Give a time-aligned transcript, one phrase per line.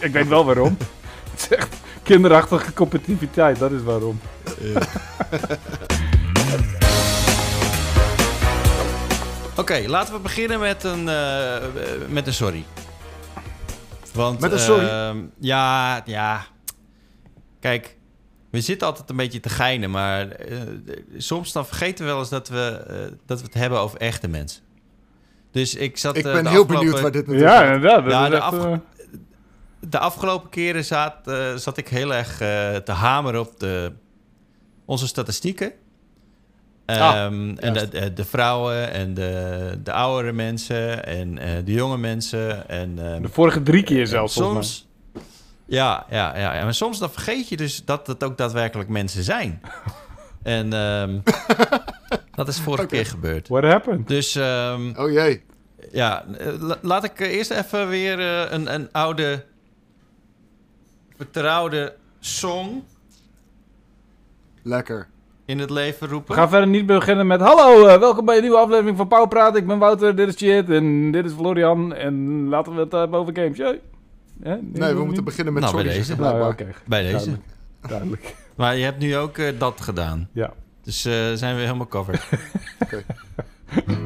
[0.00, 0.76] Ik weet wel waarom.
[1.30, 4.20] Het is echt kinderachtige competitiviteit, dat is waarom.
[9.56, 11.56] Oké, laten we beginnen met een, eh,
[12.08, 12.64] met een sorry.
[14.12, 14.86] Want, Met een sorry?
[14.86, 16.46] ehm, ja, ja.
[17.60, 17.96] Kijk,
[18.50, 20.58] we zitten altijd een beetje te geinen, maar eh,
[21.16, 24.28] soms dan vergeten we wel eens dat we, eh, dat we het hebben over echte
[24.28, 24.62] mensen.
[25.52, 26.16] Dus ik zat.
[26.16, 27.74] Ik ben heel afgelopen- benieuwd waar dit naartoe Ja, gaat.
[27.74, 28.10] inderdaad.
[28.10, 28.80] Ja, de
[29.88, 33.92] De afgelopen keren zat, eh, zat ik heel erg eh, te hameren op de,
[34.84, 35.72] onze statistieken.
[36.86, 41.98] Ah, Ehm, en de, de, vrouwen en de, de oudere mensen en eh, de jonge
[41.98, 42.68] mensen.
[42.68, 44.62] En, ehm, de vorige drie keer zelfs, volgens mij.
[44.62, 44.88] soms,
[45.66, 49.22] ja, ja, ja, ja, maar soms dan vergeet je dus dat het ook daadwerkelijk mensen
[49.22, 49.60] zijn.
[50.42, 51.18] en ehm,
[52.34, 53.48] dat is vorige keer gebeurd.
[53.48, 54.08] What happened?
[54.08, 55.42] Dus ehm, Oh jee.
[55.92, 56.24] ja,
[56.60, 58.20] la- laat ik eerst even weer
[58.52, 59.44] een, een oude,
[61.16, 62.82] vertrouwde song
[64.62, 65.06] Lekker.
[65.44, 66.34] in het leven We roepen.
[66.34, 67.40] gaan verder niet beginnen met...
[67.40, 69.56] Hallo, eh, welkom bij een nieuwe aflevering van Pauw Praat.
[69.56, 71.94] Ik ben Wouter, dit is Chit en dit is Florian.
[71.94, 73.56] En laten we het hebben over games.
[73.56, 73.80] Jee.
[74.42, 74.56] Hè?
[74.62, 76.06] Nee, we moeten beginnen met Nou, bij sorry deze.
[76.14, 76.68] zeggen, Nou, ja, blijkbaar.
[76.76, 76.88] oké.
[76.88, 77.14] Bij deze.
[77.14, 77.42] Duidelijk.
[77.80, 78.34] Duidelijk.
[78.56, 80.28] Maar je hebt nu ook eh, dat gedaan.
[80.32, 80.52] Ja.
[80.82, 82.28] Dus eh, zijn we helemaal covered.
[82.84, 83.04] Oké.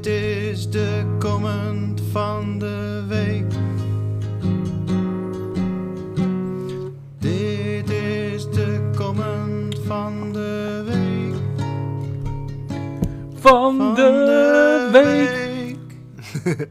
[0.00, 3.52] Dit is de comment van de week.
[7.18, 11.66] Dit is de comment van de week.
[13.34, 15.78] Van de week.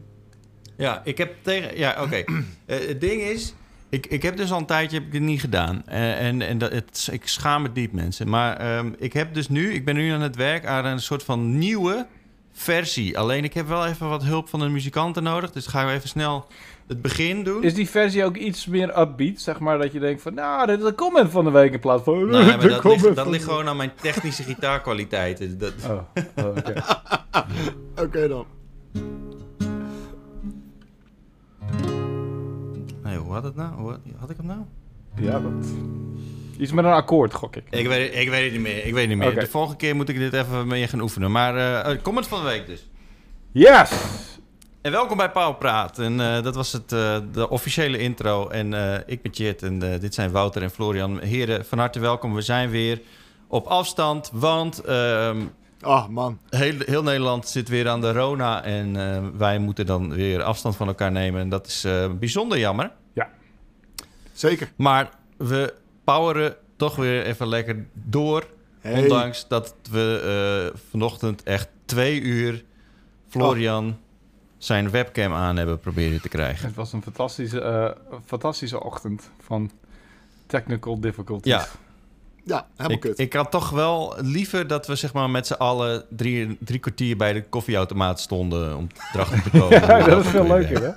[0.76, 1.78] ja, ik heb tegen.
[1.78, 2.24] Ja, oké.
[2.66, 3.54] Eh, het ding is.
[3.88, 5.82] Ik, ik heb dus al een tijdje heb ik het niet gedaan.
[5.86, 8.28] Eh, en en dat, het, ik schaam me diep, mensen.
[8.28, 9.72] Maar ehm, ik heb dus nu.
[9.72, 12.06] Ik ben nu aan het werk aan een soort van nieuwe
[12.60, 13.18] versie.
[13.18, 15.52] Alleen ik heb wel even wat hulp van de muzikanten nodig.
[15.52, 16.46] Dus gaan we even snel
[16.86, 17.62] het begin doen.
[17.62, 19.40] Is die versie ook iets meer upbeat?
[19.40, 20.34] Zeg maar dat je denkt van...
[20.34, 22.28] Nou, dit is een comment van de week in plaats van...
[22.28, 25.58] Nee, maar dat ligt, dat ligt gewoon aan mijn technische gitaarkwaliteiten.
[25.58, 26.00] Dat, Oh,
[26.36, 26.82] oh, oké.
[28.04, 28.46] Oké dan.
[33.02, 33.74] nee, hoe had het nou?
[33.74, 34.60] Hoe had, had ik hem nou?
[35.16, 35.66] Ja, dat...
[36.60, 37.64] Iets met een akkoord, gok ik.
[37.70, 38.76] Ik weet, ik weet het niet meer.
[38.86, 39.40] Ik weet het niet meer.
[39.40, 41.30] De volgende keer moet ik dit even mee gaan oefenen.
[41.30, 42.88] Maar eh eh, comment van de week dus.
[43.52, 43.90] Yes!
[44.82, 45.98] En welkom bij Pauw Praat.
[45.98, 48.48] En eh, dat was het, eh, de officiële intro.
[48.48, 51.20] En eh, ik ben Chit en eh, dit zijn Wouter en Florian.
[51.20, 52.34] Heren, van harte welkom.
[52.34, 53.00] We zijn weer
[53.48, 55.40] op afstand, want ehm,
[55.84, 56.38] Oh man.
[56.50, 58.64] heel, heel Nederland zit weer aan de Rona.
[58.64, 61.40] En eh, wij moeten dan weer afstand van elkaar nemen.
[61.40, 62.90] En dat is eh, bijzonder jammer.
[64.32, 64.72] Zeker.
[64.76, 65.74] Maar we
[66.12, 68.46] poweren toch weer even lekker door.
[68.80, 69.02] Hey.
[69.02, 72.64] Ondanks dat we eh, vanochtend echt twee uur
[73.28, 73.98] Florian
[74.58, 76.66] zijn webcam aan hebben proberen te krijgen.
[76.66, 77.90] Het was een fantastische, eh,
[78.26, 79.70] fantastische ochtend van
[80.46, 81.52] technical difficulties.
[81.52, 81.66] Ja.
[82.44, 83.18] Ja, helemaal Ik, kut.
[83.18, 87.16] ik had toch wel liever dat we zeg maar met z'n allen drie, drie kwartier
[87.16, 89.80] bij de koffieautomaat stonden om erachter te komen.
[89.80, 90.90] Ja, dat is veel leuker, hè?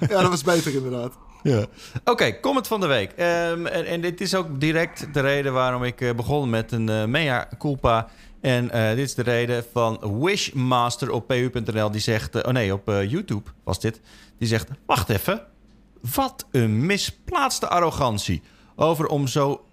[0.14, 1.12] Ja, dat was beter inderdaad.
[1.42, 1.66] Ja.
[2.04, 3.12] Oké, comment van de week.
[3.12, 6.88] Ehm, en, en dit is ook direct de reden waarom ik eh, begon met een
[6.88, 8.08] eh, mea culpa.
[8.40, 11.90] En eh, dit is de reden van Wishmaster op pu.nl.
[11.90, 14.00] Die zegt, oh nee, op YouTube was dit.
[14.38, 15.42] Die zegt, wacht even.
[16.14, 18.42] Wat een misplaatste arrogantie.
[18.76, 19.64] Over om zo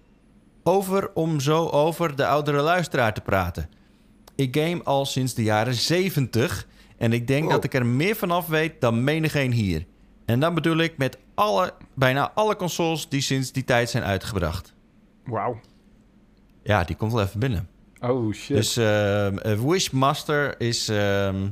[0.62, 3.68] over, om zo over de oudere luisteraar te praten.
[4.34, 6.66] Ik game al sinds de jaren 70
[6.98, 7.52] en ik denk Wow.
[7.52, 9.84] dat ik er meer vanaf weet dan menigeen hier.
[10.24, 14.74] En dan bedoel ik met alle, bijna alle consoles die sinds die tijd zijn uitgebracht.
[15.24, 15.60] Wauw.
[16.62, 17.68] Ja, die komt wel even binnen.
[18.00, 18.56] Oh, shit.
[18.56, 21.48] Dus ehm, eh, Wishmaster is, ehm,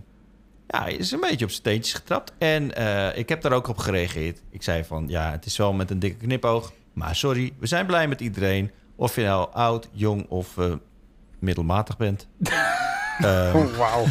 [0.67, 2.33] ja, is een beetje op zijn teentjes getrapt.
[2.39, 4.43] En eh, ik heb daar ook op gereageerd.
[4.51, 6.73] Ik zei van, ja, het is wel met een dikke knipoog.
[6.93, 8.71] Maar sorry, we zijn blij met iedereen.
[8.97, 10.73] Of je nou oud, jong of eh,
[11.39, 12.29] middelmatig bent.
[13.19, 14.05] Ehm, Oh, wauw.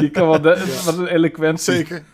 [0.00, 0.40] je kan wel...
[0.40, 1.74] De, Wat een eloquentie.
[1.74, 2.04] Zeker.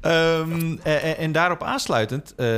[0.00, 2.48] Ehm, en, en- en daarop aansluitend, eh,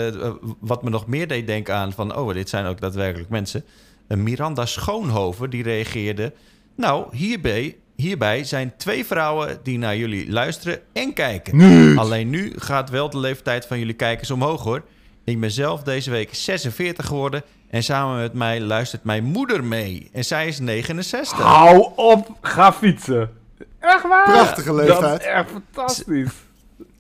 [0.60, 3.64] wat me nog meer deed denken aan van, oh, dit zijn ook daadwerkelijk mensen.
[4.08, 6.32] Eh, Miranda Schoonhoven, die reageerde,
[6.76, 11.58] nou, hierbij, hierbij zijn twee vrouwen die naar jullie luisteren en kijken.
[11.98, 14.82] Alleen nu gaat wel de leeftijd van jullie kijkers omhoog, hoor.
[15.24, 20.08] Ik ben zelf deze week 46 geworden en samen met mij luistert mijn moeder mee.
[20.12, 21.38] En zij is 69.
[21.38, 23.30] Hou op, ga fietsen.
[23.80, 24.24] Echt waar?
[24.30, 25.20] Prachtige Dat leeftijd.
[25.20, 26.30] is echt fantastisch.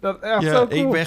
[0.00, 0.80] Dat is echt Ja, zo cool.
[0.80, 1.06] ik ben,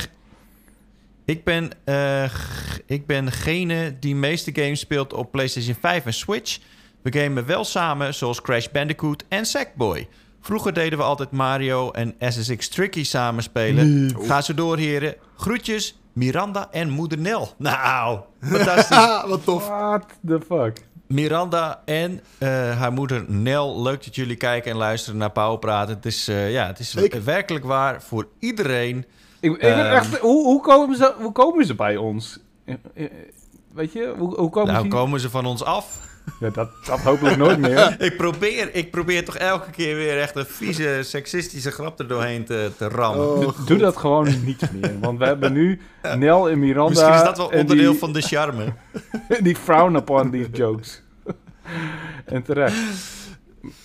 [1.25, 6.13] ik ben, eh, g- ik ben degene die meeste games speelt op PlayStation 5 en
[6.13, 6.59] Switch.
[7.01, 10.07] We gamen wel samen, zoals Crash Bandicoot en Sackboy.
[10.41, 14.15] Vroeger deden we altijd Mario en SSX Tricky samen spelen.
[14.21, 15.15] Ga zo door, heren.
[15.37, 17.53] Groetjes, Miranda en moeder Nel.
[17.57, 18.97] Nou, fantastisch.
[19.29, 19.67] Wat tof.
[19.67, 20.77] What the fuck?
[21.11, 22.47] Miranda en eh,
[22.79, 23.81] haar moeder Nel.
[23.81, 25.95] Leuk dat jullie kijken en luisteren naar Pauw praten.
[25.95, 26.93] Het is, eh, ja, het is
[27.23, 29.05] werkelijk waar voor iedereen.
[29.39, 29.95] Ik, ik ben Ehm.
[29.95, 32.39] echt, hoe, hoe, komen ze, hoe komen ze bij ons?
[32.65, 32.75] Eh,
[33.73, 34.89] Weet je, hoe, hoe komen Nou, ze...
[34.91, 36.09] komen ze van ons af?
[36.39, 37.95] Ja, dat, dat hopelijk nooit meer.
[38.07, 42.45] Ik probeer, ik probeer toch elke keer weer echt een vieze, seksistische grap er doorheen
[42.45, 43.45] te, te rammen.
[43.45, 44.99] Oh, Doe- dat gewoon niet meer.
[44.99, 45.81] Want we hebben nu
[46.17, 46.89] Nel en Miranda...
[46.89, 48.73] Misschien is dat wel onderdeel die, van de charme.
[49.43, 51.01] Die frown upon these jokes.
[52.25, 52.75] en terecht.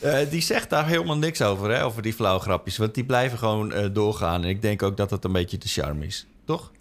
[0.00, 2.76] Eh, die zegt daar helemaal niks over, hè, over die flauwe grapjes.
[2.76, 4.42] Want die blijven gewoon eh, doorgaan.
[4.42, 6.26] En ik denk ook dat het een beetje de charme is.
[6.44, 6.72] Toch?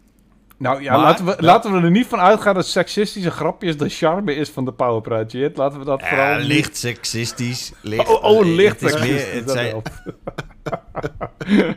[0.58, 3.90] Nou ja, Maar- laten, we, laten we er niet van uitgaan dat seksistische grapjes de
[3.90, 5.40] charme is van de powerpraatje.
[5.40, 5.58] Hit.
[5.58, 7.72] Laten we dat vooral Ja, niet- licht seksistisch.
[7.82, 9.82] Licht, Oh, oh licht het seksistisch, het zijn-.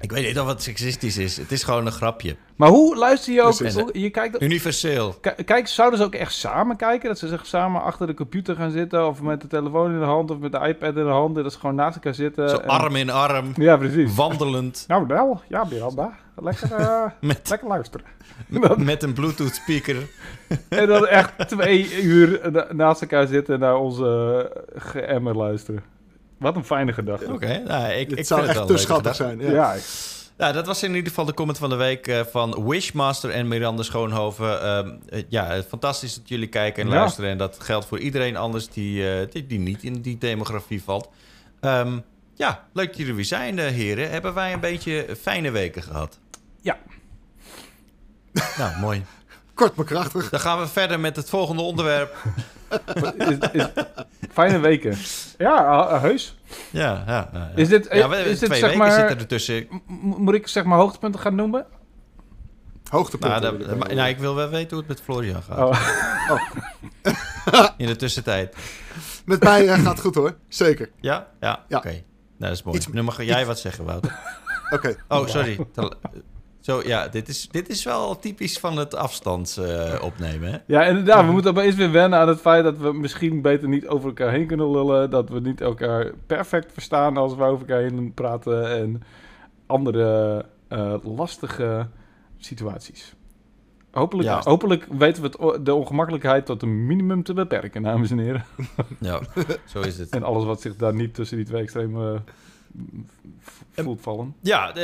[0.00, 1.36] Ik weet niet of het seksistisch is.
[1.36, 2.36] Het is gewoon een grapje.
[2.56, 3.58] Maar hoe luister je ook...
[3.58, 5.14] Hoe- je kijkt, Universeel.
[5.44, 7.08] Kijk, zouden ze ook echt samen kijken?
[7.08, 9.06] Dat ze zich samen achter de computer gaan zitten...
[9.06, 11.34] of met de telefoon in de hand of met de iPad in de hand...
[11.34, 12.48] dat ze gewoon naast elkaar zitten.
[12.48, 13.52] Zo en- arm in arm.
[13.56, 14.14] Ja, precies.
[14.14, 14.84] Wandelend.
[14.88, 15.42] Nou, wel.
[15.48, 16.12] Ja, Miranda.
[16.36, 18.06] Lekker, eh, Met, lekker luisteren.
[18.76, 19.96] met een Bluetooth speaker.
[20.68, 23.58] En dan echt twee uur na- naast elkaar zitten...
[23.58, 25.82] naar onze uh, geëmmer luisteren.
[26.38, 27.32] Wat een fijne gedachte.
[27.32, 29.40] Oké, nou, ik, Het ik zou echt te schattig zijn.
[29.40, 29.50] Ja.
[29.50, 29.74] Ja,
[30.36, 33.48] Nou, dat was in ieder geval de comment van de week eh, van Wishmaster en
[33.48, 34.62] Miranda Schoonhoven.
[34.62, 36.94] Ehm, eh, ja, fantastisch dat jullie kijken en Ja.
[36.94, 37.30] luisteren.
[37.30, 41.08] En dat geldt voor iedereen anders die, eh, die, die niet in die demografie valt.
[41.60, 41.98] Ehm,
[42.34, 44.10] ja, leuk dat jullie er weer zijn, heren.
[44.10, 46.18] Hebben wij een beetje fijne weken gehad?
[46.64, 46.76] Ja.
[48.58, 49.04] Nou, mooi.
[49.54, 50.30] Kort maar krachtig.
[50.30, 52.16] Dan gaan we verder met het volgende onderwerp.
[53.18, 53.66] is, is,
[54.32, 54.96] fijne weken.
[55.38, 56.36] Ja, uh, heus.
[56.70, 57.28] Ja, ja.
[57.32, 57.50] ja, ja.
[57.54, 58.98] Is dit, ja, we, is dit twee zeg weken maar...
[58.98, 59.66] zitten ertussen.
[60.00, 61.66] Moet ik zeg maar hoogtepunten gaan noemen?
[62.90, 63.40] Hoogtepunt.
[63.40, 65.58] Nou, dat- maar- nou, ik wil wel weten hoe het met Florian gaat.
[65.58, 66.40] Oh.
[67.76, 68.56] In de tussentijd.
[69.24, 70.36] Met mij eh, gaat het goed hoor.
[70.48, 70.90] Zeker.
[71.00, 71.26] Ja?
[71.40, 71.76] Ja, Ja.
[71.76, 71.88] oké.
[71.88, 72.02] Nou,
[72.38, 72.76] dat is mooi.
[72.76, 74.18] Iets- nu mag jij wat zeggen, Wouter.
[74.70, 74.96] Oké.
[75.08, 75.66] Oh, sorry.
[76.64, 80.58] Zo, ja, dit is, dit is wel typisch van het afstands eh, opnemen, hè?
[80.66, 81.26] Ja, inderdaad.
[81.26, 84.30] We moeten opeens weer wennen aan het feit dat we misschien beter niet over elkaar
[84.30, 85.10] heen kunnen lullen.
[85.10, 88.70] Dat we niet elkaar perfect verstaan als we over elkaar heen praten.
[88.70, 89.02] En
[89.66, 91.88] andere eh, lastige
[92.38, 93.14] situaties.
[93.90, 94.40] Hopelijk, Ja.
[94.44, 98.44] hopelijk weten we het, de ongemakkelijkheid tot een minimum te beperken, dames en heren.
[99.00, 99.20] Ja,
[99.64, 100.10] zo is het.
[100.16, 102.43] En alles wat zich daar niet tussen die twee extremen v-
[103.72, 104.34] voelt vallen.
[104.40, 104.74] Ja,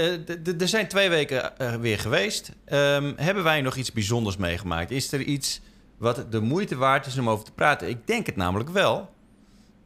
[0.58, 2.52] er zijn twee weken eh, weer geweest.
[2.64, 4.90] Ehm, hebben wij nog iets bijzonders meegemaakt?
[4.90, 5.60] Is er iets
[5.96, 7.88] wat de moeite waard is om over te praten?
[7.88, 9.10] Ik denk het namelijk wel.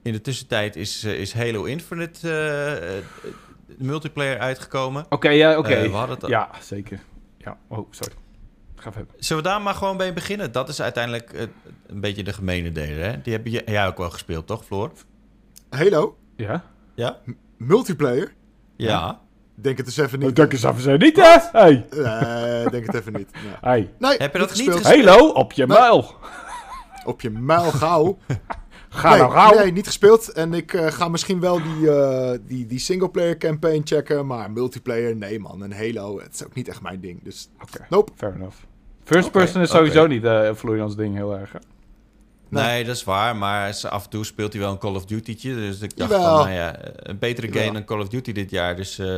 [0.03, 3.33] In de tussentijd is, eh, is Halo Infinite eh,
[3.79, 5.07] multiplayer uitgekomen.
[5.09, 5.81] Oké, ja, oké.
[5.83, 7.01] We hadden het- Ja, zeker.
[7.39, 8.15] Ja, oh, sorry.
[8.77, 9.15] Ga verder.
[9.19, 10.53] Zullen we daar maar gewoon bij beginnen?
[10.53, 11.49] Dat is uiteindelijk
[11.87, 13.21] een beetje de gemene delen, hè?
[13.23, 14.93] Die heb je, jij ook wel gespeeld, toch, Floor?
[15.71, 16.17] Halo.
[16.37, 16.65] Ja?
[16.95, 17.19] Ja?
[17.57, 18.33] Multiplayer.
[18.77, 19.21] Ja.
[19.55, 20.37] Denk het eens even niet.
[20.37, 21.37] dank eens even zijn niet, hè?
[21.53, 21.87] Hey.
[21.91, 23.31] Eh, denk het even niet.
[23.61, 23.93] Hey.
[23.99, 25.07] Nee, Heb je dat niet gespeeld.
[25.07, 25.79] Halo, op je Nee.
[25.79, 26.15] muil.
[27.05, 28.19] Op je muil gauw.
[28.89, 29.59] Ga nee, nou gauw.
[29.59, 30.29] nee, niet gespeeld.
[30.33, 34.27] En ik eh, ga misschien wel die, eh die, die singleplayer campaign checken.
[34.27, 35.63] Maar multiplayer, nee man.
[35.65, 37.23] En Halo, het is ook niet echt mijn ding.
[37.23, 38.13] Dus Oké, nope.
[38.17, 38.57] fair enough.
[39.05, 41.53] First person is sowieso niet eh Florians ding heel erg.
[42.55, 42.65] Nee.
[42.65, 43.37] Nee, dat is waar.
[43.37, 45.55] Maar af en toe speelt hij wel een Call of Duty'tje.
[45.55, 46.37] Dus ik dacht Jawel.
[46.37, 47.73] van, nou ja, een betere game Jawel.
[47.73, 48.77] dan Call of Duty dit jaar.
[48.77, 49.17] Dus eh,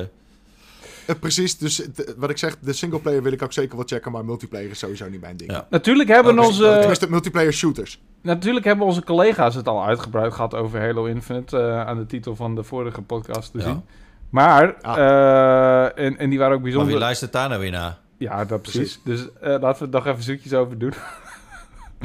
[1.07, 4.12] Eh, precies, dus wat ik zeg, de singleplayer wil ik ook zeker wel checken.
[4.12, 5.50] Maar multiplayer is sowieso niet mijn ding.
[5.52, 5.66] Ja.
[5.71, 8.00] Natuurlijk hebben, Oké, onze, Tenminste, multiplayer shooters.
[8.21, 11.59] natuurlijk hebben onze collega's het al uitgebreid gehad over Halo Infinite.
[11.59, 13.64] eh, aan de titel van de vorige podcast te Ja.
[13.64, 13.83] zien.
[14.31, 14.97] Maar, Ah.
[14.99, 16.93] eh, en, en die waren ook maar bijzonder...
[16.93, 17.99] wie luistert daar nou weer naar?
[18.19, 18.99] Ja, dat precies.
[18.99, 19.25] Precies.
[19.25, 20.93] Dus eh, laten we het nog even zoetjes over doen.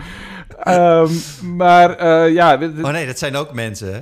[0.62, 1.10] Ehm,
[1.56, 4.02] maar eh, ja, Oh nee, dat zijn ook mensen, hè?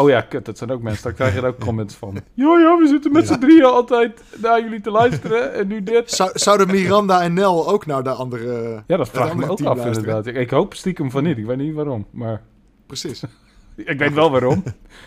[0.00, 1.02] oh ja, kut, dat zijn ook mensen.
[1.02, 2.14] Daar krijg je er ook comments van.
[2.34, 6.10] Ja, ja, we zitten met z'n drieën altijd naar jullie te luisteren en nu dit.
[6.10, 8.82] Zou, zouden Miranda en Nel ook naar de andere...
[8.86, 9.94] Ja, dat vraag ik me ook af luisteren?
[9.94, 10.26] inderdaad.
[10.26, 11.38] Ik, ik hoop stiekem van niet.
[11.38, 12.42] Ik weet niet waarom, maar
[12.88, 13.22] Precies.
[13.92, 14.62] ik weet wel waarom.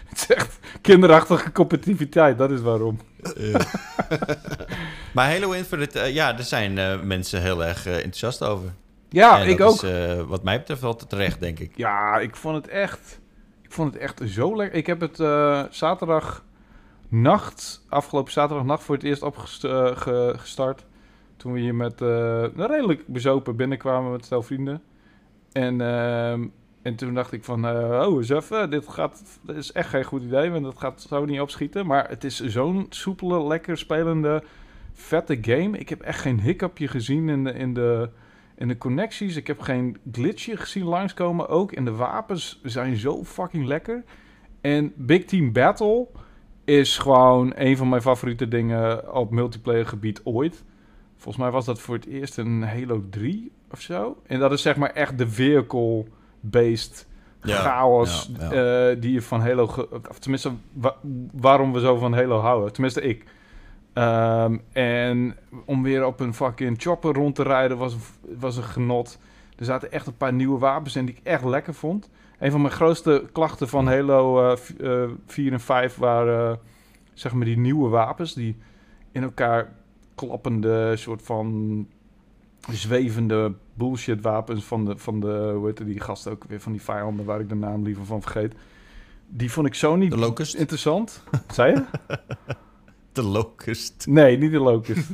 [0.10, 3.00] Het is echt kinderachtige competitiviteit, dat is waarom.
[5.14, 8.74] Maar Halo Infinite, eh, ja, daar zijn eh, mensen heel erg eh, enthousiast over.
[9.12, 9.84] Ja, En ik dat ook.
[9.84, 11.78] Is, eh, wat mij betreft wel terecht, denk ik.
[11.78, 13.20] Ja, ik vond het echt.
[13.62, 14.78] Ik vond het echt zo lekker.
[14.78, 16.44] Ik heb het eh zaterdag
[17.08, 20.86] nacht, afgelopen zaterdagnacht voor het eerst opgestart.
[21.38, 24.82] Toen we hier met eh, redelijk bezopen binnenkwamen met stel vrienden.
[25.52, 26.48] En ehm,
[26.82, 30.04] En toen dacht ik van, eh, oh, eens even, dit, gaat, dit is echt geen
[30.04, 31.86] goed idee, want dat gaat zo niet opschieten.
[31.86, 34.44] Maar het is zo'n soepele, lekker spelende,
[34.94, 35.78] vette game.
[35.78, 38.10] Ik heb echt geen hiccupje gezien in de, in de,
[38.62, 39.36] in de connecties.
[39.36, 41.72] Ik heb geen glitchje gezien langskomen ook.
[41.72, 44.04] En de wapens zijn zo fucking lekker.
[44.62, 46.08] En Big Team Battle
[46.66, 50.64] is gewoon een van mijn favoriete dingen op multiplayer gebied ooit.
[51.16, 54.18] Volgens mij was dat voor het eerst een Halo 3 of zo.
[54.28, 57.08] En dat is zeg maar echt de vehicle-based
[57.44, 58.90] Ja, chaos ja, ja.
[58.90, 59.64] eh, die je van Halo...
[60.10, 60.96] Of tenminste, wa-
[61.32, 62.74] waarom we zo van Halo houden.
[62.74, 63.24] Tenminste, ik.
[63.94, 67.96] Ehm, en om weer op een fucking chopper rond te rijden was,
[68.40, 69.18] was een genot.
[69.58, 72.10] Er zaten echt een paar nieuwe wapens in die ik echt lekker vond.
[72.40, 76.58] Een van mijn grootste klachten van Halo eh, v- eh, 4 en 5 waren eh,
[77.14, 78.34] zeg maar die nieuwe wapens.
[78.34, 78.58] Die
[79.12, 79.74] in elkaar
[80.16, 81.88] klappende soort van
[82.70, 86.72] zwevende bullshit wapens van de, van de hoe heet het, die gasten ook weer van
[86.72, 88.56] die vijanden waar ik de naam liever van vergeet.
[89.28, 90.56] Die vond ik zo niet De Locust?
[90.56, 91.24] interessant.
[91.54, 91.84] Zei je?
[93.14, 94.06] De Locust.
[94.10, 95.08] Nee, niet de Locust.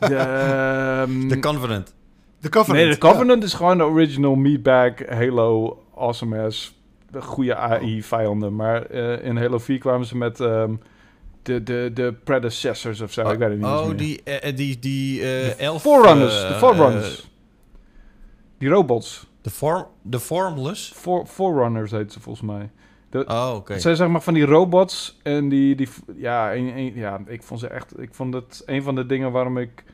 [0.00, 1.94] de, ehm, De Covenant.
[2.40, 2.84] De Covenant.
[2.84, 6.76] Nee, de Covenant is gewoon de original meatbag Halo awesome ass
[7.18, 8.56] goede AI vijanden.
[8.56, 10.74] Maar eh, in Halo 4 kwamen ze met ehm,
[11.42, 13.30] de, de, de predecessors of zo.
[13.30, 13.96] ik weet het niet oh, meer.
[13.96, 15.82] die, eh, die, die eh elf...
[15.82, 17.18] Forerunners, eh, de Forerunners.
[17.20, 17.26] eh,
[18.58, 19.26] die robots.
[19.42, 20.92] de, form, de Formless?
[20.94, 22.70] For, Forerunners heet ze volgens mij.
[23.12, 23.72] Oh, oké.
[23.72, 27.42] Het zijn zeg maar van die robots en die, die ja, een, een- ja, ik
[27.42, 29.84] vond ze echt, ik vond het een van de dingen waarom ik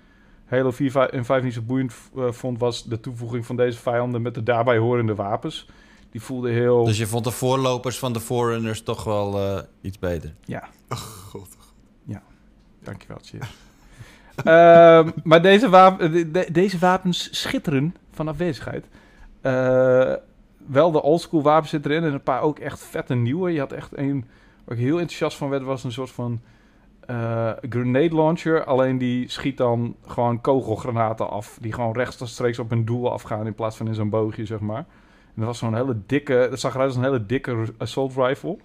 [0.45, 3.79] Halo 4 vij- en 5 niet zo boeiend eh, vond, was de toevoeging van deze
[3.79, 5.67] vijanden met de daarbij horende wapens.
[6.11, 9.99] Die voelde heel, Dus je vond de voorlopers van de Forerunners toch wel eh, iets
[9.99, 10.35] beter?
[10.45, 11.49] ja, God.
[12.83, 13.55] dankjewel, cheers.
[14.45, 18.85] Ehm, maar deze, wap- de- de- deze wapens schitteren van afwezigheid.
[19.41, 20.13] Eh,
[20.67, 23.53] wel de oldschool wapens zitten erin en een paar ook echt vette nieuwe.
[23.53, 24.25] Je had echt een,
[24.65, 26.41] waar ik heel enthousiast van werd, was een soort van
[27.01, 28.65] eh, grenade launcher.
[28.65, 31.59] Alleen die schiet dan gewoon kogelgranaten af.
[31.61, 34.87] Die gewoon rechtstreeks op een doel afgaan in plaats van in zo'n boogje, zeg maar.
[35.35, 38.59] En dat was zo'n hele dikke, dat zag eruit als een hele dikke assault rifle.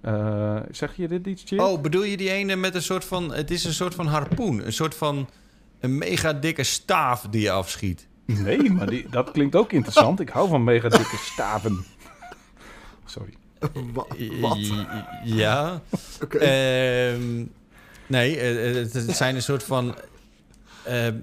[0.00, 1.52] Eh, zeg je dit iets?
[1.52, 3.32] Oh, bedoel je die ene met een soort van...
[3.32, 4.66] Het is een soort van harpoen.
[4.66, 5.28] Een soort van...
[5.80, 8.08] Een mega dikke staaf die je afschiet.
[8.38, 10.20] Nee, maar die, dat klinkt ook interessant.
[10.20, 11.84] Ik hou van mega dikke staven.
[13.04, 13.32] Sorry.
[13.92, 14.06] Wa-
[14.40, 14.58] Wat?
[15.24, 15.80] Ja.
[16.30, 17.44] Ehm,
[18.06, 19.94] nee, eh, eh, het, het zijn een soort van...
[20.84, 21.14] ehm,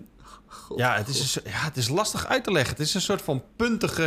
[0.75, 2.71] ja, het is, een ja, het is lastig uit te leggen.
[2.71, 4.01] Het is een soort van puntige...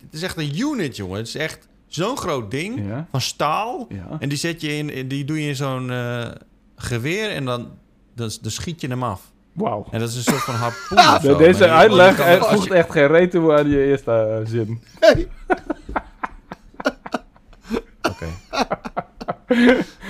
[0.00, 1.16] Het is echt een unit, jongen.
[1.18, 3.06] Het is echt zo'n groot ding Ja.
[3.10, 3.86] van staal.
[3.88, 4.16] Ja.
[4.18, 6.28] En die, zet je in, die doe je in zo'n eh,
[6.76, 7.70] geweer en dan,
[8.14, 9.31] dan, dan schiet je hem af.
[9.52, 9.86] Wauw.
[9.90, 11.36] En dat is een soort van harpoen zo.
[11.36, 13.84] De- Deze Maar die- uitleg die eh, voegt je- echt geen reet toe aan je
[13.84, 14.82] eerste eh, zin.
[15.00, 15.28] Hey.
[18.10, 18.26] Oké.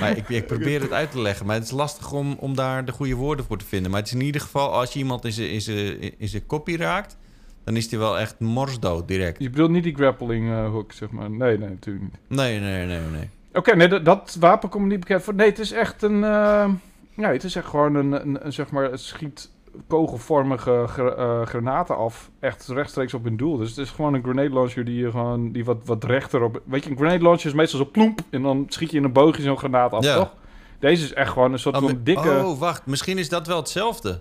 [0.01, 1.47] maar ik, ik probeer het uit te leggen.
[1.47, 3.91] Maar het is lastig om, om daar de goede woorden voor te vinden.
[3.91, 6.47] Maar het is in ieder geval, als je iemand in zijn, in zijn, in zijn
[6.47, 7.17] kopie raakt...
[7.65, 9.43] dan is hij wel echt morsdood direct.
[9.43, 11.31] Je bedoelt niet die grappling eh, hook, zeg maar.
[11.31, 12.39] Nee, nee, natuurlijk niet.
[12.39, 13.31] Nee, nee, nee, nee.
[13.53, 15.35] Oké, nee, dat, dat wapen komt niet bekend voor.
[15.35, 16.25] Nee, het is echt een...
[16.25, 16.69] eh,
[17.17, 19.51] ja, het is echt gewoon een, een, een, zeg maar, het schiet
[19.87, 22.31] kogelvormige eh, granaten af.
[22.41, 23.57] Echt rechtstreeks op een doel.
[23.57, 26.63] Dus het is gewoon een grenade launcher die je gewoon, die wat, wat rechter op...
[26.65, 29.13] Weet je, een grenade launcher is meestal zo plomp en dan schiet je in een
[29.13, 30.17] boogje zo'n granaat af, Ja.
[30.17, 30.35] toch?
[30.79, 32.43] Deze is echt gewoon een soort Oh, van dikke...
[32.45, 32.87] oh, wacht.
[32.87, 34.21] Misschien is dat wel hetzelfde.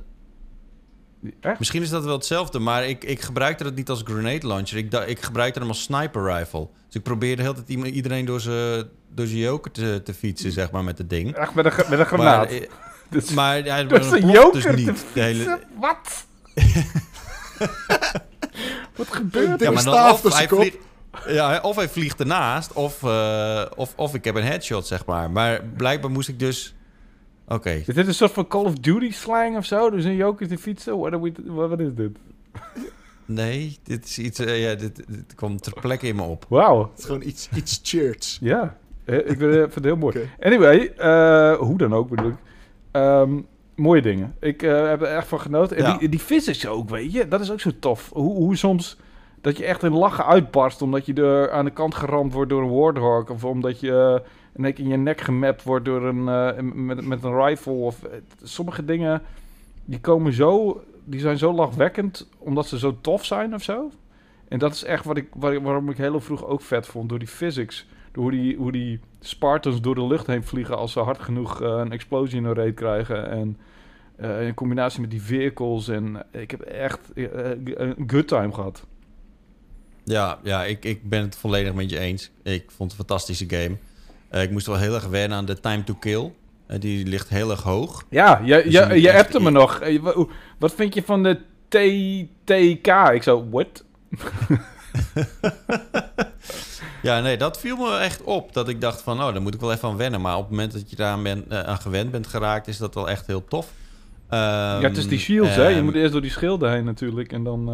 [1.42, 1.60] Echt?
[1.60, 4.78] Misschien is dat wel hetzelfde, maar ik, ik gebruikte het niet als grenade launcher.
[4.78, 6.68] Ik, da- ik gebruikte hem als sniper rifle.
[6.86, 10.52] Dus ik probeerde de hele tijd iemand- iedereen door zijn door joker te, te fietsen,
[10.52, 11.36] zeg maar, met het ding.
[11.36, 12.50] Echt met een, met een granaat.
[12.50, 12.68] Maar, eh,
[13.10, 15.06] Dus- maar hij Dat is hij een ploft joker dus te niet.
[15.14, 16.26] De hele, Wat?
[18.96, 19.68] Wat gebeurt er?
[19.68, 20.78] ja, maar dan of hij, vliegt,
[21.28, 25.32] ja, of hij vliegt ernaast, of, eh, of, of ik heb een headshot, zeg maar.
[25.32, 26.74] Maar blijkbaar moest ik dus...
[27.48, 29.90] Oké, Is dit een soort van Call of Duty slang of zo?
[29.90, 30.98] Dus een joker te fietsen?
[31.00, 32.12] What, are we, wat, wat is dit?
[33.26, 34.40] nee, dit is iets...
[34.40, 36.46] eh, ja, dit, dit komt ter plekke in me op.
[36.50, 36.82] Wauw.
[36.90, 38.38] Het is gewoon iets, iets cheers.
[38.42, 38.78] Ja.
[39.06, 40.30] Eh, Ik vind vind het heel mooi.
[40.40, 42.36] Anyway, eh, hoe dan ook bedoel ik.
[42.92, 43.40] Ehm,
[43.76, 44.36] mooie dingen.
[44.40, 45.78] Ik eh, heb er echt van genoten.
[45.78, 45.98] En Ja.
[45.98, 47.28] die, die physics ook, weet je.
[47.28, 48.10] Dat is ook zo tof.
[48.14, 48.98] Hoe, hoe soms...
[49.42, 52.62] Dat je echt in lachen uitbarst omdat je er aan de kant geramd wordt door
[52.62, 53.30] een Warthog.
[53.30, 54.22] Of omdat je
[54.54, 57.72] één keer in je nek gemapt wordt door een, eh, met, met een rifle.
[57.72, 59.22] Of, eh, sommige dingen,
[59.86, 60.84] die komen zo...
[61.04, 63.92] Die zijn zo lachwekkend omdat ze zo tof zijn of zo.
[64.48, 67.10] En dat is echt wat ik, waar, waarom ik heel vroeg ook vet vond.
[67.10, 67.88] Door die physics.
[68.12, 71.62] Door hoe die, hoe die Spartans door de lucht heen vliegen als ze hard genoeg
[71.62, 73.30] eh, een explosie in hun reet krijgen.
[73.30, 73.58] En
[74.46, 75.88] in combinatie met die vehicles.
[75.88, 78.86] En ik heb echt een good time gehad.
[80.04, 82.32] Ja, ja ik, ik ben het volledig met je eens.
[82.44, 83.78] Ik vond het een fantastische game.
[84.32, 86.32] Eh, ik moest wel heel erg wennen aan de time to kill.
[86.68, 88.04] Eh, die ligt heel erg hoog.
[88.10, 89.80] Ja, je, Dus je je, appte me nog.
[89.80, 90.02] Eh,
[90.60, 92.88] Wat vind je van de TTK?
[93.14, 93.84] Ik zo, what?
[97.02, 98.54] Ja, nee, dat viel me echt op.
[98.54, 100.22] Dat ik dacht van, oh, daar moet ik wel even aan wennen.
[100.22, 102.96] Maar op het moment dat je daaraan bent, eh, aan gewend bent geraakt, is dat
[102.96, 103.72] wel echt heel tof.
[104.30, 105.68] ja, het is die shields, hè?
[105.68, 107.32] Je Ehm, moet eerst door die schilden heen natuurlijk.
[107.34, 107.70] En dan...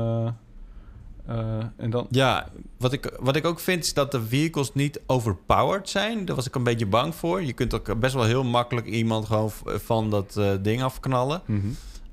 [1.28, 2.08] eh, eh, en dan...
[2.10, 6.26] Ja, wat ik, wat ik ook vind is dat de vehicles niet overpowered zijn.
[6.26, 7.44] Daar was ik een beetje bang voor.
[7.44, 11.42] Je kunt ook best wel heel makkelijk iemand gewoon v- van dat eh, ding afknallen.
[11.46, 11.68] Mhm.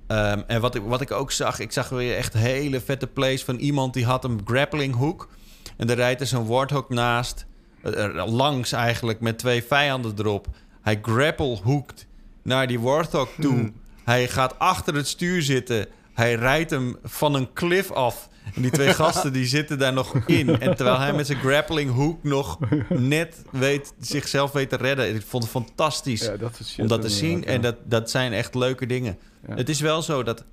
[0.07, 3.45] Ehm, en wat ik, wat ik ook zag, ik zag weer echt hele vette plays
[3.45, 5.29] van iemand die had een grappling hook.
[5.77, 7.47] En er rijdt er zo'n warthog naast,
[7.83, 10.47] eh, eh, langs eigenlijk, met twee vijanden erop.
[10.83, 12.07] Hij grapple hoekt
[12.43, 13.53] naar die warthog toe.
[13.53, 13.73] Hmm.
[14.05, 15.87] Hij gaat achter het stuur zitten.
[16.13, 18.29] Hij rijdt hem van een cliff af.
[18.55, 20.61] En die twee gasten die zitten daar nog in.
[20.61, 22.59] En terwijl hij met zijn grappling hook nog
[22.89, 25.15] net weet, zichzelf weet te redden.
[25.15, 27.45] Ik vond het fantastisch Ja, dat om dat te zien.
[27.45, 29.19] En dat, dat zijn echt leuke dingen.
[29.49, 29.55] Ja.
[29.55, 30.45] Het is wel zo dat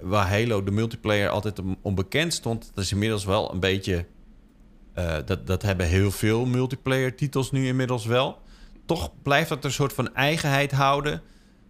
[0.00, 4.06] waar Halo de multiplayer altijd onbekend stond, dat is inmiddels wel een beetje.
[4.94, 8.40] eh, dat, dat hebben heel veel multiplayer titels nu inmiddels wel.
[8.86, 11.22] Toch blijft dat een soort van eigenheid houden.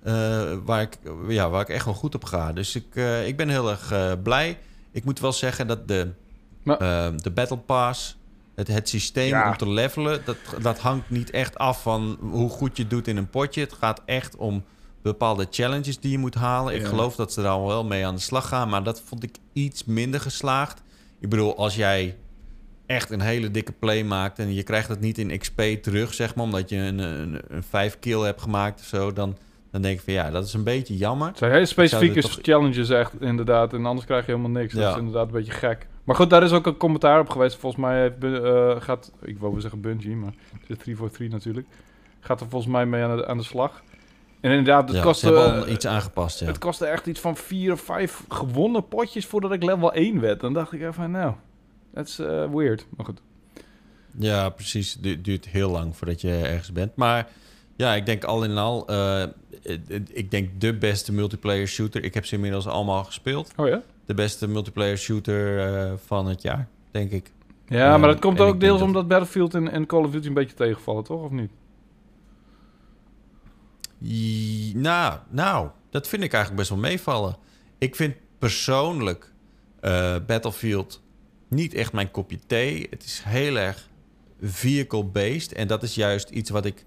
[0.02, 2.52] eh, waar, ik, ja, waar ik echt wel goed op ga.
[2.52, 4.59] Dus ik, eh, ik ben heel erg blij.
[4.92, 6.11] Ik moet wel zeggen dat de,
[6.62, 8.16] Maar- eh, de Battle Pass,
[8.54, 9.49] het, het systeem Ja.
[9.50, 13.16] om te levelen, dat, dat hangt niet echt af van hoe goed je doet in
[13.16, 13.61] een potje.
[13.61, 14.64] Het gaat echt om
[15.02, 16.75] bepaalde challenges die je moet halen.
[16.75, 19.22] Ik geloof dat ze daar al wel mee aan de slag gaan, maar dat vond
[19.22, 20.82] ik iets minder geslaagd.
[21.20, 22.16] Ik bedoel, als jij
[22.87, 26.34] echt een hele dikke play maakt en je krijgt het niet in XP terug, zeg
[26.34, 29.37] maar, omdat je een, een, een 5 kill hebt gemaakt of zo, dan,
[29.73, 31.29] dan denk ik van ja, dat is een beetje jammer.
[31.29, 33.73] Het zijn hele specifieke toch- challenges echt, inderdaad.
[33.73, 34.73] En anders krijg je helemaal niks.
[34.75, 34.91] Dat Ja.
[34.91, 35.87] is inderdaad een beetje gek.
[36.05, 37.57] Maar goed, daar is ook een commentaar op geweest.
[37.57, 41.67] Volgens mij heeft, eh, gaat, ik wou wel zeggen Bungie, maar het is 343 natuurlijk.
[42.21, 43.83] Gaat er volgens mij mee aan de, aan de slag.
[44.41, 46.47] En inderdaad, het Ja, kostte, iets aangepast, ja.
[46.47, 50.41] het kostte echt iets van vier of vijf gewonnen potjes voordat ik level 1 werd.
[50.41, 51.32] Dan dacht ik even van, nou,
[51.95, 52.87] dat is eh, weird.
[52.97, 53.21] Maar goed.
[54.19, 54.93] Ja, precies.
[54.93, 56.97] Het du- duurt heel lang voordat je ergens bent.
[56.97, 57.28] Maar
[57.76, 58.87] ja, ik denk al in al...
[58.89, 59.23] eh,
[60.12, 62.04] ik denk de beste multiplayer shooter.
[62.04, 63.52] Ik heb ze inmiddels allemaal gespeeld.
[63.56, 63.82] Oh ja?
[64.06, 67.32] De beste multiplayer shooter eh, van het jaar, denk ik.
[67.66, 70.34] Ja, maar dat komt ook deels dat- omdat Battlefield en, en Call of Duty een
[70.34, 71.22] beetje tegenvallen, toch?
[71.22, 71.50] Of niet?
[74.75, 77.36] Nou, nou, dat vind ik eigenlijk best wel meevallen.
[77.78, 79.32] Ik vind persoonlijk
[79.80, 81.02] eh, Battlefield
[81.48, 82.86] niet echt mijn kopje thee.
[82.90, 83.88] Het is heel erg
[84.40, 85.52] vehicle-based.
[85.52, 86.84] En dat is juist iets wat ik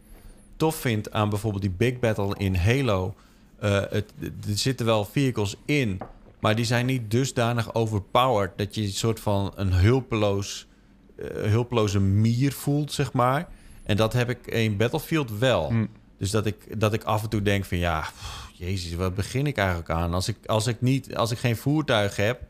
[0.56, 3.16] tof vind aan bijvoorbeeld die Big Battle in Halo.
[3.60, 6.00] Eh, het, er zitten wel vehicles in,
[6.40, 8.58] maar die zijn niet dusdanig overpowered...
[8.58, 10.68] dat je een soort van een hulpeloos,
[11.16, 13.48] eh, hulpeloze mier voelt, zeg maar.
[13.84, 15.70] En dat heb ik in Battlefield wel.
[15.70, 15.86] Hm.
[16.18, 19.48] Dus dat ik, dat ik af en toe denk van ja, pff, jezus, wat begin
[19.48, 20.14] ik eigenlijk aan?
[20.14, 22.42] Als ik, als ik, niet, als ik geen voertuig heb,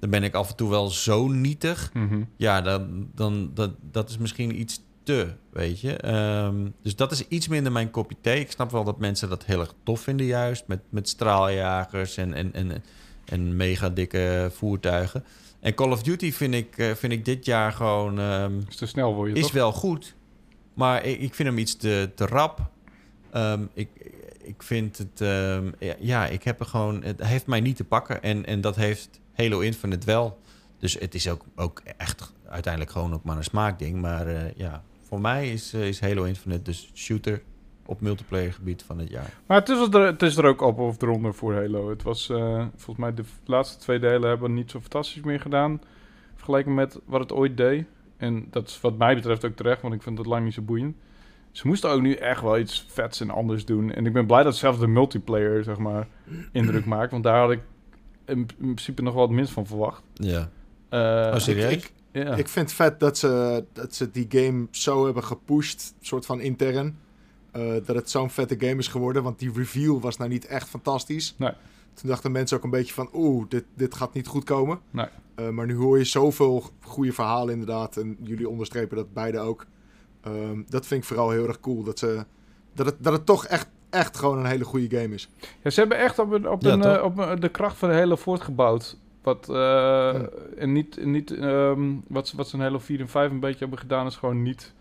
[0.00, 1.90] dan ben ik af en toe wel zo nietig.
[1.92, 2.22] Mhm.
[2.36, 5.96] Ja, dan, dan, dat, dat is misschien iets te, weet je.
[5.96, 8.40] Ehm, dus dat is iets minder mijn kopje thee.
[8.40, 10.64] Ik snap wel dat mensen dat heel erg tof vinden juist.
[10.66, 12.82] Met, met straaljagers en, en, en,
[13.24, 15.24] en mega dikke voertuigen.
[15.60, 18.18] En Call of Duty vind ik, eh, vind ik dit jaar gewoon...
[18.18, 19.52] ehm, Is te snel voor je, is toch?
[19.52, 20.14] wel goed,
[20.74, 22.70] maar ik, ik vind hem iets te, te rap.
[23.30, 23.88] Ehm, ik,
[24.42, 25.18] ik vind het...
[25.78, 27.02] ja, ja, ik heb er gewoon...
[27.02, 28.22] Het heeft mij niet te pakken.
[28.22, 30.38] En, en dat heeft Halo Infinite wel.
[30.78, 34.00] Dus het is ook, ook echt uiteindelijk gewoon ook maar een smaakding.
[34.00, 34.82] Maar eh, ja,
[35.12, 37.42] voor mij is, eh, is Halo Infinite dus shooter
[37.86, 39.30] op multiplayer gebied van het jaar.
[39.46, 41.90] Maar het is, er, het is er ook op of eronder voor Halo.
[41.90, 45.80] Het was, eh, volgens mij, de laatste twee delen hebben niet zo fantastisch meer gedaan.
[46.34, 47.84] Vergeleken met wat het ooit deed.
[48.16, 50.62] En dat is wat mij betreft ook terecht, want ik vind het lang niet zo
[50.62, 50.96] boeiend.
[51.50, 53.92] Ze moesten ook nu echt wel iets vets en anders doen.
[53.92, 56.08] En ik ben blij dat zelfs de multiplayer, zeg maar,
[56.52, 57.10] indruk maakt.
[57.10, 57.60] Want daar had ik
[58.26, 60.02] in, in principe nog wel het minst van verwacht.
[60.14, 60.48] Ja.
[60.88, 61.72] Eh, Oh, serieus?
[61.72, 62.34] ik- ja.
[62.36, 66.40] Ik vind het vet dat ze, dat ze die game zo hebben gepusht, soort van
[66.40, 66.98] intern.
[67.52, 69.22] eh, dat het zo'n vette game is geworden.
[69.22, 71.34] Want die reveal was nou niet echt fantastisch.
[71.38, 71.52] Nee.
[71.94, 74.80] Toen dachten mensen ook een beetje van, oeh, dit, dit gaat niet goed komen.
[74.90, 75.06] Nee.
[75.34, 77.96] Eh, maar nu hoor je zoveel goede verhalen inderdaad.
[77.96, 79.66] En jullie onderstrepen dat beide ook.
[80.20, 81.82] Ehm, dat vind ik vooral heel erg cool.
[81.82, 82.24] Dat, ze,
[82.74, 85.30] dat, het, dat het toch echt, echt gewoon een hele goede game is.
[85.62, 87.88] Ja, ze hebben echt op, een, op, Ja, een, eh, op een- de kracht van
[87.88, 88.98] de hele voortgebouwd.
[89.22, 90.14] Wat, eh,
[90.62, 93.58] En niet, niet ehm, wat, ze- wat ze in Halo 4 en 5 een beetje
[93.58, 94.74] hebben gedaan, is gewoon niet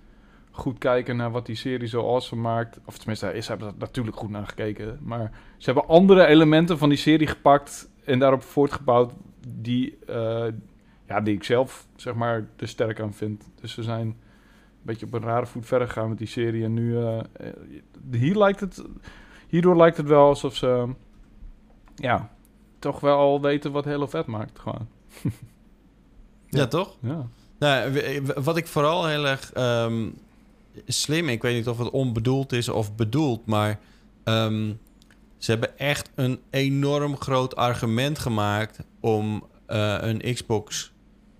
[0.51, 2.80] goed kijken naar wat die serie zo awesome maakt.
[2.86, 4.99] Of tenminste, ze hebben er natuurlijk goed naar gekeken.
[5.04, 9.12] Maar ze hebben andere elementen van die serie gepakt en daarop voortgebouwd
[9.47, 10.45] die, eh,
[11.08, 13.49] ja, die ik zelf zeg maar er sterk aan vind.
[13.62, 14.15] Dus ze zijn een
[14.82, 16.63] beetje op een rare voet verder gegaan met die serie.
[16.63, 17.19] En nu, eh,
[18.12, 18.84] hier lijkt het,
[19.47, 20.88] hierdoor lijkt het wel alsof ze,
[21.95, 22.30] ja,
[22.82, 24.60] toch wel al weten wat Halo vet maakt.
[24.60, 24.88] Gewoon.
[26.50, 26.96] Ja, toch?
[27.02, 27.28] Ja.
[27.60, 27.91] Nou,
[28.36, 30.10] wat ik vooral heel erg ehm,
[30.88, 33.80] slim, ik weet niet of het onbedoeld is of bedoeld, maar
[34.24, 34.74] ehm,
[35.38, 40.91] ze hebben echt een enorm groot argument gemaakt om eh, een Xbox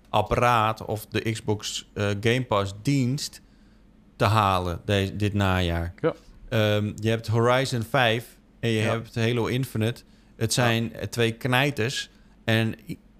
[0.08, 3.40] apparaat of de Xbox eh, Game Pass dienst
[4.16, 5.94] te halen deze, dit najaar.
[6.00, 6.14] Ja.
[6.48, 8.90] Ehm, je hebt Horizon 5 en je Ja.
[8.90, 10.02] hebt Halo Infinite.
[10.42, 12.10] Het zijn eh, twee knijters
[12.44, 12.74] en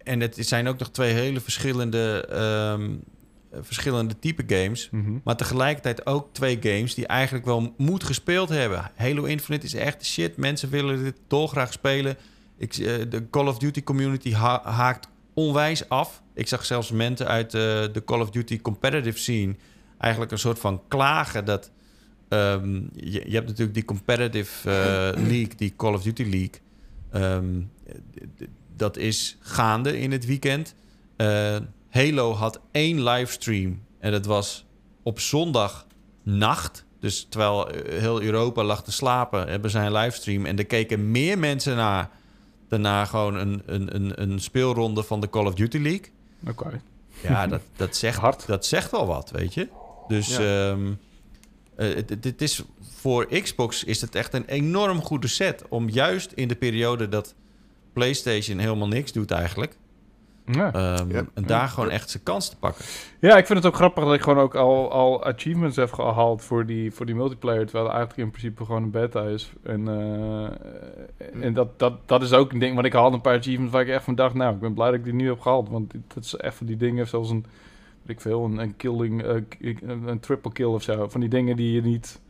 [0.04, 4.88] en het zijn ook nog twee hele verschillende, eh, verschillende type games.
[4.90, 5.18] Mhm.
[5.24, 8.90] Maar tegelijkertijd ook twee games die eigenlijk wel moet gespeeld hebben.
[8.96, 10.36] Halo Infinite is echt shit.
[10.36, 12.16] Mensen willen dit dolgraag spelen.
[12.56, 16.22] Ik, eh, de Call of Duty community ha- haakt onwijs af.
[16.34, 17.60] Ik zag zelfs mensen uit eh,
[17.92, 19.54] de Call of Duty competitive scene...
[19.98, 21.70] eigenlijk een soort van klagen dat...
[22.28, 26.60] ehm, je, je hebt natuurlijk die competitive eh, league, die Call of Duty League...
[27.12, 27.60] Ehm,
[28.76, 30.74] dat is gaande in het weekend.
[31.16, 31.56] Eh,
[31.90, 33.82] Halo had één livestream.
[33.98, 34.64] En dat was
[35.02, 36.84] op zondagnacht.
[37.00, 40.46] Dus terwijl eh, heel Europa lag te slapen, hebben zij een livestream.
[40.46, 42.10] En er keken meer mensen naar
[42.68, 46.10] daarna gewoon een, een, een, een speelronde van de Call of Duty League.
[46.48, 46.80] Oké.
[47.22, 48.46] Ja, dat, dat, zegt, Hard.
[48.46, 49.68] dat zegt wel wat, weet je.
[50.08, 50.70] Dus Ja.
[50.70, 50.92] ehm,
[51.76, 52.62] eh, het- dit is
[53.02, 55.64] voor Xbox is het echt een enorm goede set.
[55.68, 57.34] Om juist in de periode dat
[57.92, 59.76] PlayStation helemaal niks doet eigenlijk.
[60.46, 60.72] Ja.
[60.72, 61.24] ehm, Ja.
[61.34, 62.84] En daar gewoon echt zijn kans te pakken.
[63.20, 66.42] ja, ik vind het ook grappig dat ik gewoon ook al, al achievements heb gehaald
[66.42, 67.64] voor die, voor die multiplayer.
[67.64, 69.52] Terwijl het eigenlijk in principe gewoon een beta is.
[69.62, 72.74] En, eh, en dat, dat, dat is ook een ding.
[72.74, 74.34] Want ik haalde een paar achievements waar ik echt van dacht...
[74.34, 75.68] Nou, ik ben blij dat ik die nu heb gehaald.
[75.68, 77.44] Want dat is echt van die dingen zoals een...
[78.02, 79.22] Weet ik veel, een, een killing...
[79.22, 79.36] eh,
[80.06, 81.08] een triple kill of zo.
[81.08, 82.20] Van die dingen die je niet...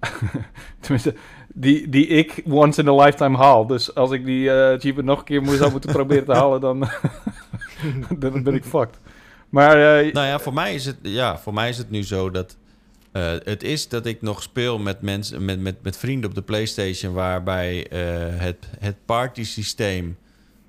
[0.80, 1.14] Tenminste,
[1.54, 3.66] die, die ik once in a lifetime haal.
[3.66, 6.60] Dus als ik die eh, achievement nog een keer zou moeten proberen te halen...
[6.60, 6.88] Dan,
[8.18, 8.98] dan ben ik fucked.
[9.48, 12.30] Maar eh, Nou ja, voor mij is het, ja, voor mij is het nu zo
[12.30, 12.56] dat
[13.12, 16.42] eh, het is dat ik nog speel met mensen, met, met, met vrienden op de
[16.42, 17.86] PlayStation, waarbij
[18.36, 20.16] het, het party systeem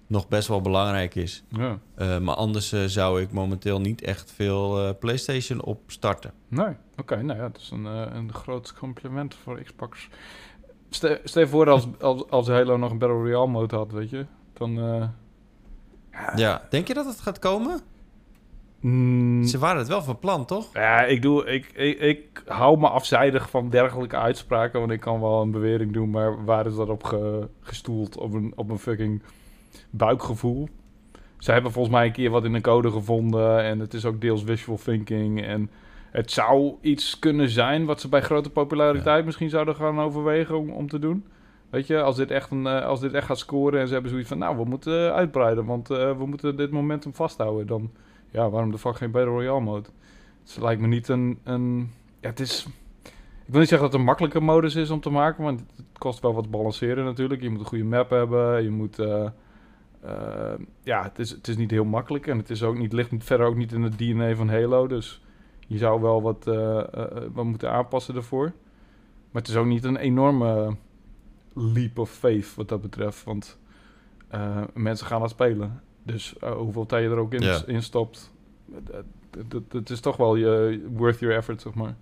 [0.10, 1.44] nog best wel belangrijk is.
[1.50, 1.80] ja.
[1.96, 6.32] Eh, maar anders eh, zou ik momenteel niet echt veel eh, PlayStation opstarten.
[6.48, 7.22] Nee, oké.
[7.22, 10.08] nou ja, dat is een, een groot compliment voor Xbox.
[10.90, 14.26] Stel, stel voor als, als, als Halo nog een Battle Royale mode had, weet je.
[14.54, 14.74] Dan...
[16.36, 17.80] Ja, denk je dat het gaat komen?
[18.80, 20.74] mm, Ze waren het wel van plan, toch?
[20.74, 25.20] ja, ik, doe, ik, ik, ik hou me afzijdig van dergelijke uitspraken, want ik kan
[25.22, 28.18] wel een bewering doen, maar waar is dat op ge- gestoeld?
[28.18, 29.22] Op een, op een fucking
[29.90, 30.70] buikgevoel.
[31.38, 34.22] Ze hebben volgens mij een keer wat in een code gevonden en het is ook
[34.22, 35.70] deels visual thinking en
[36.12, 40.70] het zou iets kunnen zijn wat ze bij grote populariteit misschien zouden gaan overwegen om,
[40.70, 41.26] om te doen.
[41.70, 44.12] Weet je, als dit, echt een, eh, als dit echt gaat scoren en ze hebben
[44.12, 47.92] zoiets van, nou, we moeten uitbreiden, want eh, we moeten dit momentum vasthouden, dan,
[48.30, 49.90] ja, waarom de fuck geen Battle Royale mode?
[50.44, 52.68] Het lijkt me niet een, een ja, het is,
[53.46, 55.98] ik wil niet zeggen dat het een makkelijke modus is om te maken, want het
[55.98, 57.42] kost wel wat balanceren natuurlijk.
[57.42, 59.30] Je moet een goede map hebben, je moet, eh,
[60.02, 63.12] eh, ja, het is, het is niet heel makkelijk en het is ook niet, ligt
[63.18, 65.22] verder ook niet in het DNA van Halo, dus
[65.68, 66.84] je zou wel wat, eh,
[67.34, 68.52] wat moeten aanpassen daarvoor.
[69.32, 70.76] Maar het is ook niet een enorme
[71.54, 73.58] leap of faith wat dat betreft, want
[74.74, 75.82] mensen gaan dat spelen.
[76.04, 77.34] Dus hoeveel tijd je er ook
[77.66, 78.32] in, stopt,
[79.68, 81.96] dat, is toch wel je worth your effort, zeg maar.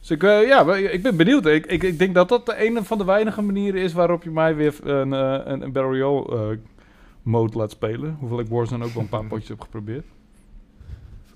[0.00, 1.46] Dus ik, ja, ik ben benieuwd.
[1.46, 4.30] Ik, ik, ik denk dat dat de een van de weinige manieren is waarop je
[4.30, 6.58] mij weer een, een, een Battle Royale
[7.22, 8.16] mode laat spelen.
[8.20, 10.04] Hoewel ik Warzone ook wel een paar potjes heb geprobeerd.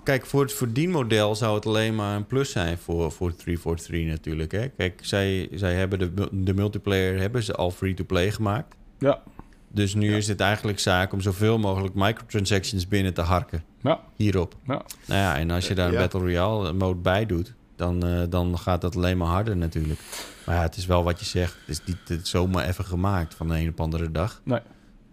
[0.02, 4.52] Kijk, voor het verdienmodel zou het alleen maar een plus zijn voor, voor 343 natuurlijk.
[4.52, 4.68] Hè?
[4.68, 8.74] Kijk, zij, zij hebben de, de multiplayer hebben ze al free-to-play gemaakt.
[8.98, 9.22] Ja.
[9.68, 10.16] Dus nu Ja.
[10.16, 13.64] is het eigenlijk zaak om zoveel mogelijk microtransactions binnen te harken.
[13.82, 14.00] Ja.
[14.16, 14.54] Hierop.
[14.66, 14.82] Ja.
[15.06, 15.98] Nou ja, en als je daar een Ja.
[15.98, 20.00] Battle Royale mode bij doet, dan, eh, dan gaat dat alleen maar harder natuurlijk.
[20.46, 21.56] Maar ja, het is wel wat je zegt.
[21.60, 24.40] Het is niet het is zomaar even gemaakt van de een op andere dag.
[24.44, 24.60] Nee.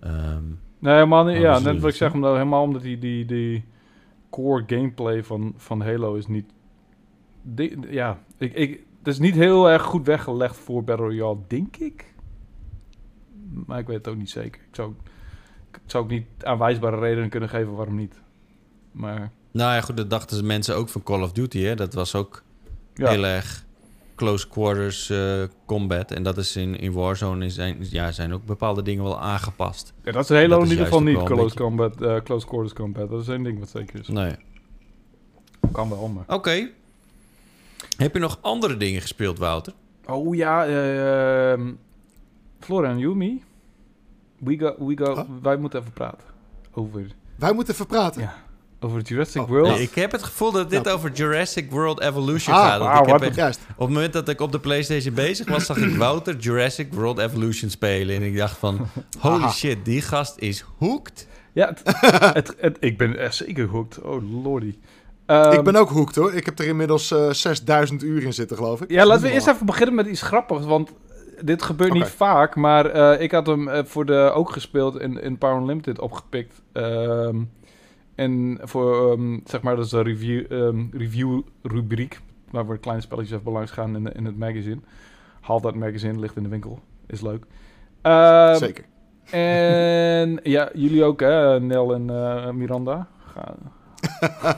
[0.04, 0.44] Ehm,
[0.84, 1.38] Nee, helemaal niet.
[1.38, 2.16] Ja, net wat ik het, zeg, hè?
[2.16, 3.66] omdat, helemaal omdat die, die, die
[4.30, 6.46] core gameplay van, van Halo is niet...
[7.90, 12.14] ja, ik, ik, het is niet heel erg goed weggelegd voor Battle Royale, denk ik.
[13.66, 14.62] Maar ik weet het ook niet zeker.
[14.62, 14.94] Ik zou,
[15.72, 18.22] ik zou ook niet aanwijsbare redenen kunnen geven waarom niet.
[18.92, 21.60] Maar nou ja, goed, dat dachten ze mensen ook van Call of Duty.
[21.60, 21.76] Hè?
[21.76, 22.44] Dat was ook
[22.94, 23.66] ja, heel erg
[24.24, 26.12] close quarters eh, combat.
[26.12, 29.94] En dat is in, in Warzone is, zijn, ja, zijn ook bepaalde dingen wel aangepast.
[30.04, 33.10] Ja, dat is Dat in ieder geval niet close, combat, eh, close quarters combat.
[33.10, 34.08] Dat is één ding wat zeker is.
[34.08, 34.36] Nee.
[35.72, 36.24] Kan wel, maar...
[36.28, 36.70] Oké.
[37.98, 39.74] Heb je nog andere dingen gespeeld, Wouter?
[40.06, 41.72] Oh ja, eh, ehm,
[42.60, 43.44] Flora en Yumi.
[44.38, 45.24] We go, we go, Huh?
[45.42, 46.28] Wij moeten even praten
[46.74, 48.22] over, Wij moeten even praten.
[48.22, 48.43] Ja.
[48.84, 49.68] Over Jurassic Oh, World.
[49.68, 50.92] Nee, ik heb het gevoel dat dit Ja.
[50.92, 52.80] over Jurassic World Evolution Ah, gaat.
[52.80, 53.60] Wauw, ik heb wat echt- Juist.
[53.76, 57.18] op het moment dat ik op de PlayStation bezig was, zag ik Wouter Jurassic World
[57.20, 58.16] Evolution spelen.
[58.16, 58.88] En ik dacht van,
[59.20, 59.50] holy Aha.
[59.52, 61.28] shit, die gast is hooked.
[61.54, 61.82] Ja, het,
[62.34, 64.02] het, het- ik ben echt zeker hooked.
[64.02, 64.76] Oh lordy.
[65.26, 66.34] Ehm, ik ben ook hooked hoor.
[66.34, 68.90] Ik heb er inmiddels eh 6000 uur in zitten, geloof ik.
[68.92, 70.90] Ja, laten we eerst even beginnen met iets grappigs, want
[71.42, 75.22] dit gebeurt niet vaak, maar eh, ik had hem eh, voor de ook gespeeld in,
[75.22, 76.62] in Power Unlimited opgepikt.
[76.74, 77.36] Ehm,
[78.16, 82.20] en voor, ehm, zeg maar, dat is een review, ehm, review rubriek,
[82.52, 84.80] waar we kleine spelletjes even langs gaan in, in het magazine.
[85.42, 87.46] Haal dat magazine, ligt in de winkel, is leuk.
[88.02, 88.84] Ehm, Zeker.
[89.32, 93.08] En ja, jullie ook hè, Nel en eh, Miranda.
[93.26, 93.56] Ga.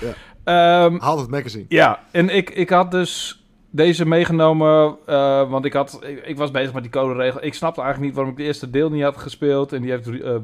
[0.00, 0.90] Ja.
[0.98, 1.64] Haal het magazine.
[1.68, 6.50] ja, en ik, ik had dus deze meegenomen, eh, want ik, had, ik, ik was
[6.50, 7.44] bezig met die code regel.
[7.44, 9.72] Ik snapte eigenlijk niet waarom ik de eerste deel niet had gespeeld.
[9.72, 10.36] En die heeft eh,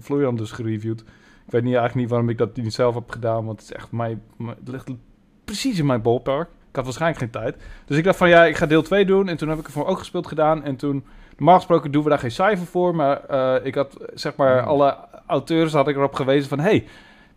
[0.00, 1.04] Florian dus gereviewd.
[1.50, 3.76] Ik weet niet, eigenlijk niet waarom ik dat niet zelf heb gedaan, want het is
[3.76, 4.88] echt mijn, mijn- het ligt
[5.44, 6.48] precies in mijn ballpark.
[6.48, 7.56] Ik had waarschijnlijk geen tijd.
[7.84, 9.28] Dus ik dacht van ja, ik ga deel 2 doen.
[9.28, 10.64] En toen heb ik er voor ook gespeeld gedaan.
[10.64, 11.04] En toen,
[11.36, 12.94] normaal gesproken doen we daar geen cijfer voor.
[12.94, 16.58] Maar eh, ik had, zeg maar, alle auteurs had ik erop gewezen van...
[16.60, 16.84] Hey,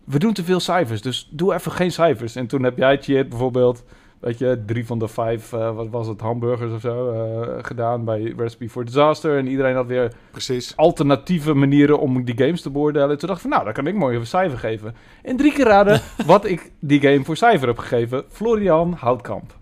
[0.04, 2.36] we doen te veel cijfers, dus doe even geen cijfers.
[2.36, 3.84] En toen heb jij, Cheat, bijvoorbeeld,
[4.23, 8.05] weet je, drie van de vijf, eh, wat was het, hamburgers of zo, eh, gedaan
[8.05, 9.38] bij Recipe for Disaster.
[9.38, 10.75] En iedereen had weer Precies.
[10.75, 13.17] alternatieve manieren om die games te beoordelen.
[13.17, 14.95] Toen dacht ik van, nou, dan kan ik mooi even cijfer geven.
[15.21, 18.23] En drie keer raden wat ik die game voor cijfer heb gegeven.
[18.29, 19.55] Florian Houtkamp.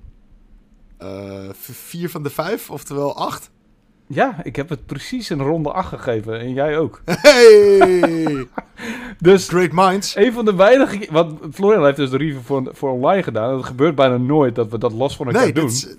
[0.97, 3.51] Eh, vier van de vijf, oftewel acht.
[4.13, 6.39] Ja, ik heb het precies een ronde 8 gegeven.
[6.39, 7.01] En jij ook.
[7.05, 8.47] Hey!
[9.19, 10.15] Dus Great minds.
[10.15, 11.07] een van de weinige...
[11.11, 13.55] Want Florian heeft dus de review voor, voor online gedaan.
[13.55, 15.65] Dat gebeurt bijna nooit dat we dat los van elkaar Nee, doen.
[15.65, 15.95] dit is,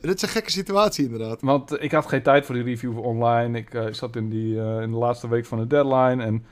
[0.00, 1.40] dit is een gekke situatie inderdaad.
[1.40, 3.58] Want eh, ik had geen tijd voor die review voor online.
[3.58, 6.22] Ik eh, zat in, die, eh, in de laatste week van de deadline.
[6.24, 6.44] En,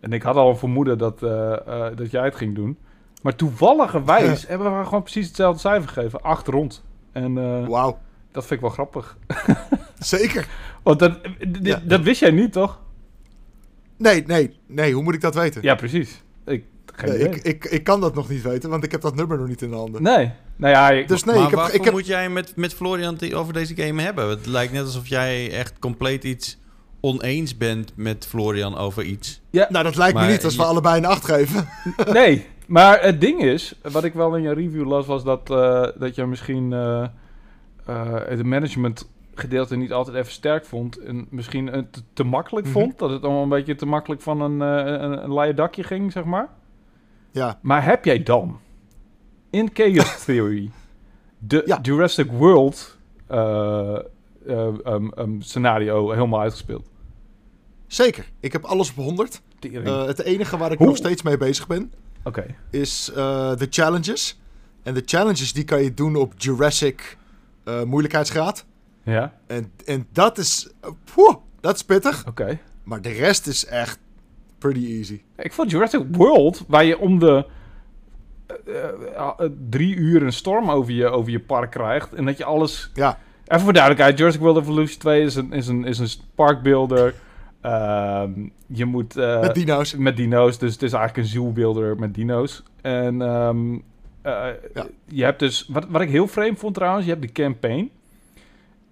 [0.00, 2.78] en ik had al een vermoeden dat, eh, eh, dat jij het ging doen.
[3.22, 6.20] Maar toevalligerwijs hebben we gewoon precies hetzelfde cijfer gegeven.
[6.22, 6.84] Acht rond.
[7.12, 7.98] En eh, Wauw.
[8.32, 9.16] Dat vind ik wel grappig.
[9.98, 10.46] Zeker.
[10.82, 11.18] Want dat,
[11.62, 11.80] Ja.
[11.84, 12.78] dat wist jij niet, toch?
[13.96, 14.92] Nee, nee, nee.
[14.94, 15.62] Hoe moet ik dat weten?
[15.62, 16.22] Ja, precies.
[16.46, 16.64] Ik,
[16.94, 17.30] geen Nee, idee.
[17.34, 19.62] ik, ik, ik kan dat nog niet weten, want ik heb dat nummer nog niet
[19.62, 20.02] in de handen.
[20.02, 20.30] Nee.
[20.56, 23.18] Nou ja, ik- Dus nee, maar ik heb, ik heb, moet jij met, met Florian
[23.34, 24.28] over deze game hebben?
[24.28, 26.58] Het lijkt net alsof jij echt compleet iets
[27.00, 29.40] oneens bent met Florian over iets.
[29.50, 31.68] nou dat lijkt Maar me niet als we je- allebei een acht geven.
[32.12, 35.86] nee, maar het ding is, wat ik wel in je review las, was dat, eh,
[35.98, 37.06] dat je misschien eh,
[38.26, 40.98] het management gedeelte niet altijd even sterk vond.
[40.98, 42.74] En misschien het te, te makkelijk Mhm.
[42.74, 42.98] vond.
[42.98, 46.24] Dat het allemaal een beetje te makkelijk van een, eh een, een dakje ging, zeg
[46.24, 46.48] maar.
[47.30, 48.58] Ja, Maar heb jij dan
[49.50, 50.70] in Chaos Theory
[51.38, 51.78] de Ja.
[51.82, 53.96] Jurassic World eh,
[54.46, 56.90] eh, um, um, scenario helemaal uitgespeeld?
[57.86, 58.30] zeker.
[58.40, 59.40] Ik heb alles op 100.
[59.58, 59.86] Tering.
[59.86, 60.86] Eh, het enige waar ik Hoe?
[60.86, 61.92] nog steeds mee bezig ben,
[62.24, 62.46] Oké.
[62.70, 64.40] is eh, de challenges.
[64.82, 67.16] En de challenges die kan je doen op Jurassic
[67.68, 68.66] eh, moeilijkheidsgraad.
[69.02, 70.70] Ja, En, en dat is...
[70.80, 72.26] eh, poeh, dat is pittig.
[72.28, 72.58] oké.
[72.82, 73.98] Maar de rest is echt
[74.58, 75.22] pretty easy.
[75.36, 77.46] Ik vond Jurassic World, waar je om de
[78.66, 79.30] eh, eh,
[79.68, 82.12] drie uur een storm over je, over je park krijgt.
[82.12, 82.90] En dat je alles...
[82.94, 87.14] Ja, Even voor duidelijkheid, Jurassic World Evolution 2 is een, is een, is een parkbuilder.
[87.60, 88.30] Ehm,
[88.66, 89.14] je moet...
[89.14, 89.94] met dino's.
[89.96, 92.62] met dino's, dus het is eigenlijk een zoobuilder met dino's.
[92.80, 93.78] En ehm, eh,
[94.74, 94.86] Ja.
[95.04, 95.66] je hebt dus...
[95.68, 97.90] Wat, wat ik heel vreemd vond trouwens, je hebt de campaign.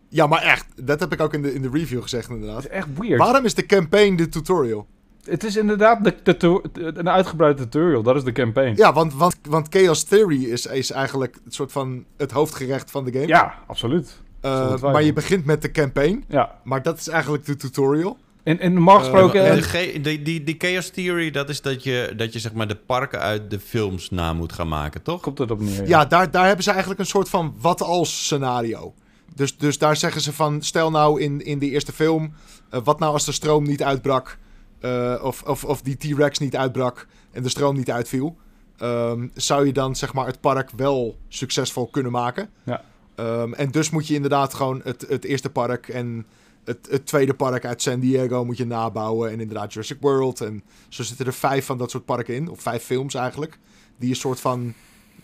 [0.08, 0.66] Ja, maar echt.
[0.86, 2.58] Dat heb ik ook in de, in de review gezegd inderdaad.
[2.58, 3.18] is echt weird.
[3.18, 4.86] Waarom is de campaign de tutorial?
[5.24, 6.36] Het is inderdaad de, de,
[6.72, 8.76] de- een uitgebreide tutorial, dat is de campaign.
[8.76, 13.04] Ja, want, want, want Chaos Theory is, is eigenlijk het soort van het hoofdgerecht van
[13.04, 13.26] de game.
[13.26, 14.20] Ja, absoluut.
[14.40, 16.24] Eh, maar je begint met de campaign.
[16.28, 16.58] Ja.
[16.64, 18.18] Maar dat is eigenlijk de tutorial.
[18.46, 19.40] En, en normaal gesproken...
[19.44, 22.38] Eh, En de, ge- die, die, die Chaos Theory, dat is dat je, dat je
[22.38, 25.20] zeg maar de parken uit de films na moet gaan maken, toch?
[25.20, 25.88] komt het op neer.
[25.88, 28.94] Ja, daar, daar hebben ze eigenlijk een soort van wat als scenario.
[29.34, 32.32] Dus, dus daar zeggen ze van, stel nou in, in de eerste film,
[32.70, 34.38] eh, wat nou als de stroom niet uitbrak,
[34.80, 38.36] eh, of, of, of die T-Rex niet uitbrak en de stroom niet uitviel,
[38.78, 42.48] ehm, zou je dan zeg maar het park wel succesvol kunnen maken.
[42.64, 42.82] Ja.
[43.14, 46.26] Ehm, en dus moet je inderdaad gewoon het, het eerste park en
[46.66, 49.30] het, het tweede park uit San Diego moet je nabouwen.
[49.30, 50.40] En inderdaad Jurassic World.
[50.40, 52.48] En zo zitten er vijf van dat soort parken in.
[52.48, 53.58] Of vijf films eigenlijk.
[53.98, 54.74] Die je soort van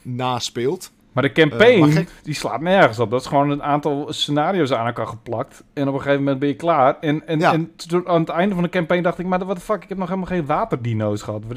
[0.02, 0.92] naspeelt.
[1.12, 3.10] Maar de campaign, Eh, maar gek- die slaat nergens op.
[3.10, 5.62] Dat is gewoon een aantal scenario's aan elkaar geplakt.
[5.72, 6.98] En op een gegeven moment ben je klaar.
[7.00, 7.52] En, en, Ja.
[7.52, 7.72] en
[8.04, 9.26] aan het einde van de campaign dacht ik...
[9.26, 11.42] Maar wat de fuck, ik heb nog helemaal geen waterdino's gehad.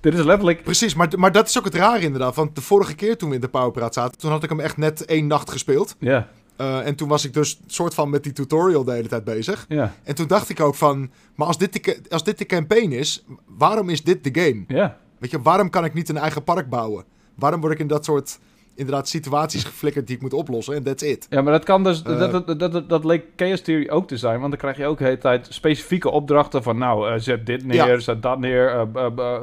[0.00, 0.62] Dit, is letterlijk...
[0.62, 2.34] Precies, maar, maar dat is ook het rare inderdaad.
[2.34, 4.76] Want de vorige keer toen we in de Powerpraat zaten, toen had ik hem echt
[4.76, 5.96] net één nacht gespeeld.
[5.98, 9.24] Ja, Eh, en toen was ik dus soort van met die tutorial de hele tijd
[9.24, 9.64] bezig.
[9.68, 12.92] ja, En toen dacht ik ook van, maar als dit de, als dit de campaign
[12.92, 14.64] is, waarom is dit de game?
[14.68, 14.96] ja.
[15.18, 17.04] Weet je, waarom kan ik niet een eigen park bouwen?
[17.34, 18.38] Waarom word ik in dat soort
[18.74, 20.74] inderdaad situaties geflikkerd die ik moet oplossen?
[20.74, 21.26] En that's it.
[21.30, 22.02] Ja, maar dat kan dus...
[22.02, 22.18] Eh.
[22.18, 24.38] dat, dat, dat, dat, leek Chaos Theory ook te zijn.
[24.38, 26.78] Want dan krijg je ook de hele tijd specifieke opdrachten van...
[26.78, 27.98] Nou, eh, zet dit neer, Ja.
[27.98, 28.88] zet dat neer.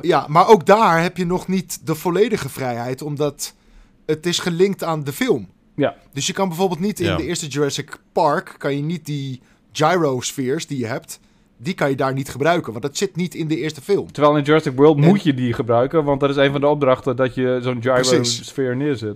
[0.02, 3.54] Ja, maar ook daar heb je nog niet de volledige vrijheid, omdat
[4.06, 5.48] het is gelinkt aan de film.
[5.76, 5.96] Ja.
[6.14, 7.16] Dus je kan bijvoorbeeld niet in Ja.
[7.16, 11.20] de eerste Jurassic Park, kan je niet die gyrospheres die je hebt,
[11.58, 14.12] die kan je daar niet gebruiken, want dat zit niet in de eerste film.
[14.12, 16.04] Terwijl in Jurassic World En- moet je die gebruiken.
[16.04, 19.16] Want dat is een van de opdrachten dat je zo'n gyro-sfeer neerzet.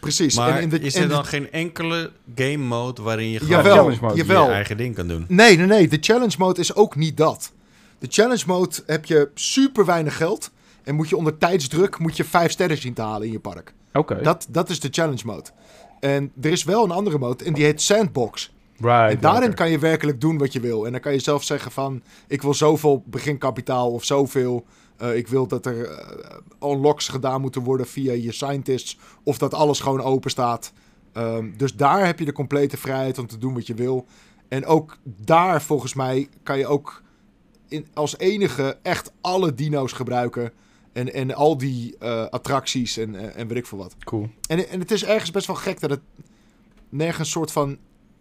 [0.00, 0.36] Precies.
[0.36, 3.38] Maar en in de, is en er de- dan geen enkele game mode waarin je
[3.38, 4.24] gewoon Jawel, challenge mode.
[4.26, 5.24] je eigen ding kan doen?
[5.28, 5.88] Nee, nee, nee.
[5.88, 7.52] De challenge mode is ook niet dat.
[7.98, 10.50] De challenge mode heb je super weinig geld.
[10.84, 13.72] En moet je onder tijdsdruk moet je vijf sterren zien te halen in je park.
[13.92, 14.22] Oké.
[14.22, 15.50] Dat, dat is de challenge mode.
[16.06, 18.54] En er is wel een andere mode en die heet Sandbox.
[18.76, 19.14] Right.
[19.14, 20.86] En daarin kan je werkelijk doen wat je wil.
[20.86, 22.02] En dan kan je zelf zeggen van...
[22.28, 24.66] ik wil zoveel beginkapitaal of zoveel...
[24.96, 28.98] eh, ik wil dat er eh, unlocks gedaan moeten worden via je scientists...
[29.22, 30.72] of dat alles gewoon open staat.
[31.12, 34.06] Ehm, dus daar heb je de complete vrijheid om te doen wat je wil.
[34.48, 37.02] En ook daar volgens mij kan je ook
[37.68, 40.52] in, als enige echt alle dino's gebruiken...
[40.96, 43.96] En, en al die eh, attracties en, en, en weet ik veel wat.
[44.04, 44.28] Cool.
[44.48, 46.00] En, en het is ergens best wel gek dat het
[46.88, 47.78] nergens soort van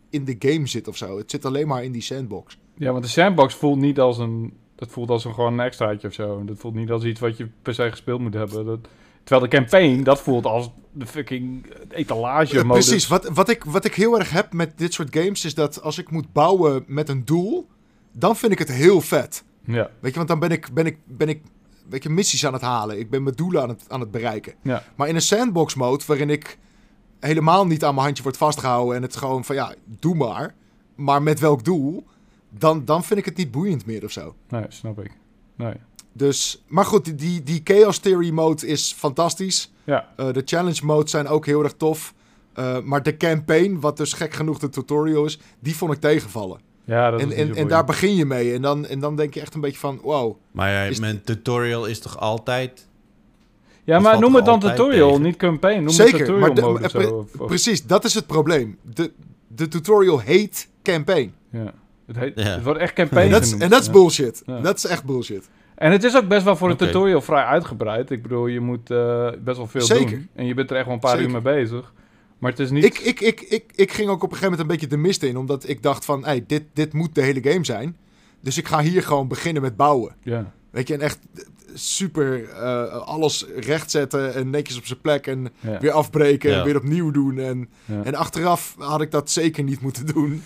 [0.10, 1.18] in de game zit of zo.
[1.18, 2.58] Het zit alleen maar in die sandbox.
[2.78, 4.54] Ja, want de sandbox voelt niet als een...
[4.76, 6.44] Dat voelt als een gewoon een extraatje of zo.
[6.46, 8.66] Dat voelt niet als iets wat je per se gespeeld moet hebben.
[8.66, 8.80] Dat,
[9.24, 13.86] terwijl de campaign, dat voelt als de fucking etalage Eh, precies, wat, wat, ik, wat
[13.86, 17.10] ik heel erg heb met dit soort games is dat als ik moet bouwen met
[17.10, 17.68] een doel,
[18.12, 19.44] dan vind ik het heel vet.
[19.66, 21.42] Ja, Weet je, want dan ben ik, ben ik, ben ik
[21.90, 23.00] weet je, missies aan het halen.
[23.00, 24.54] Ik ben mijn doelen aan het, aan het bereiken.
[24.62, 24.84] ja.
[24.96, 26.58] Maar in een sandbox mode, waarin ik
[27.20, 30.56] helemaal niet aan mijn handje word vastgehouden en het gewoon van ja, doe maar.
[30.96, 32.06] Maar met welk doel?
[32.50, 34.36] Dan, dan vind ik het niet boeiend meer of zo.
[34.50, 35.12] Nee, snap ik.
[35.56, 35.74] Nee.
[36.14, 39.72] Dus, maar goed, die- die, Chaos Theory mode is fantastisch.
[39.84, 42.14] Ja, Eh, de challenge modes zijn ook heel erg tof.
[42.54, 46.60] Eh, maar de campaign, wat dus gek genoeg de tutorial is, die vond ik tegenvallen.
[46.86, 48.54] Ja dat En, is en, daar begin je mee.
[48.54, 50.36] En dan, en dan denk je echt een beetje van, wow.
[50.52, 52.88] Maar ja, Is- mijn tutorial is toch altijd...
[53.84, 55.24] Ja, maar noem het dan tutorial, tegen?
[55.24, 55.80] niet campaign.
[55.84, 57.16] Noem Zeker, het tutorial maar de- mode maar of zo.
[57.16, 58.78] Of- of- Precies, dat is het probleem.
[58.94, 59.12] De,
[59.48, 61.34] de tutorial heet campaign.
[61.50, 61.74] ja.
[62.08, 62.44] Het, heet, Ja.
[62.44, 63.92] het wordt echt campaign En dat is, genoemd, en dat is ja.
[63.92, 64.44] bullshit.
[64.46, 64.60] Ja.
[64.60, 65.50] Dat is echt bullshit.
[65.76, 68.10] En het is ook best wel voor een tutorial vrij uitgebreid.
[68.12, 70.10] Ik bedoel, je moet eh, best wel veel Zeker.
[70.10, 70.28] doen.
[70.36, 71.26] En je bent er echt wel een paar Zeker.
[71.26, 71.94] uur mee bezig.
[72.40, 72.84] Maar het is niet...
[72.84, 75.24] Ik, ik, ik, ik, ik ging ook op een gegeven moment een beetje de mist
[75.24, 75.38] in.
[75.38, 77.98] Omdat ik dacht van, hey, dit, dit moet de hele game zijn.
[78.42, 80.16] Dus ik ga hier gewoon beginnen met bouwen.
[80.24, 81.20] Ja, Weet je, en echt
[81.74, 85.28] super eh, alles rechtzetten en netjes op zijn plek.
[85.28, 86.58] En ja, weer afbreken Ja.
[86.58, 87.38] en weer opnieuw doen.
[87.40, 88.04] En, ja.
[88.04, 90.44] en achteraf had ik dat zeker niet moeten doen.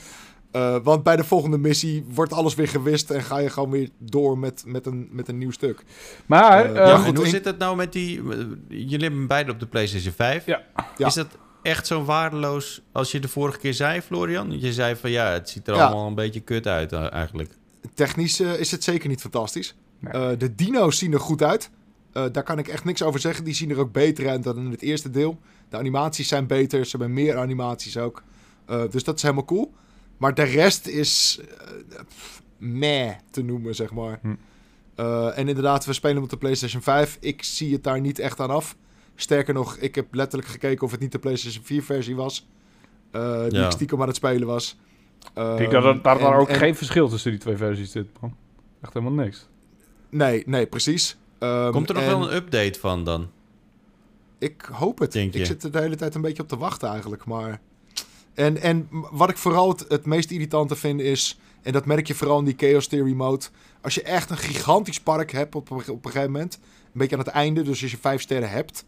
[0.52, 3.90] Eh, want bij de volgende missie wordt alles weer gewist en ga je gewoon weer
[3.98, 5.84] door met, met, een, met een nieuw stuk.
[6.26, 8.22] Maar, Eh, ja, goed, hoe zit het nou met die...
[8.68, 10.46] Jullie hebben beide op de PlayStation 5.
[10.46, 10.64] Ja.
[10.98, 11.08] Ja.
[11.08, 11.28] Is dat
[11.62, 14.60] echt zo waardeloos als je de vorige keer zei, Florian?
[14.60, 15.86] Je zei van ja, het ziet er Ja.
[15.86, 17.52] allemaal een beetje kut uit eh, eigenlijk.
[17.94, 19.76] Technisch eh, is het zeker niet fantastisch.
[20.00, 20.14] Nee.
[20.14, 21.70] Eh, de dino's zien er goed uit.
[22.14, 23.44] Eh, daar kan ik echt niks over zeggen.
[23.44, 25.40] Die zien er ook beter uit dan in het eerste deel.
[25.70, 26.86] De animaties zijn beter.
[26.86, 28.24] Ze hebben meer animaties ook.
[28.66, 29.74] Eh, dus dat is helemaal cool.
[30.18, 31.40] Maar de rest is
[32.08, 34.20] pff, meh te noemen, zeg maar.
[34.22, 34.36] Hm.
[34.96, 37.18] Eh, en inderdaad, we spelen op de PlayStation 5.
[37.20, 38.76] Ik zie het daar niet echt aan af.
[39.22, 42.48] Sterker nog, ik heb letterlijk gekeken of het niet de PlayStation 4 versie was.
[43.12, 43.66] eh, die Ja.
[43.66, 44.78] ik stiekem aan het spelen was.
[45.24, 47.58] ik denk dat er, daar Ehm, daar en- ook en- geen verschil tussen die twee
[47.58, 48.36] versies zit, man.
[48.82, 49.48] Echt helemaal niks.
[50.10, 51.18] Nee, nee, precies.
[51.40, 53.30] Ehm, Komt er nog en wel een update van dan?
[54.38, 55.12] Ik hoop het.
[55.12, 55.40] Denk je?
[55.40, 57.26] Ik zit er de hele tijd een beetje op te wachten eigenlijk.
[57.26, 57.60] Maar...
[58.34, 61.40] En, en wat ik vooral het, het meest irritante vind is...
[61.62, 63.46] En dat merk je vooral in die Chaos Theory mode.
[63.82, 66.60] Als je echt een gigantisch park hebt op, op een gegeven moment.
[66.64, 67.62] Een beetje aan het einde.
[67.62, 68.86] Dus als je vijf sterren hebt.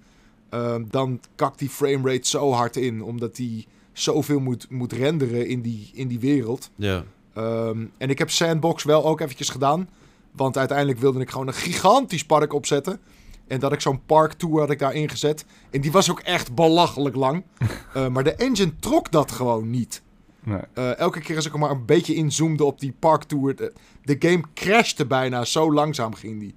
[0.51, 3.03] Ehm, dan kakt die framerate zo hard in.
[3.03, 6.69] Omdat die zoveel moet, moet renderen in die, in die wereld.
[6.75, 7.03] Ja.
[7.33, 9.89] Ehm, en ik heb Sandbox wel ook eventjes gedaan.
[10.31, 12.99] Want uiteindelijk wilde ik gewoon een gigantisch park opzetten.
[13.47, 15.45] En dat ik zo'n parktour had ik daar ingezet.
[15.69, 17.43] En die was ook echt belachelijk lang.
[17.93, 20.01] Eh, maar de engine trok dat gewoon niet.
[20.43, 20.59] Nee.
[20.73, 23.55] Eh, elke keer als ik er maar een beetje inzoomde op die parktour...
[23.55, 23.73] De,
[24.03, 26.55] de game crashte bijna, zo langzaam ging die.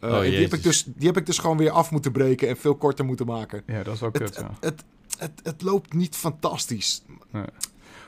[0.00, 2.12] Eh, Oh, en die, heb ik dus, die heb ik dus gewoon weer af moeten
[2.12, 3.62] breken en veel korter moeten maken.
[3.66, 4.50] Ja, dat is ook kut, Het, ja.
[4.60, 4.84] het,
[5.18, 7.02] het, het loopt niet fantastisch.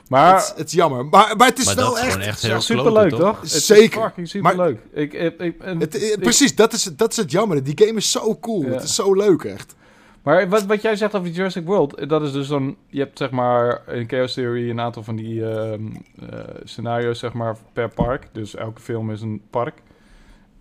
[0.09, 1.05] Maar het, het is jammer.
[1.05, 2.17] Maar, maar het is Maar wel echt...
[2.17, 3.41] echt heel superleuk, kloten, toch?
[3.41, 4.01] Het is Zeker.
[4.01, 4.79] fucking superleuk.
[4.93, 7.63] Ik, ik, ik, en- Het, eh, ik- precies, dat is, dat is het jammer.
[7.63, 8.61] Die game is zo cool.
[8.63, 8.69] Ja.
[8.69, 9.75] Het is zo leuk, echt.
[10.23, 12.77] Maar wat, wat jij zegt over Jurassic World, dat is dus zo'n...
[12.87, 15.81] Je hebt zeg maar in Chaos Theory een aantal van die ehm,
[16.29, 18.27] eh, scenario's zeg maar per park.
[18.31, 19.81] Dus elke film is een park.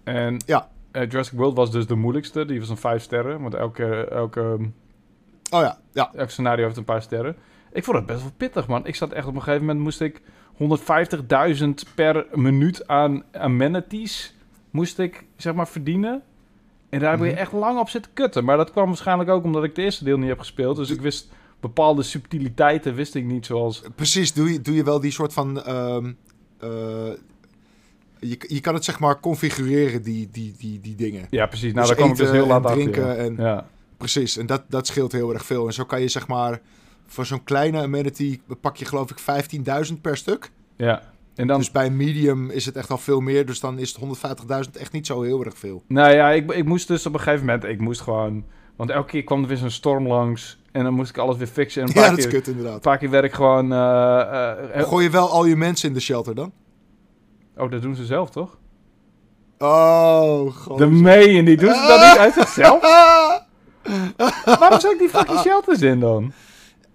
[0.04, 0.68] En Ja.
[0.92, 2.44] Eh, Jurassic World was dus de moeilijkste.
[2.44, 3.40] Die was een vijf sterren.
[3.42, 4.40] Want elke, elke,
[5.50, 6.10] Oh ja, ja.
[6.14, 7.36] elk scenario heeft een paar sterren.
[7.72, 8.86] Ik vond het best wel pittig, man.
[8.86, 10.20] Ik zat echt op een gegeven moment moest ik
[10.52, 14.34] 150.000 per minuut aan amenities
[14.70, 16.22] moest ik zeg maar verdienen.
[16.88, 17.36] En daar heb je Mhm.
[17.36, 18.44] echt lang op zitten kutten.
[18.44, 20.76] Maar dat kwam waarschijnlijk ook omdat ik het eerste deel niet heb gespeeld.
[20.76, 23.82] Dus ik wist bepaalde subtiliteiten wist ik niet zoals...
[23.94, 25.62] Precies, doe je, doe je wel die soort van...
[25.62, 26.12] ehm,
[26.58, 26.68] eh,
[28.28, 31.26] je, je kan het zeg maar configureren, die, die, die, die dingen.
[31.30, 31.72] Ja, precies.
[31.72, 33.14] Nou, Dus daar kwam ik dus heel laat en drinken ja.
[33.14, 33.66] en- Ja.
[33.96, 35.66] Precies, en dat, dat scheelt heel erg veel.
[35.66, 36.60] En zo kan je zeg maar...
[37.06, 39.18] Voor zo'n kleine amenity pak je geloof ik
[39.92, 40.50] 15.000 per stuk.
[40.76, 41.10] ja.
[41.34, 41.58] En dan...
[41.58, 43.46] Dus bij een medium is het echt al veel meer.
[43.46, 44.04] Dus dan is het
[44.66, 45.82] 150.000 echt niet zo heel erg veel.
[45.86, 47.64] Nou ja, ik, ik moest dus op een gegeven moment...
[47.64, 48.44] Ik moest gewoon...
[48.76, 50.58] Want elke keer kwam er weer zo'n storm langs.
[50.72, 51.82] En dan moest ik alles weer fixen.
[51.82, 52.80] En een paar, Ja, dat is keer, kut een inderdaad.
[52.80, 53.72] paar keer werd ik gewoon...
[53.72, 56.52] eh, eh, heel- Gooi je wel al je mensen in de shelter dan?
[57.56, 58.56] Oh, dat doen ze zelf, toch?
[59.58, 60.78] Oh, god.
[60.78, 62.80] De meen, die doen ze dan niet uit zichzelf?
[64.58, 66.32] Waarom zou ik die fucking shelters in dan?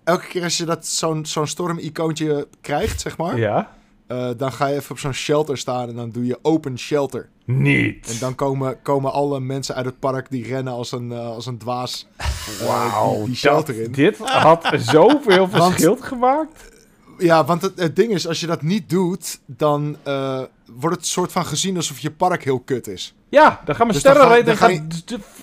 [0.03, 3.37] Elke keer als je dat zo'n zo'n storm-icoontje krijgt, zeg maar...
[3.37, 3.75] Ja?
[4.07, 7.29] eh, dan ga je even op zo'n shelter staan en dan doe je open shelter.
[7.45, 8.09] Niet.
[8.09, 11.45] En dan komen, komen alle mensen uit het park die rennen als een, eh, als
[11.45, 12.27] een dwaas eh,
[12.67, 13.91] Wauw, die, die shelter dat- in.
[13.91, 16.69] dit had zoveel verschil gemaakt.
[17.17, 20.41] Ja, want het, het ding is, als je dat niet doet, dan eh,
[20.79, 23.15] wordt het soort van gezien alsof je park heel kut is.
[23.29, 24.87] Ja, dan gaan mijn Dus sterrenrating ga gaan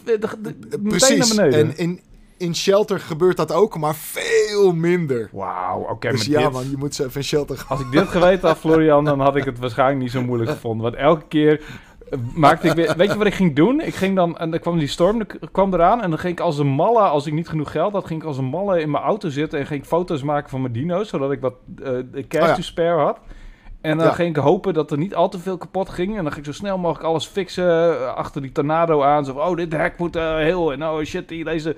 [0.04, 1.34] meteen Precies.
[1.34, 1.68] naar beneden.
[1.68, 2.00] En in,
[2.36, 5.28] in shelter gebeurt dat ook, maar veel minder.
[5.32, 7.68] Wauw, oké, dus maar ja, dit- man, je moet ze even in shelter gaan.
[7.68, 10.82] Als ik dit geweten had, Florian, dan had ik het waarschijnlijk niet zo moeilijk gevonden.
[10.82, 11.60] Want elke keer
[12.34, 12.94] maakte ik weer...
[12.96, 13.80] Weet je wat ik ging doen?
[13.80, 14.38] Ik ging dan...
[14.38, 16.02] En dan kwam die storm kwam eraan.
[16.02, 18.06] En dan ging ik als een malle, als ik niet genoeg geld had...
[18.06, 19.58] ging ik als een malle in mijn auto zitten...
[19.58, 21.08] en ging ik foto's maken van mijn dino's...
[21.08, 21.92] zodat ik wat eh,
[22.28, 22.54] cash Oh ja.
[22.54, 23.18] to spare had.
[23.80, 24.12] En dan Ja.
[24.12, 26.16] ging ik hopen dat er niet al te veel kapot ging.
[26.16, 27.64] En dan ging ik zo snel mogelijk alles fixen.
[28.00, 29.24] eh, achter die tornado aan.
[29.24, 30.72] Zo van, oh, dit hek moet eh, heel...
[30.72, 31.76] En oh, shit, hier deze...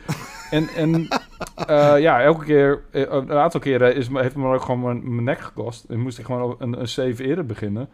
[0.51, 1.09] en en
[1.67, 2.83] eh, ja, elke keer...
[2.91, 5.85] eh, een aantal keren is, heeft het me ook gewoon mijn, mijn nek gekost.
[5.85, 7.89] En moest ik gewoon een, een save eerder beginnen.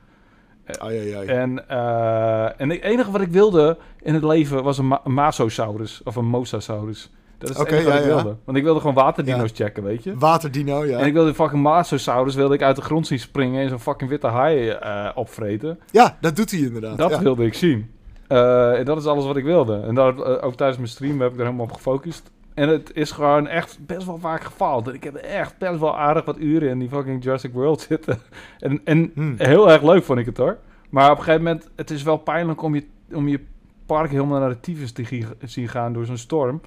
[0.66, 1.26] Ai, ai, ai.
[1.26, 5.14] En, eh, en het enige wat ik wilde in het leven was een, ma- een
[5.14, 6.00] Masosaurus.
[6.04, 7.10] Of een Mosasaurus.
[7.38, 8.06] Dat is het enige wat ik ja.
[8.14, 8.36] wilde.
[8.44, 10.18] Want ik wilde gewoon waterdino's checken, weet je.
[10.18, 10.98] Waterdino, ja.
[10.98, 14.10] En ik wilde fucking Masosaurus wilde ik uit de grond zien springen en zo'n fucking
[14.10, 15.78] witte haai eh, opvreten.
[15.90, 16.98] Ja, dat doet hij inderdaad.
[16.98, 17.90] Dat wilde ik zien.
[18.28, 19.80] Eh, en dat is alles wat ik wilde.
[19.80, 22.30] En daar, ook tijdens mijn stream heb ik er helemaal op gefocust.
[22.54, 24.94] En het is gewoon echt best wel vaak gefaald.
[24.94, 28.18] Ik heb echt best wel aardig wat uren in die fucking Jurassic World zitten.
[28.58, 29.34] En, en Hmm.
[29.38, 30.58] heel erg leuk vond ik het hoor.
[30.90, 33.40] Maar op een gegeven moment, het is wel pijnlijk om je, om je
[33.86, 36.60] park helemaal naar de tyfus te zien gaan door zo'n storm.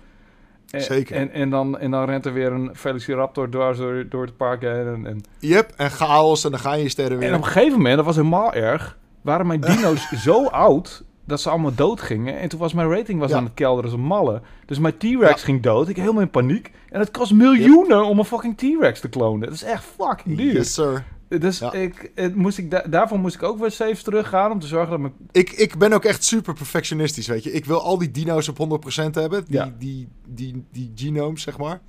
[0.69, 1.15] En, Zeker.
[1.15, 4.61] En, en, dan, en dan rent er weer een Velociraptor dwars door, door het park
[4.61, 4.87] heen.
[4.87, 7.27] En, en, Yep, en chaos en dan gaan je sterren weer.
[7.29, 11.41] en op een gegeven moment, dat was helemaal erg, waren mijn dino's zo oud dat
[11.41, 12.39] ze allemaal dood gingen.
[12.39, 13.37] En toen was mijn rating was Ja.
[13.37, 14.41] aan het kelderen als een malle.
[14.65, 15.45] Dus mijn T-Rex Ja.
[15.45, 15.87] ging dood.
[15.89, 16.71] Ik helemaal in paniek.
[16.89, 19.47] En het kost miljoenen om een fucking T-Rex te klonen.
[19.47, 20.53] Dat is echt fucking duur.
[20.53, 21.03] Yes, sir.
[21.27, 21.73] Dus Ja.
[21.73, 24.89] ik, het moest ik da- daarvoor moest ik ook weer saves teruggaan om te zorgen
[24.89, 25.13] dat mijn...
[25.31, 27.51] Ik, ik ben ook echt super perfectionistisch, weet je.
[27.51, 29.45] Ik wil al die dino's op 100% hebben.
[29.47, 31.81] Die, die, die, die genomes, zeg maar.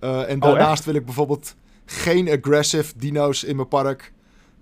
[0.00, 4.12] Eh, en Oh, daarnaast wil ik bijvoorbeeld geen aggressive dino's in mijn park.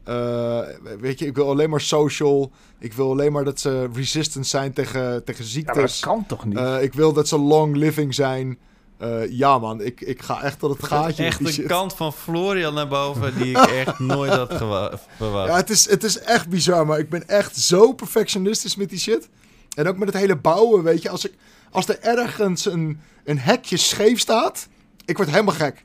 [0.06, 0.60] Eh,
[1.00, 2.50] weet je, ik wil alleen maar social.
[2.78, 6.00] Ik wil alleen maar dat ze resistant zijn tegen, tegen Ja, maar dat ziektes.
[6.00, 6.56] kan toch niet?
[6.58, 8.58] Eh, ik wil dat ze long living zijn.
[8.98, 11.24] Eh, ja, man, ik, ik ga echt tot het gaatje.
[11.24, 11.66] Echt een shit.
[11.66, 15.48] kant van Florian naar boven die ik echt nooit had gewa- verwacht.
[15.48, 18.98] Ja, het is, het is echt bizar, maar ik ben echt zo perfectionistisch met die
[18.98, 19.28] shit.
[19.74, 21.08] En ook met het hele bouwen, weet je.
[21.10, 21.32] Als, ik,
[21.70, 24.68] als er ergens een, een hekje scheef staat,
[25.04, 25.82] ik word helemaal gek.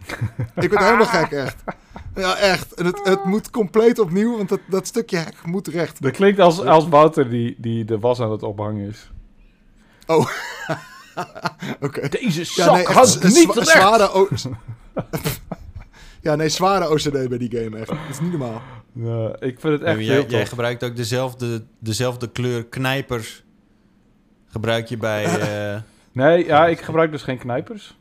[0.56, 1.56] ik word helemaal gek, echt.
[2.16, 2.74] Ja, echt.
[2.74, 6.02] En het, het moet compleet opnieuw, want dat, dat stukje hek moet recht.
[6.02, 9.12] Dat klinkt als, als Wouter die, die de was aan het ophangen is.
[11.82, 12.10] Oké.
[12.10, 13.68] Deze Ja, zak nee, echt had niet zwa- recht.
[13.68, 14.14] zware...
[14.14, 14.28] O-
[16.22, 17.88] ja, nee, zware OCD bij die game, echt.
[17.88, 18.62] Dat is niet normaal.
[18.94, 20.32] Ja, ik vind het Ja, echt jij, tof.
[20.32, 23.44] jij gebruikt ook dezelfde, dezelfde kleur knijpers.
[24.48, 25.24] Gebruik je bij.
[25.26, 25.82] eh,
[26.12, 27.98] Nee, ja, ik gebruik dus geen knijpers.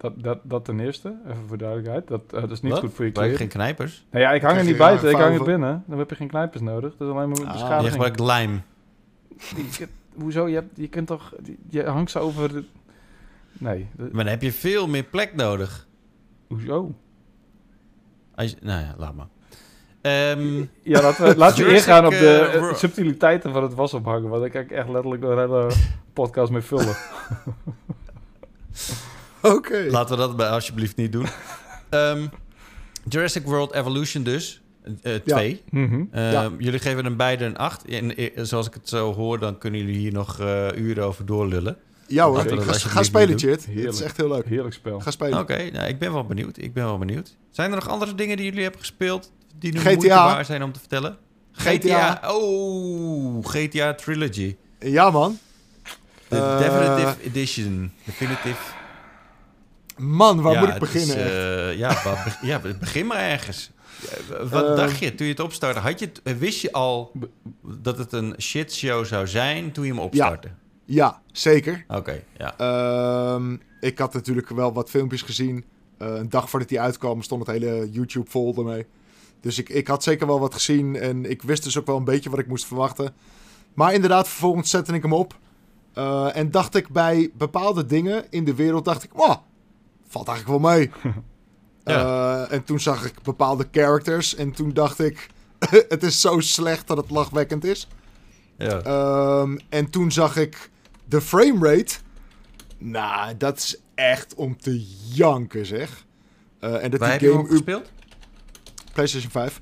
[0.00, 2.08] Dat, dat, dat ten eerste, even voor duidelijkheid.
[2.08, 2.80] Dat, eh, dat is niet wat?
[2.80, 3.36] goed voor je kleren.
[3.36, 4.06] geen knijpers?
[4.10, 5.84] Nou ja, ik hang er niet buiten, ik hang er binnen.
[5.86, 6.96] Dan heb je geen knijpers nodig.
[6.96, 8.62] Dat is alleen maar Ah, Je gebruikt lijm.
[10.14, 10.48] Hoezo?
[10.48, 11.32] Je, hebt, je kunt toch...
[11.68, 12.48] Je hangt zo over...
[12.52, 12.64] de-
[13.58, 13.88] Nee.
[13.96, 15.86] Maar dan heb je veel meer plek nodig.
[16.48, 16.94] Hoezo?
[18.34, 19.28] Als je- nou ja, laat maar.
[20.00, 22.16] Ehm, Ja, laten we, laten we ingaan op de
[22.52, 24.28] eh, eh, subtiliteiten van het wasophangen.
[24.28, 25.70] Want daar kan ik echt letterlijk een hele
[26.12, 26.96] podcast mee vullen.
[29.56, 29.86] Oké.
[29.90, 31.26] laten we dat bij alsjeblieft niet doen.
[31.90, 32.26] Ehm,
[33.08, 34.60] Jurassic World Evolution dus.
[35.02, 35.62] eh, twee.
[35.70, 36.04] Mhm.
[36.10, 36.50] Ehm, Ja.
[36.58, 37.84] Jullie geven hem beide een 8.
[37.84, 41.26] En eh, zoals ik het zo hoor, dan kunnen jullie hier nog eh, uren over
[41.26, 41.76] doorlullen.
[42.06, 43.38] Ja hoor, ga, spelen.
[43.38, 43.66] Chit.
[43.66, 44.46] Het is echt heel leuk.
[44.46, 45.00] Heerlijk spel.
[45.00, 45.38] Ga spelen.
[45.38, 46.58] Oké, nou, ik ben wel benieuwd.
[46.62, 47.36] Ik ben wel benieuwd.
[47.50, 49.88] Zijn er nog andere dingen die jullie hebben gespeeld die nu GTA.
[49.90, 51.16] moeite waard zijn om te vertellen?
[51.52, 52.20] GTA.
[52.32, 54.56] Oh, GTA Trilogy.
[54.78, 55.38] Ja man.
[56.28, 57.92] De Definitive Edition.
[58.04, 58.56] Definitive.
[60.00, 61.16] Man, waar Ja, moet ik beginnen?
[61.16, 63.70] is, eh, ja, wat, ja, begin maar ergens.
[64.28, 65.80] Ja, Wat Eh, dacht je toen je het opstartte?
[65.80, 67.12] Had je het, eh, wist je al
[67.62, 70.48] dat het een shitshow zou zijn toen je hem opstartte?
[70.84, 71.84] Ja, zeker.
[71.88, 72.54] Oké, ja.
[72.58, 75.64] Ehm, ik had natuurlijk wel wat filmpjes gezien.
[75.98, 78.86] Eh, een dag voordat hij uitkwam stond het hele YouTube vol ermee.
[79.40, 82.04] Dus ik, ik had zeker wel wat gezien en ik wist dus ook wel een
[82.04, 83.14] beetje wat ik moest verwachten.
[83.74, 85.38] Maar inderdaad, vervolgens zette ik hem op.
[85.94, 89.36] Eh, en dacht ik bij bepaalde dingen in de wereld, dacht ik, wow,
[90.10, 90.90] valt eigenlijk wel mee.
[91.84, 95.26] Eh, en toen zag ik bepaalde characters en toen dacht ik,
[95.88, 97.88] het is zo slecht dat het lachwekkend is.
[98.56, 98.80] ja.
[98.82, 100.70] Ehm, en toen zag ik
[101.04, 101.94] de framerate.
[102.78, 106.04] Nou, dat is echt om te janken, zeg.
[106.60, 107.54] Eh, en dat Waar heb die je hem game...
[107.54, 107.90] u- gespeeld?
[108.92, 109.60] PlayStation 5.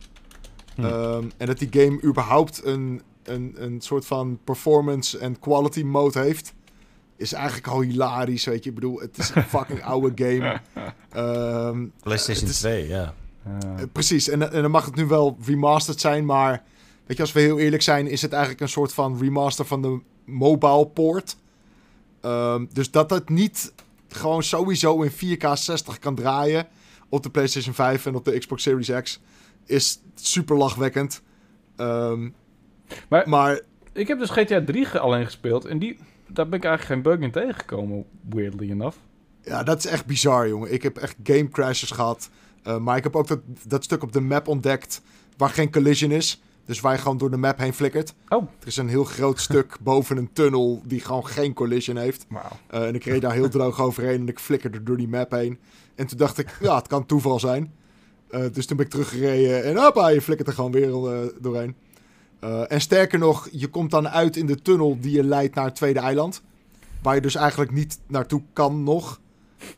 [0.74, 0.84] Hm.
[0.84, 6.18] Ehm, en dat die game überhaupt een, een, een soort van performance en quality mode
[6.20, 6.52] heeft...
[7.18, 8.68] is eigenlijk al hilarisch, weet je.
[8.68, 10.60] Ik bedoel, het is een fucking oude game.
[11.12, 13.14] Ehm, PlayStation is- 2, ja.
[13.44, 16.62] Eh, precies, en, en dan mag het nu wel remastered zijn, maar
[17.06, 19.82] weet je, als we heel eerlijk zijn, is het eigenlijk een soort van remaster van
[19.82, 21.36] de mobile port.
[22.20, 23.72] Ehm, dus dat het niet
[24.08, 26.66] gewoon sowieso in 4K 60 kan draaien
[27.08, 29.20] op de PlayStation 5 en op de Xbox Series X,
[29.66, 31.22] is super lachwekkend.
[31.76, 32.28] Ehm,
[33.08, 33.60] Maar- maar
[33.92, 35.98] Ik heb dus GTA 3 ge- alleen gespeeld en die,
[36.28, 38.96] daar ben ik eigenlijk geen bug in tegengekomen, weirdly enough.
[39.42, 40.72] Ja, dat is echt bizar, jongen.
[40.72, 42.30] Ik heb echt game crashes gehad.
[42.62, 45.02] Eh, maar ik heb ook dat, dat stuk op de map ontdekt
[45.36, 46.42] waar geen collision is.
[46.64, 48.14] Dus waar je gewoon door de map heen flikkert.
[48.28, 48.48] Oh.
[48.60, 52.26] Er is een heel groot stuk boven een tunnel die gewoon geen collision heeft.
[52.28, 52.42] Wauw.
[52.66, 55.58] Eh, en ik reed daar heel droog overheen en ik flikkerde door die map heen.
[55.94, 57.74] En toen dacht ik, ja, het kan toeval zijn.
[58.30, 60.90] Eh, dus toen ben ik teruggereden en hoppa, je flikkert er gewoon weer
[61.40, 61.76] doorheen.
[62.40, 65.64] Eh, en sterker nog, je komt dan uit in de tunnel die je leidt naar
[65.64, 66.42] het tweede eiland.
[67.02, 69.20] Waar je dus eigenlijk niet naartoe kan nog.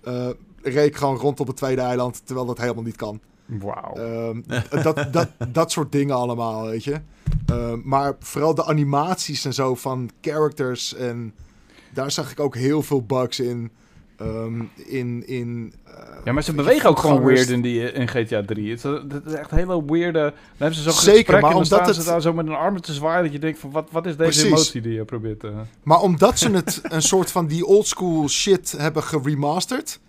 [0.02, 0.28] Eh
[0.62, 3.20] reed ik gewoon rond op het tweede eiland, terwijl dat helemaal niet kan.
[3.46, 3.94] Wauw.
[3.94, 4.40] Ehm,
[4.82, 7.00] dat, dat, dat soort dingen allemaal, weet je.
[7.46, 10.94] Ehm, maar vooral de animaties en zo van characters.
[10.94, 11.34] En
[11.92, 13.70] daar zag ik ook heel veel bugs in.
[14.20, 15.92] Ehm, in, in eh,
[16.24, 18.70] ja, maar ze bewegen ook gewoon weird in, die, in GTA 3.
[18.70, 20.20] Het is, het is echt hele weirde...
[20.20, 22.32] Dan hebben ze zo'n Zeker, gesprek maar en dan omdat staan het- ze daar zo
[22.32, 23.22] met een armen te zwaaien...
[23.22, 24.44] dat je denkt van, wat, wat is deze Precies.
[24.44, 25.52] emotie die je probeert te...
[25.82, 30.00] Maar omdat ze het een soort van die oldschool shit hebben geremasterd...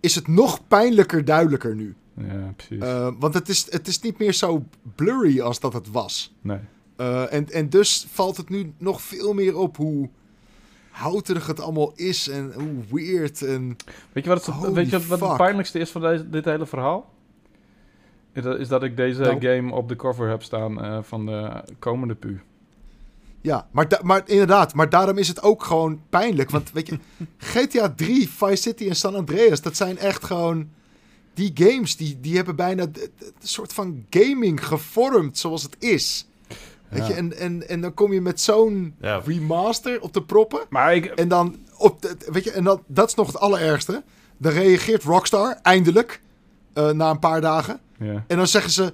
[0.00, 1.94] is het nog pijnlijker duidelijker nu.
[2.16, 2.84] Ja, precies.
[2.84, 4.64] Eh, want het is, het is niet meer zo
[4.96, 6.34] blurry als dat het was.
[6.40, 6.58] nee.
[6.96, 10.08] Eh, en, en dus valt het nu nog veel meer op hoe
[10.92, 13.42] houterig het allemaal is en hoe weird.
[13.42, 13.76] En
[14.12, 16.66] Weet je wat, het, Holy weet je wat, het pijnlijkste is van deze, dit hele
[16.66, 17.10] verhaal?
[18.32, 19.40] Is dat, is dat ik deze Nou.
[19.40, 22.40] game op de cover heb staan eh, van de komende pu.
[23.40, 26.50] ja, maar, maar inderdaad, maar daarom is het ook gewoon pijnlijk.
[26.50, 26.98] Want weet je,
[27.52, 30.68] GTA 3, Vice City en San Andreas, dat zijn echt gewoon
[31.34, 33.10] die games die, die hebben bijna een
[33.42, 36.26] soort van gaming gevormd zoals het is.
[36.92, 37.08] Weet Ja.
[37.08, 39.20] je, en, en, en dan kom je met zo'n Ja.
[39.24, 40.60] remaster op de proppen.
[40.68, 41.04] Maar ik...
[41.04, 44.02] En dan, op de, weet je, en dat, dat is nog het allerergste.
[44.38, 46.20] Dan reageert Rockstar eindelijk
[46.74, 47.80] eh, na een paar dagen.
[47.98, 48.24] Ja.
[48.26, 48.92] En dan zeggen ze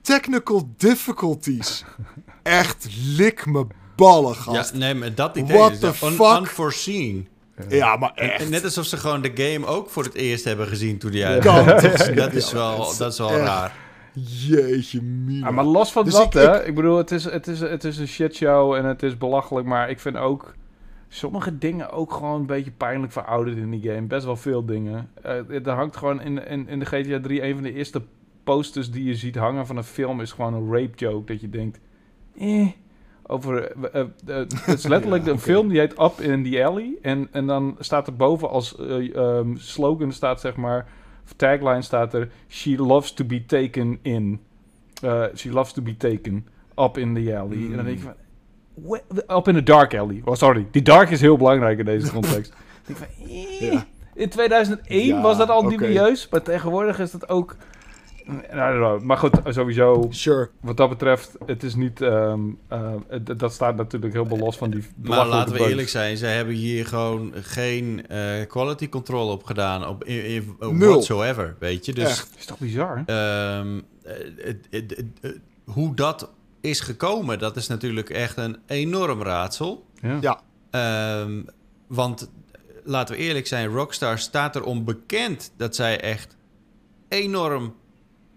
[0.00, 1.84] technical difficulties.
[2.42, 2.86] Echt
[3.16, 3.66] lik me
[3.96, 4.74] ballen, Ja, gast.
[4.74, 6.38] nee, maar dat idee What is the un- fuck?
[6.38, 7.28] unforeseen.
[7.68, 8.42] Ja, maar En, echt.
[8.42, 11.20] en net alsof ze gewoon de game ook voor het eerst hebben gezien toen die
[11.20, 11.34] Ja.
[11.34, 11.42] niet,
[12.16, 13.72] Dat is ja, wel, dat is wel raar.
[14.20, 15.46] Jeetje mina.
[15.46, 16.64] Ah, maar los van Dus dat, ik- hè.
[16.66, 19.66] Ik bedoel, het is, het, is, het is een shitshow en het is belachelijk.
[19.66, 20.54] Maar ik vind ook
[21.08, 24.06] sommige dingen ook gewoon een beetje pijnlijk verouderd in die game.
[24.06, 25.10] Best wel veel dingen.
[25.22, 28.02] Eh er hangt gewoon in, in, in de GTA 3 een van de eerste
[28.44, 31.32] posters die je ziet hangen van een film is gewoon een rape joke.
[31.32, 31.80] Dat je denkt,
[32.38, 32.66] eh...
[33.28, 36.96] Over, eh, het is letterlijk Ja, een film die heet Up in the Alley.
[37.02, 40.86] En, en dan staat er boven als eh, ehm, slogan staat zeg maar...
[41.26, 42.28] of Tagline staat er...
[42.48, 44.40] She loves to be taken in.
[45.02, 46.46] Eh, she loves to be taken.
[46.76, 47.56] Up in the alley.
[47.56, 48.14] En dan denk je van...
[48.74, 50.22] "Wha- Up in the dark alley.
[50.24, 50.66] Oh, sorry.
[50.70, 52.52] Die dark is heel belangrijk in deze context.
[52.86, 53.06] Denk ik
[53.68, 53.84] van...
[54.14, 57.56] In 2001 Ja, was dat al dubieus, maar tegenwoordig is dat ook...
[58.52, 60.50] Nou, maar goed, sowieso, Sure.
[60.60, 62.00] wat dat betreft, het is niet...
[62.00, 65.70] ehm, eh, het- dat staat natuurlijk heel los van die Maar laten we bugs.
[65.70, 69.86] eerlijk zijn, ze hebben hier gewoon geen eh, quality control op gedaan.
[69.86, 70.90] Op, in, in- Nul.
[70.90, 71.92] whatsoever, weet je.
[71.92, 72.34] Dus Echt.
[72.38, 73.02] is toch bizar?
[73.06, 78.56] ehm, eh, het- het- het- het- hoe dat is gekomen, dat is natuurlijk echt een
[78.66, 79.86] enorm raadsel.
[80.02, 80.18] Ja.
[80.20, 80.40] Ja.
[80.70, 81.42] Ehm,
[81.86, 82.30] want
[82.84, 86.36] laten we eerlijk zijn, Rockstar staat erom bekend dat zij echt
[87.08, 87.74] enorm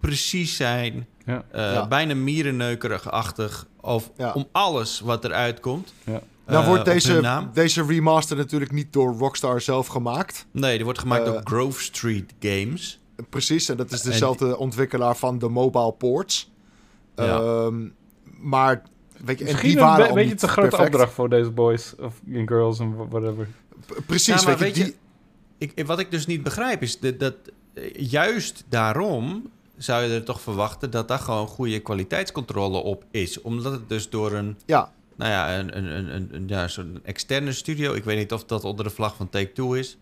[0.00, 1.06] precies zijn.
[1.24, 1.44] Ja.
[1.50, 1.88] eh, Ja.
[1.88, 3.66] Bijna mierenneukerig-achtig.
[3.80, 4.32] Of Ja.
[4.32, 5.94] om alles wat eruit komt.
[6.04, 6.20] Ja.
[6.46, 10.46] Nou Eh, wordt op hun deze, deze remaster natuurlijk niet door Rockstar zelf gemaakt.
[10.50, 13.00] Nee, die wordt gemaakt Eh, door Grove Street Games.
[13.28, 16.50] Precies, en dat is En dezelfde ontwikkelaar van de mobile ports.
[17.16, 17.24] Ja.
[17.40, 17.88] Ehm,
[18.40, 18.82] maar,
[19.24, 20.92] weet je, en die een waren al beetje niet te grote perfect.
[20.94, 23.48] opdracht voor deze boys of girls en wha- whatever.
[23.86, 24.96] P- Precies, weet je, weet je- die,
[25.74, 27.34] Ik, wat ik dus niet begrijp is dat, dat
[27.74, 29.50] eh, juist daarom
[29.80, 33.40] zou je er toch verwachten dat daar gewoon goede kwaliteitscontrole op is.
[33.40, 37.00] Omdat het dus door een, ja, nou ja, een, een, een, een, een- ja, zo'n
[37.02, 39.98] externe studio, ik weet niet of dat onder de vlag van Take-Two is,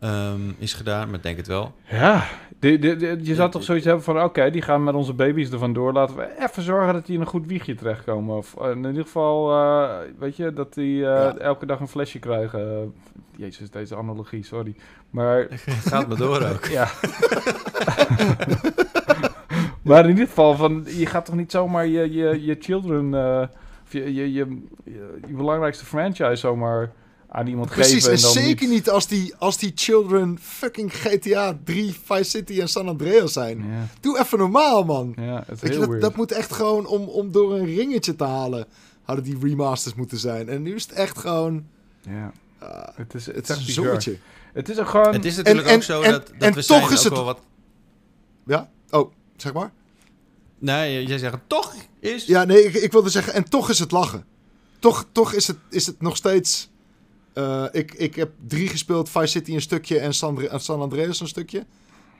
[0.00, 1.74] ehm, is gedaan, maar ik denk het wel.
[1.90, 2.24] Ja,
[2.58, 4.22] de, de, de- je zou toch zoiets hebben van...
[4.22, 5.92] oké, die gaan met onze baby's er vandoor.
[5.92, 8.36] Laten we even zorgen dat die in een goed wiegje terechtkomen.
[8.36, 11.36] Of eh, in ieder geval, eh, weet je, dat die eh, Ja.
[11.36, 12.94] elke dag een flesje krijgen.
[13.36, 14.74] Jezus, deze analogie, sorry.
[15.10, 15.46] Maar
[15.88, 16.64] Gaat maar door ook.
[16.78, 16.88] ja.
[19.82, 23.14] maar in ieder geval, van, je gaat toch niet zomaar je, je, je children...
[23.14, 23.48] eh,
[23.84, 26.92] of je, je, je, je, je belangrijkste franchise zomaar
[27.28, 27.92] aan iemand precies.
[27.92, 28.12] geven.
[28.16, 28.90] En dan zeker niet...
[28.90, 33.64] als die, als die children fucking GTA 3, Vice City en San Andreas zijn.
[34.00, 35.14] Doe even normaal, man.
[35.16, 36.02] ja, het is je, dat, weird.
[36.02, 38.66] dat moet echt gewoon om, om door een ringetje te halen.
[39.02, 40.48] Hadden die remasters moeten zijn.
[40.48, 41.66] En nu is het echt gewoon.
[42.00, 44.16] Ja, ah, het is, het is is echt een zommetje.
[44.52, 45.12] Het is ook gewoon...
[45.12, 47.04] Het is natuurlijk en- ook zo en- dat, dat en we toch zijn is ook
[47.04, 47.40] het- wel wat...
[48.46, 48.70] Ja?
[48.90, 49.12] Oh,
[49.42, 49.72] zeg maar.
[50.58, 52.26] Nee, jij zegt toch is...
[52.26, 54.24] Ja, nee, ik, ik wilde zeggen, en toch is het lachen.
[54.78, 56.70] Toch, toch is, het, is het nog steeds...
[57.32, 61.28] eh, ik, ik heb drie gespeeld, Vice City een stukje en San, San Andreas een
[61.28, 61.66] stukje.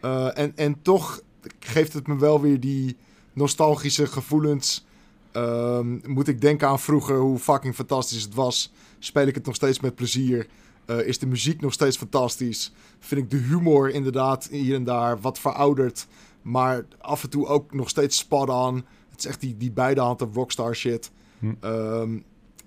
[0.01, 1.20] Eh, en, en toch
[1.59, 2.97] geeft het me wel weer die
[3.33, 4.85] nostalgische gevoelens.
[5.33, 8.73] Ehm, moet ik denken aan vroeger, hoe fucking fantastisch het was.
[8.99, 10.47] Speel ik het nog steeds met plezier.
[10.85, 12.73] Eh, is de muziek nog steeds fantastisch.
[12.99, 16.07] Vind ik de humor inderdaad hier en daar wat verouderd.
[16.43, 18.74] Maar af en toe ook nog steeds spot on.
[19.11, 21.11] Het is echt die, die beide handen Rockstar shit.
[21.38, 21.53] Hm.
[21.61, 22.18] Ehm,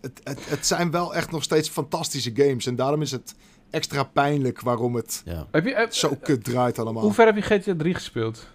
[0.02, 2.66] het, het, het zijn wel echt nog steeds fantastische games.
[2.66, 3.36] En daarom is het
[3.70, 5.48] extra pijnlijk waarom het Ja.
[5.52, 7.04] Heb je, eh, zo kut draait allemaal.
[7.04, 8.48] hoe ver heb je GTA 3 gespeeld?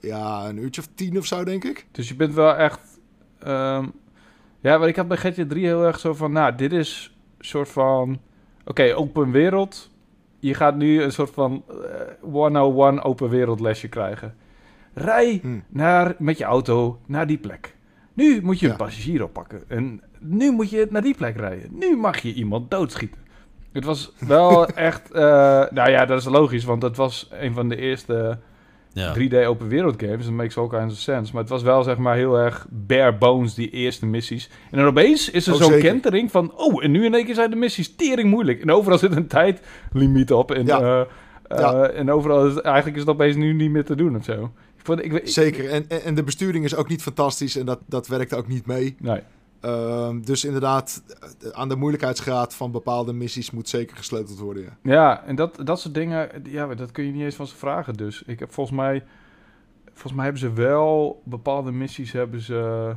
[0.00, 1.86] Ja, een uurtje of tien of zo, denk ik.
[1.92, 2.80] Dus je bent wel echt...
[3.38, 3.86] ehm,
[4.60, 6.32] ja, maar ik had bij GTA 3 heel erg zo van...
[6.32, 8.20] Nou, dit is een soort van...
[8.64, 9.90] Oké, open wereld.
[10.38, 11.74] Je gaat nu een soort van eh
[12.20, 14.34] 101 open wereld lesje krijgen.
[14.94, 15.58] Rij Hm.
[15.68, 17.74] naar, met je auto naar die plek.
[18.12, 18.72] Nu moet je Ja.
[18.72, 19.62] een passagier oppakken.
[19.68, 21.68] En nu moet je naar die plek rijden.
[21.78, 23.20] Nu mag je iemand doodschieten.
[23.72, 25.10] Het was wel echt...
[25.12, 25.22] eh,
[25.70, 28.38] nou ja, dat is logisch, want het was een van de eerste...
[29.02, 29.14] Ja.
[29.14, 30.24] 3D open wereld games.
[30.24, 31.32] Dat makes all kinds of sense.
[31.32, 34.50] Maar het was wel zeg maar heel erg bare bones, die eerste missies.
[34.70, 36.52] En dan opeens is er Oh, zo'n kentering van...
[36.56, 38.62] Oh, en nu in één keer zijn de missies tering moeilijk.
[38.62, 40.50] En overal zit een tijdlimiet op.
[40.50, 40.80] En, Ja.
[40.80, 41.86] eh, eh, Ja.
[41.88, 44.42] en overal is eigenlijk is het opeens nu niet meer te doen of zo.
[44.78, 45.70] Ik vond, ik, ik- Zeker.
[45.70, 47.56] En, en de besturing is ook niet fantastisch.
[47.56, 48.96] En dat, dat werkt ook niet mee.
[49.00, 49.20] Nee.
[49.66, 51.02] Ehm, dus inderdaad,
[51.42, 54.62] eh, aan de moeilijkheidsgraad van bepaalde missies moet zeker gesleuteld worden.
[54.62, 54.92] Ja.
[54.92, 57.94] Ja, en dat, dat soort dingen, ja, dat kun je niet eens van ze vragen.
[57.94, 59.04] Dus ik heb volgens mij,
[59.92, 62.92] volgens mij hebben ze wel bepaalde missies hebben ze,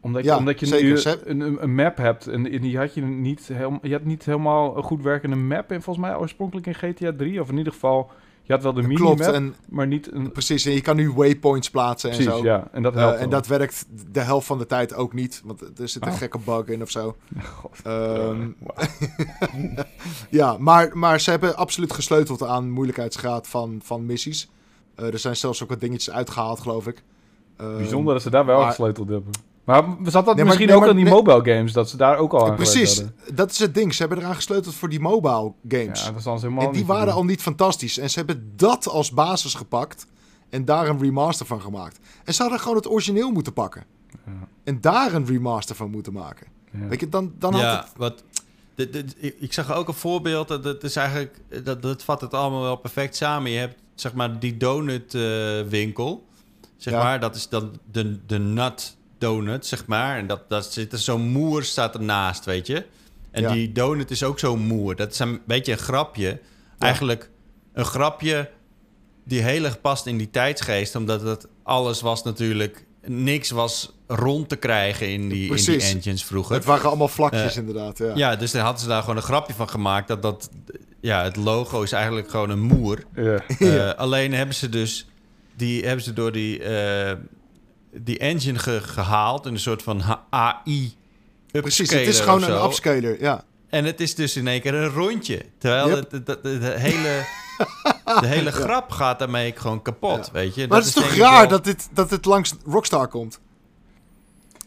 [0.00, 1.20] omdat je, Ja, omdat je zeker.
[1.24, 4.24] een, een, een map hebt en, en die had je niet helemaal, je had niet
[4.24, 7.72] helemaal een goed werkende map in volgens mij oorspronkelijk in GTA 3 of in ieder
[7.72, 8.10] geval,
[8.42, 9.18] je had wel de Klopt.
[9.18, 10.64] minimap, En, maar niet een, precies.
[10.64, 12.42] En je kan nu waypoints plaatsen en zo.
[12.42, 13.30] ja, en dat Eh, helpt en wel.
[13.30, 15.42] dat werkt de helft van de tijd ook niet.
[15.44, 16.16] Want er zit een Oh.
[16.16, 17.16] gekke bug in of zo.
[17.60, 17.78] God.
[17.84, 18.48] Ehm,
[20.30, 24.50] ja, maar, maar ze hebben absoluut gesleuteld aan moeilijkheidsgraad van, van missies.
[24.94, 27.02] Eh, er zijn zelfs ook wat dingetjes uitgehaald, geloof ik.
[27.56, 29.32] Ehm, Bijzonder dat ze daar wel maar- gesleuteld hebben.
[29.64, 32.16] Maar zat dat Nee, misschien ook maar- aan die nee- mobile games, dat ze daar
[32.16, 33.02] ook al aan Precies,
[33.34, 33.94] dat is het ding.
[33.94, 36.00] Ze hebben eraan gesleuteld voor die mobile games.
[36.00, 37.14] Ja, dat is dan helemaal en die waren doen.
[37.14, 37.98] al niet fantastisch.
[37.98, 40.06] En ze hebben dat als basis gepakt
[40.50, 41.98] en daar een remaster van gemaakt.
[42.24, 43.84] En ze hadden gewoon het origineel moeten pakken.
[44.26, 44.32] Ja.
[44.64, 46.46] En daar een remaster van moeten maken.
[46.70, 46.86] Ja.
[46.88, 47.92] Weet je, dan, dan had ja, het...
[47.96, 48.22] wat,
[48.74, 50.48] dit, dit- ik, ik zag ook een voorbeeld.
[50.48, 53.50] Dat, dat is eigenlijk, dat, dat vat het allemaal wel perfect samen.
[53.50, 56.26] Je hebt zeg maar die donut eh, winkel.
[56.76, 57.02] Zeg Ja.
[57.02, 58.96] maar, dat is dan de, de nut
[59.26, 60.16] donut, zeg maar.
[60.18, 62.84] En dat, dat zit er zo'n moer staat ernaast, weet je.
[63.30, 63.52] En Ja.
[63.52, 64.96] die donut is ook zo'n moer.
[64.96, 66.40] Dat is een beetje een grapje.
[66.78, 67.30] eigenlijk
[67.72, 68.50] een grapje
[69.24, 70.94] die heel erg past in die tijdsgeest.
[70.94, 72.84] Omdat het alles was natuurlijk...
[73.06, 76.54] Niks was rond te krijgen in die, in die engines vroeger.
[76.54, 77.98] Het waren allemaal vlakjes Eh, inderdaad.
[77.98, 78.12] Ja.
[78.14, 80.08] Ja, dus dan hadden ze daar gewoon een grapje van gemaakt.
[80.08, 80.50] Dat, dat
[81.00, 83.04] ja, het logo is eigenlijk gewoon een moer.
[83.14, 83.42] Ja.
[83.58, 85.06] Eh, alleen hebben ze dus
[85.56, 87.16] die hebben ze door die, eh,
[87.94, 90.94] die engine ge- gehaald in een soort van AI.
[91.50, 93.20] Precies, het is gewoon een upscaler.
[93.20, 93.44] Ja.
[93.68, 95.44] En het is dus in één keer een rondje.
[95.58, 96.10] Terwijl Yep.
[96.42, 97.24] de hele,
[98.20, 100.32] de hele grap gaat daarmee gewoon kapot, Ja.
[100.32, 100.68] weet je.
[100.68, 103.40] Maar het is toch raar wel- dat dit, dat dit langs Rockstar komt?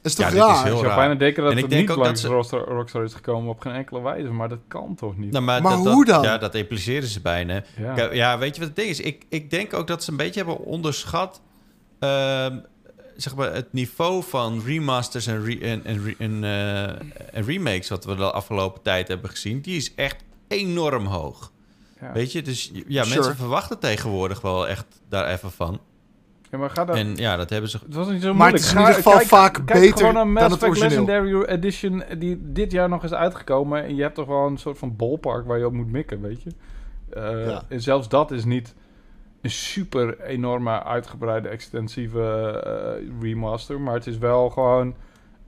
[0.02, 0.64] Het is Ja, toch is raar?
[0.64, 0.96] heel Ik zou raar.
[0.96, 4.02] bijna denken dat En het niet langs ze- Rockstar, Rockstar is gekomen op geen enkele
[4.02, 5.32] wijze, maar dat kan toch niet?
[5.32, 6.24] Nou, maar Maar dat, dat- hoe dan?
[6.24, 7.64] Ja, dat impliceren ze bijna.
[7.78, 8.12] ja.
[8.12, 9.00] Ja, weet je wat het ding is?
[9.00, 11.42] Ik, ik denk ook dat ze een beetje hebben onderschat...
[12.00, 12.58] ehm,
[13.16, 16.84] zeg maar het niveau van remasters en, re- en, en, re- en, eh,
[17.34, 17.90] en remakes...
[17.90, 19.62] wat we de afgelopen tijd hebben gezien...
[19.62, 21.52] die is echt enorm hoog.
[22.02, 22.12] Ja.
[22.14, 22.42] Weet je?
[22.42, 23.16] Dus ja, Sure.
[23.16, 25.80] mensen verwachten tegenwoordig wel echt daar even van.
[26.52, 26.96] Ja, maar ga daar...
[26.96, 27.80] En ja, dat hebben ze...
[27.86, 28.58] Het was niet zo Maar moeilijk.
[28.58, 30.90] het is in ieder geval kijk, vaak kijk beter gewoon naar dan Mass het origineel.
[31.06, 33.84] Legendary Edition die dit jaar nog is uitgekomen.
[33.84, 36.44] En je hebt toch wel een soort van ballpark waar je op moet mikken, weet
[36.44, 36.50] je.
[37.10, 37.64] Eh, Ja.
[37.70, 38.74] En zelfs dat is niet
[39.46, 42.22] een super enorme, uitgebreide, extensieve
[42.66, 43.82] eh, remaster.
[43.82, 44.96] Maar het is wel gewoon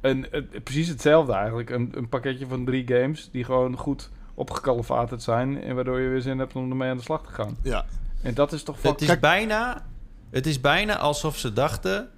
[0.02, 1.70] een, het- precies hetzelfde eigenlijk.
[1.70, 5.62] Een, een pakketje van drie games die gewoon goed opgekalefaterd zijn.
[5.64, 7.58] En waardoor je weer zin hebt om ermee aan de slag te gaan.
[7.64, 7.86] Ja.
[8.22, 9.86] En dat is toch Het is, Kijk- bijna,
[10.30, 12.10] het is bijna alsof ze dachten...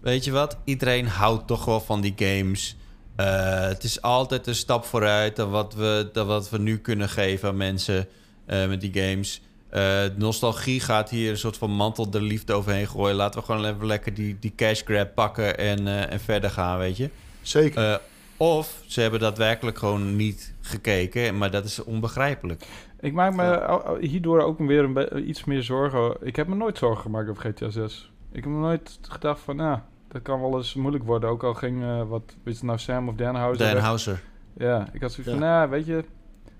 [0.00, 0.56] Weet je wat?
[0.64, 2.76] Iedereen houdt toch wel van die games.
[3.16, 7.08] Eh, het is altijd een stap vooruit dan wat we, dan wat we nu kunnen
[7.08, 8.08] geven aan mensen
[8.46, 9.42] eh, met die games.
[9.72, 13.16] Eh, nostalgie gaat hier een soort van mantel de liefde overheen gooien.
[13.16, 16.78] Laten we gewoon even lekker die, die cash grab pakken en, eh, en verder gaan,
[16.78, 17.10] weet je.
[17.42, 17.90] Zeker.
[17.92, 17.96] Eh,
[18.36, 22.64] of ze hebben daadwerkelijk gewoon niet gekeken, maar dat is onbegrijpelijk.
[23.00, 23.96] Ik maak me Ja.
[24.00, 26.16] hierdoor ook weer een iets meer zorgen.
[26.20, 28.10] Ik heb me nooit zorgen gemaakt over GTA 6.
[28.32, 31.28] Ik heb me nooit gedacht van, nou, dat kan wel eens moeilijk worden.
[31.30, 33.84] Ook al ging, eh, wat, weet je nou, Sam of Dan Houser Dan weg.
[33.84, 34.22] Houser.
[34.56, 35.38] Ja, ik had zoiets Ja.
[35.38, 36.04] van, nou, weet je,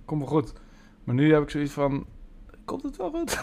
[0.05, 0.53] komt wel goed.
[1.05, 2.07] Maar nu heb ik zoiets van,
[2.65, 3.41] komt het wel goed?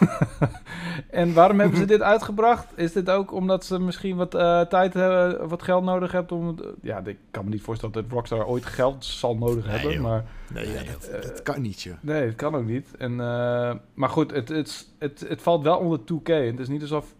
[1.10, 2.68] en waarom hebben ze dit uitgebracht?
[2.76, 6.48] Is dit ook omdat ze misschien wat eh, tijd hebben, wat geld nodig hebben om...
[6.48, 9.94] het- ja, ik kan me niet voorstellen dat Rockstar ooit geld zal nodig Nee, hebben,
[9.94, 10.04] joh.
[10.04, 10.26] maar...
[10.54, 11.96] nee, ja, nee, dat, dat kan niet, joh.
[12.02, 12.88] Nee, het kan ook niet.
[12.98, 16.24] En, eh, maar goed, het, het, het, het valt wel onder 2K.
[16.32, 17.16] Het is niet alsof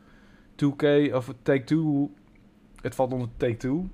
[0.66, 2.10] 2K of Take-Two...
[2.82, 3.78] Het valt onder Take-Two.
[3.78, 3.88] En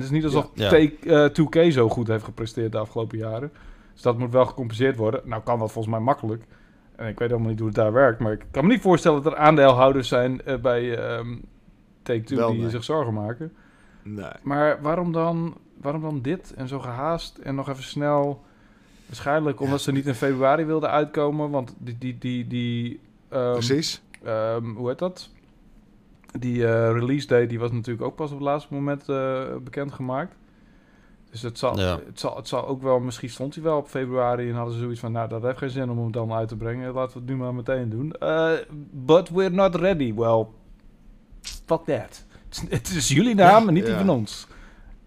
[0.00, 0.68] het is niet alsof Ja.
[0.68, 0.94] Take,
[1.34, 3.52] eh, 2K zo goed heeft gepresteerd de afgelopen jaren.
[3.92, 5.20] Dus dat moet wel gecompenseerd worden.
[5.24, 6.44] Nou kan dat volgens mij makkelijk.
[7.00, 8.20] En ik weet helemaal niet hoe het daar werkt.
[8.20, 11.36] Maar ik kan me niet voorstellen dat er aandeelhouders zijn eh, bij ehm
[12.02, 12.70] Take-Two die nee.
[12.70, 13.52] zich zorgen maken.
[14.02, 14.30] Nee.
[14.42, 18.44] Maar waarom dan, waarom dan dit en zo gehaast en nog even snel?
[19.06, 24.02] Waarschijnlijk omdat ze niet in februari wilden uitkomen, want die, die, die, die ehm, Precies.
[24.24, 25.28] ehm, hoe heet dat?
[26.38, 30.34] Die eh, release date die was natuurlijk ook pas op het laatste moment eh bekendgemaakt.
[31.30, 32.00] Dus het zal, Ja.
[32.06, 34.80] het, zal, het zal ook wel, misschien stond hij wel op februari en hadden ze
[34.80, 37.18] zoiets van, nou dat heeft geen zin om hem dan uit te brengen, laten we
[37.18, 38.12] het nu maar meteen doen.
[38.12, 38.52] Eh,
[38.90, 40.14] but we're not ready.
[40.14, 40.46] Well,
[41.66, 42.24] fuck that.
[42.68, 43.98] Het is jullie naam Ja, en niet die ja.
[43.98, 44.46] van ons.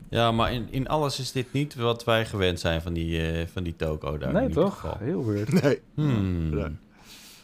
[0.09, 3.47] Ja, maar in, in alles is dit niet wat wij gewend zijn van die, eh,
[3.47, 4.29] van die toko daar.
[4.29, 4.79] in nee, ieder toch?
[4.79, 4.97] geval.
[4.99, 5.61] Heel weird.
[5.63, 5.81] Nee.
[5.93, 6.49] Hmm.
[6.55, 6.75] Nee.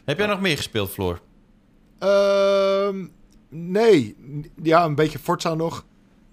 [0.06, 1.20] Heb jij nog meer gespeeld, Floor?
[2.00, 3.06] Ehm,
[3.50, 4.16] nee.
[4.64, 5.86] Ja, een beetje Forza nog.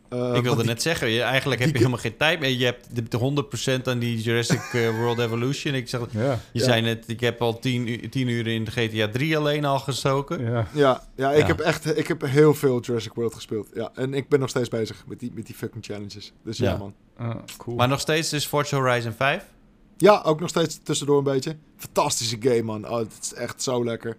[0.09, 2.51] Eh, ik wilde die- net zeggen, je, eigenlijk heb je helemaal geen tijd meer.
[2.51, 3.19] Je hebt de, de
[3.81, 5.75] 100% aan die Jurassic eh, World Evolution.
[5.75, 6.21] Ik zeg, Ja,
[6.53, 6.65] je Ja.
[6.65, 9.79] zei net, ik heb al 10 uur, 10 uur in de GTA 3 alleen al
[9.79, 10.45] gestoken.
[10.51, 10.67] ja.
[10.75, 11.47] Ja, ja, ik Ja.
[11.47, 13.69] heb echt ik heb heel veel Jurassic World gespeeld.
[13.75, 16.33] Ja, en ik ben nog steeds bezig met die, met die fucking challenges.
[16.45, 16.77] Dus ja, Ja.
[16.77, 16.95] man.
[17.17, 17.77] Ah, cool.
[17.77, 19.45] Maar nog steeds dus Forza Horizon 5.
[19.97, 21.57] Ja, ook nog steeds tussendoor een beetje.
[21.77, 22.89] Fantastische game, man.
[22.89, 24.17] Oh, het is echt zo lekker.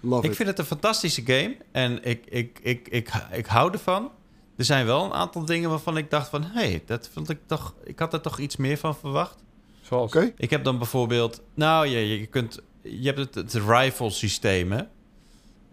[0.00, 0.36] Love Ik it.
[0.36, 4.10] vind het een fantastische game en ik, ik, ik, ik, ik hou ervan.
[4.58, 6.42] Er zijn wel een aantal dingen waarvan ik dacht van...
[6.42, 7.74] hé, hey, dat vond ik toch...
[7.84, 9.44] Ik had er toch iets meer van verwacht.
[9.80, 10.14] Zoals?
[10.14, 10.32] Oké.
[10.36, 11.42] Ik heb dan bijvoorbeeld...
[11.54, 12.60] Nou, je, je, kunt...
[12.82, 14.78] Je hebt het, het rifle systeem, hè?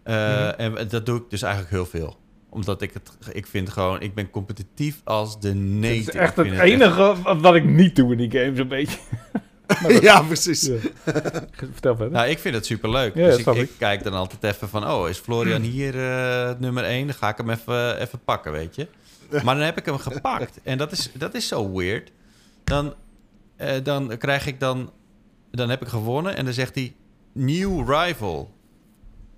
[0.03, 0.77] Eh, Mhm.
[0.77, 2.17] En dat doe ik dus eigenlijk heel veel.
[2.49, 3.17] Omdat ik het...
[3.33, 4.01] Ik vind gewoon...
[4.01, 6.13] Ik ben competitief als de Het neten.
[6.13, 8.99] is echt het echt- enige wat ik niet doe in die games, een beetje.
[10.01, 10.61] ja, precies.
[10.61, 10.75] Ja.
[11.51, 12.11] Vertel verder.
[12.11, 13.15] Nou, ik vind het superleuk.
[13.15, 13.71] Ja, dus ik, snap ik ik.
[13.77, 14.89] kijk dan altijd even van...
[14.89, 17.07] Oh, is Florian hier eh, nummer 1?
[17.07, 18.87] Dan ga ik hem even, even pakken, weet je.
[19.29, 20.59] Maar dan heb ik hem gepakt.
[20.63, 22.11] En dat is, dat is zo weird.
[22.63, 22.93] Dan,
[23.55, 24.91] eh, dan krijg ik dan...
[25.51, 26.95] Dan heb ik gewonnen en dan zegt hij...
[27.33, 28.53] New rival.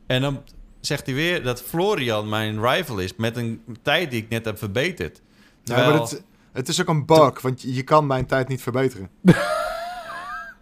[0.08, 0.44] En dan
[0.80, 3.16] zegt hij weer dat Florian mijn rival is...
[3.16, 5.22] met een tijd die ik net heb verbeterd.
[5.64, 8.48] Ja, Terwijl, maar het, het is ook een bug, want je, je kan mijn tijd
[8.48, 9.10] niet verbeteren.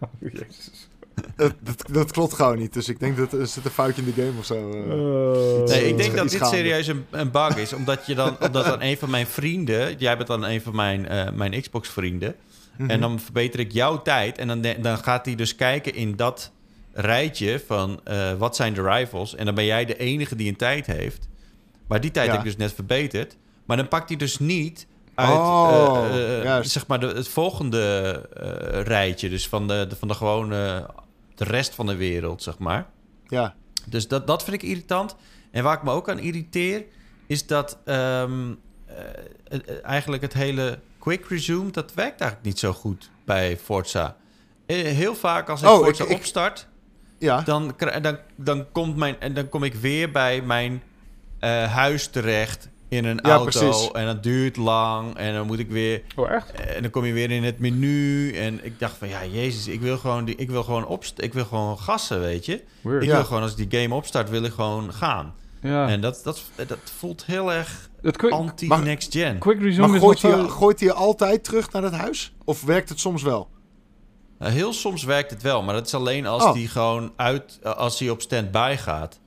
[0.00, 0.88] Oh, Jezus.
[1.36, 2.72] dat, dat, dat klopt gewoon niet.
[2.72, 4.70] Dus ik denk dat er zit een foutje in de game of zo.
[4.70, 5.62] eh.
[5.62, 7.72] Eh, Nee, ik denk dat dit serieus een, een bug is.
[7.72, 9.96] Omdat je dan, omdat dan een van mijn vrienden...
[9.98, 12.34] Jij bent dan een van mijn, eh, mijn Xbox-vrienden.
[12.76, 12.90] Mhm.
[12.90, 14.38] En dan verbeter ik jouw tijd.
[14.38, 16.52] En dan, dan gaat hij dus kijken in dat
[16.92, 18.00] rijtje van...
[18.04, 19.34] eh, wat zijn de rivals?
[19.34, 21.28] En dan ben jij de enige die een tijd heeft.
[21.88, 22.32] Maar die tijd Ja.
[22.32, 23.36] heb ik dus net verbeterd.
[23.64, 24.86] Maar dan pakt hij dus niet
[25.16, 27.80] uit Oh, eh, eh, zeg maar de, het volgende
[28.34, 29.28] eh, rijtje.
[29.28, 30.86] Dus van de, de, van de gewone...
[31.34, 32.86] de rest van de wereld, zeg maar.
[33.28, 33.54] Ja.
[33.86, 35.16] Dus dat, dat vind ik irritant.
[35.50, 36.84] En waar ik me ook aan irriteer,
[37.26, 38.52] is dat ehm,
[38.86, 38.96] eh,
[39.48, 44.16] eh, eigenlijk het hele quick resume, dat werkt eigenlijk niet zo goed bij Forza.
[44.66, 46.66] Heel vaak als ik Oh, Forza ik- ik- opstart,
[47.18, 47.40] Ja.
[47.40, 50.82] dan, dan, dan, komt mijn, en dan kom ik weer bij mijn
[51.68, 53.44] huis terecht in een Ja, auto.
[53.60, 53.90] precies.
[53.92, 56.50] En dat duurt lang en dan moet ik weer Oh, echt?
[56.50, 58.32] en dan kom je weer in het menu.
[58.32, 61.32] En ik dacht van ja, Jezus, ik wil gewoon, die, ik wil gewoon, opst ik
[61.34, 62.62] wil gewoon gassen, weet je.
[62.80, 63.02] Weird.
[63.02, 63.14] Ik Ja.
[63.14, 65.34] wil gewoon, als die game opstart, wil ik gewoon gaan.
[65.62, 65.88] Ja.
[65.88, 67.88] En dat, dat, dat voelt heel erg
[68.30, 69.38] anti-next gen.
[69.38, 70.48] quick resume Maar is gooit nog hij, zo...
[70.48, 72.34] gooit hij altijd terug naar het huis?
[72.44, 73.48] Of werkt het soms wel?
[74.38, 76.52] Nou, heel soms werkt het wel, maar dat is alleen als Oh.
[76.52, 79.20] die gewoon uit, eh, als die op standby gaat.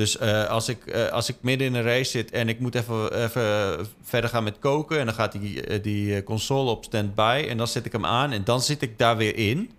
[0.00, 2.74] Dus eh, als, ik, eh, als ik midden in een race zit en ik moet
[2.74, 4.98] even, even verder gaan met koken...
[4.98, 8.04] en dan gaat die, eh, die eh, console op standby en dan zet ik hem
[8.04, 8.30] aan...
[8.30, 9.70] en dan zit ik daar weer in.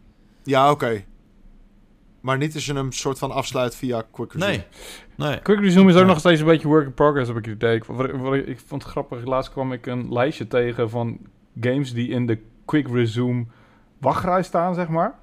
[0.43, 1.03] Ja, oké.
[2.21, 4.51] Maar niet als je hem soort van afsluit via Quick Resume.
[4.51, 4.63] Nee,
[5.29, 5.39] nee.
[5.41, 6.07] Quick resume is ook Ja.
[6.07, 7.75] nog steeds een beetje work in progress, heb ik het idee.
[7.75, 11.19] Ik, wat, wat ik, ik vond het grappig, laatst kwam ik een lijstje tegen van
[11.61, 13.45] games die in de quick resume
[13.97, 15.19] wachtrij staan, zeg maar.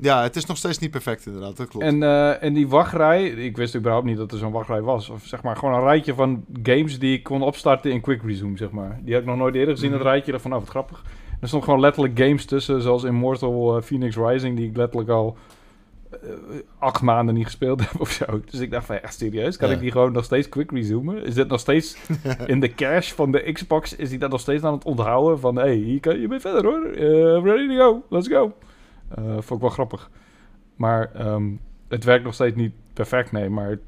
[0.00, 1.84] Ja, het is nog steeds niet perfect inderdaad, dat klopt.
[1.86, 5.08] En, eh, en die wachtrij, ik wist überhaupt niet dat er zo'n wachtrij was.
[5.08, 8.56] Of zeg maar gewoon een rijtje van games die ik kon opstarten in quick resume,
[8.56, 9.00] zeg maar.
[9.02, 9.98] Die heb ik nog nooit eerder gezien, Mhm.
[9.98, 10.32] dat rijtje.
[10.32, 11.02] Dat van, nou, wat grappig.
[11.40, 15.36] Er stond gewoon letterlijk games tussen, zoals Immortal eh, Phoenix Rising, die ik letterlijk al
[16.10, 16.18] eh,
[16.78, 18.24] acht maanden niet gespeeld heb of zo.
[18.50, 19.56] Dus ik dacht van, ja, serieus?
[19.56, 19.74] Kan Ja.
[19.74, 21.24] ik die gewoon nog steeds quick resumen?
[21.24, 21.96] Is dit nog steeds
[22.46, 23.96] in de cache van de Xbox?
[23.96, 25.40] Is die dat nog steeds aan het onthouden?
[25.40, 26.90] Van, hé, hey, hier kan je mee verder hoor.
[27.44, 28.52] Ready to go, let's go.
[29.16, 30.10] Eh vond ik wel grappig.
[30.76, 31.44] Maar ehm,
[31.88, 33.48] het werkt nog steeds niet perfect, nee.
[33.48, 33.80] Maar het,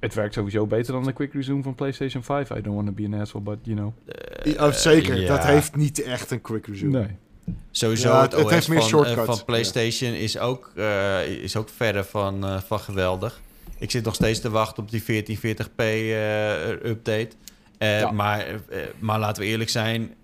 [0.00, 2.50] het werkt sowieso beter dan de quick resume van PlayStation 5.
[2.50, 3.92] I don't want to be an asshole, but you know.
[4.66, 5.26] Oh, zeker, ja.
[5.28, 6.98] dat heeft niet echt een Quick Resume.
[6.98, 7.08] Nee.
[7.70, 9.16] Sowieso Ja, het, het- het OS heeft meer van, shortcuts.
[9.18, 13.40] eh, van PlayStation is, ook, eh, is ook verder van, eh, van geweldig.
[13.78, 17.28] Ik zit nog steeds te wachten op die 1440p eh, update.
[17.78, 18.10] Eh, Ja.
[18.10, 18.38] maar,
[18.68, 20.14] eh, maar laten we eerlijk zijn,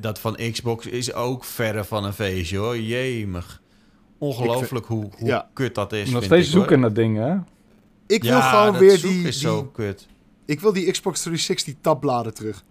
[0.00, 2.78] dat van Xbox is ook verre van een feestje hoor.
[2.78, 3.62] Jemig.
[4.18, 5.50] Ongelooflijk hoe, hoe ja.
[5.52, 6.00] kut dat is.
[6.10, 6.60] Nog vind steeds ik, hoor.
[6.60, 7.36] zoeken naar dingen, hè?
[8.14, 10.08] Ik wil Ja, gewoon dat weer die, is zo die, kut.
[10.44, 12.64] ik wil die Xbox 360 tabbladen terug.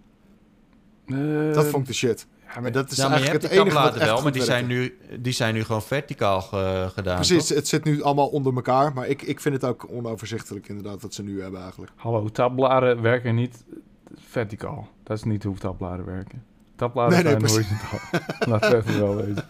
[1.52, 2.26] dat vond ik de shit.
[2.54, 4.22] Ja, Maar dat is ja, maar je eigenlijk hebt het die enige wat echt wel,
[4.22, 7.14] maar die zijn, nu, die zijn nu gewoon verticaal ge- gedaan.
[7.14, 7.56] Precies, toch?
[7.56, 8.92] het zit nu allemaal onder elkaar.
[8.92, 11.92] Maar ik, ik vind het ook onoverzichtelijk inderdaad wat ze nu hebben eigenlijk.
[11.96, 13.64] Hallo, tabbladen werken niet
[14.14, 14.88] verticaal.
[15.02, 16.44] Dat is niet hoe tabbladen werken.
[16.76, 17.98] Tabbladen Nee, nee, zijn horizontaal.
[18.50, 19.44] Laat het even wel weten.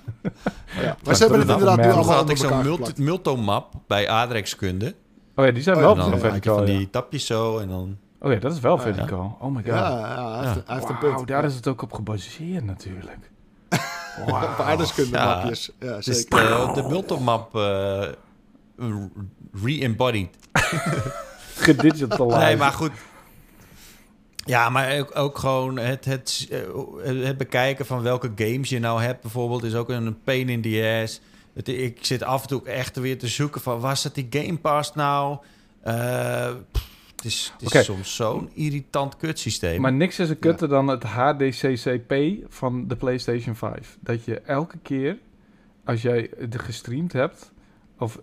[0.81, 0.97] Ja.
[1.05, 4.95] Maar ze hebben het inderdaad nu allemaal had ik zo'n multomap bij Adrexkunde.
[5.37, 6.57] Oh ja, die zijn Oh, wel verticaal.
[6.57, 7.97] van die tapjes zo en dan...
[8.21, 8.93] Oh ja, dat is wel Oh ja.
[8.93, 9.37] verticaal.
[9.41, 9.65] Oh my god.
[9.65, 11.27] Ja, ja, hij heeft, hij heeft een punt.
[11.27, 13.19] daar is het ook op gebaseerd natuurlijk.
[14.27, 15.25] Op aardeskunde Ja.
[15.35, 15.71] mapjes.
[15.81, 16.39] Ja, zeker.
[16.75, 18.09] de, de multomap eh
[19.63, 20.37] re-embodied.
[21.55, 22.41] Gedigitalized.
[22.43, 22.91] Nee, maar goed.
[24.45, 29.03] Ja, maar ook, ook gewoon het, het, eh, het bekijken van welke games je nou
[29.03, 29.63] hebt bijvoorbeeld...
[29.65, 31.21] is ook een pain in the ass.
[31.55, 33.81] Het, ik zit af en toe echt weer te zoeken van...
[33.81, 35.39] waar zit die Game Pass nou?
[35.81, 37.83] Eh, pff, het is, het is Oké.
[37.83, 39.81] soms zo'n irritant kutsysteem.
[39.81, 42.15] Maar niks is een kutter dan het HDCCP
[42.49, 43.99] van de PlayStation 5.
[44.01, 45.19] Dat je elke keer,
[45.85, 47.53] als jij het gestreamd hebt,
[47.99, 48.21] of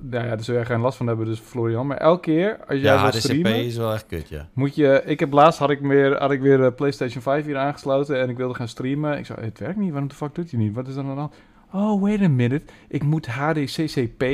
[0.00, 2.80] nou ja, daar zul jij geen last van hebben, dus Florian, maar elke keer als
[2.80, 4.48] jij ja, HDCP streamen, is wel echt kut, ja.
[4.52, 7.56] moet je, ik heb laatst had ik weer, had ik weer de PlayStation 5 hier
[7.56, 9.18] aangesloten en ik wilde gaan streamen.
[9.18, 10.74] Ik zei, het werkt niet, waarom de fuck doet hij niet?
[10.74, 11.32] Wat is er dan aan?
[11.72, 14.24] Oh, wait a minute, ik moet HDCCP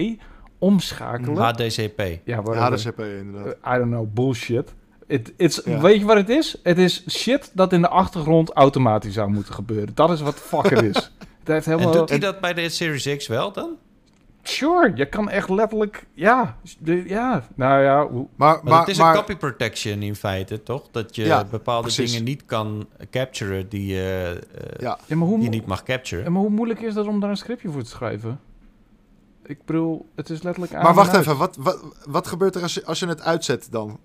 [0.58, 1.42] omschakelen.
[1.42, 2.02] HDCP.
[2.24, 3.46] ja, HP inderdaad.
[3.46, 4.74] Uh, I don't know, bullshit.
[5.06, 5.80] It, it's, Ja.
[5.80, 6.56] Weet je wat het is?
[6.62, 9.94] Het is shit dat in de achtergrond automatisch zou moeten gebeuren.
[9.94, 10.96] Dat is wat fuck het is.
[11.38, 11.92] Het heeft En helemaal...
[11.92, 13.76] doet hij dat bij de Series X wel dan?
[14.48, 16.06] Sure, je kan echt letterlijk...
[16.14, 17.44] Ja, de- ja.
[17.54, 20.88] Nou ja, hoe- Maar, maar, het is maar een copy protection in feite, toch?
[20.90, 22.10] Dat je Ja, bepaalde precies.
[22.10, 24.98] dingen niet kan capturen die, je, eh, Ja.
[25.06, 26.32] ja, maar hoe, die je niet mag capturen.
[26.32, 28.40] maar hoe moeilijk is dat om daar een scriptje voor te schrijven?
[29.46, 31.20] Ik bedoel, het is letterlijk aan Maar en wacht uit.
[31.24, 33.98] even, wat, wat, wat gebeurt er als je, als je het uitzet dan?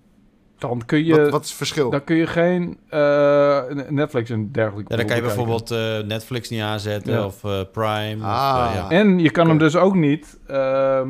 [0.60, 1.90] Dan kun je, wat, wat is het verschil?
[1.90, 6.48] dan kun je geen eh, Netflix en dergelijke Ja, dan kan je bijvoorbeeld eh, Netflix
[6.48, 7.24] niet aanzetten Ja.
[7.24, 8.24] of eh, Prime.
[8.24, 8.64] Ah.
[8.68, 8.90] Of, ja.
[8.90, 10.38] En je kan hem dus ook niet.
[10.46, 11.08] ehm,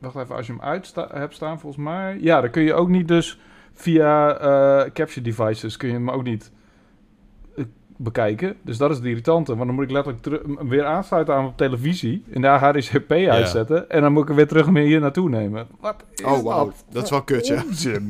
[0.00, 2.18] wacht even, als je hem uit hebt staan, volgens mij.
[2.20, 3.38] Ja, dan kun je ook niet dus
[3.72, 6.50] via eh, capture devices kun je hem ook niet
[8.02, 8.56] bekijken.
[8.62, 9.54] Dus dat is het irritante.
[9.54, 12.24] Want dan moet ik letterlijk weer aansluiten aan op televisie.
[12.32, 13.90] En daar HDCP uitzetten.
[13.90, 15.66] En dan moet ik hem weer terug mee hier naartoe nemen.
[15.80, 16.64] Wat is Oh, wauw.
[16.64, 16.84] dat?
[16.90, 17.62] Dat is wel kut, ja.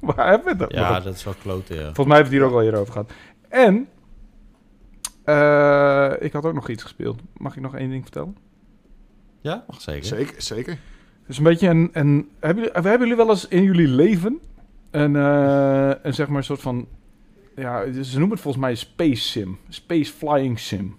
[0.00, 0.72] Waar hebben we dat?
[0.72, 1.04] Ja, nog?
[1.04, 1.82] dat is wel kloten, ja.
[1.84, 3.12] Volgens mij heeft het hier ook al hier over gehad.
[3.48, 3.88] En
[5.24, 7.20] eh, ik had ook nog iets gespeeld.
[7.36, 8.36] Mag ik nog één ding vertellen?
[9.40, 10.04] Ja, mag zeker.
[10.04, 10.78] Zeker, zeker.
[11.26, 11.90] Dus een beetje een...
[11.92, 14.40] een hebben, jullie, hebben jullie wel eens in jullie leven
[14.90, 16.86] een, eh, een zeg maar een soort van...
[17.56, 19.58] Ja, ze noemen het volgens mij een space sim.
[19.68, 20.96] Space flying sim.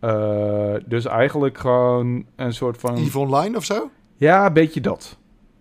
[0.00, 2.96] Eh, dus eigenlijk gewoon een soort van...
[2.96, 3.90] EVE Online of zo?
[4.16, 5.18] Ja, een beetje dat.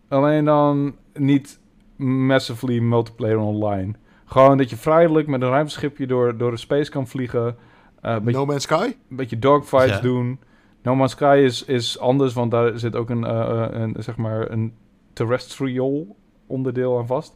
[0.08, 1.60] Alleen dan niet
[1.96, 3.94] massively multiplayer online.
[4.26, 7.56] Gewoon dat je vrijelijk met een ruimteschipje door, door de space kan vliegen.
[8.02, 8.94] Eh, een beetje No Man's Sky?
[9.10, 10.00] een beetje dogfights Ja.
[10.02, 10.40] doen.
[10.82, 14.52] No Man's Sky is, is anders, want daar zit ook een, eh, een, zeg maar
[14.52, 14.74] een
[15.14, 16.16] terrestrial
[16.48, 17.36] onderdeel aan vast.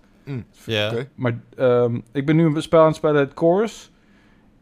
[0.66, 0.92] Ja.
[0.92, 1.10] Oké.
[1.16, 3.92] Maar ehm, ik ben nu een spel aan het spelen, het Chorus.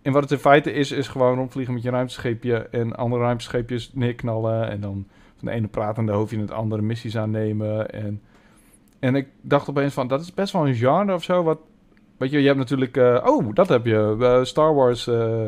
[0.02, 3.92] En wat het in feite is, is gewoon rondvliegen met je ruimtescheepje en andere ruimtescheepjes
[3.94, 4.70] neerknallen.
[4.70, 5.08] En dan
[5.38, 7.90] van de ene pratende hoofd je het andere missies aannemen.
[7.90, 8.22] En,
[9.00, 11.44] en ik dacht opeens van, dat is best wel een genre of zo.
[11.44, 11.60] Wat,
[12.18, 15.08] weet je, je hebt natuurlijk, eh, oh, dat heb je, eh, Star Wars...
[15.08, 15.46] eh,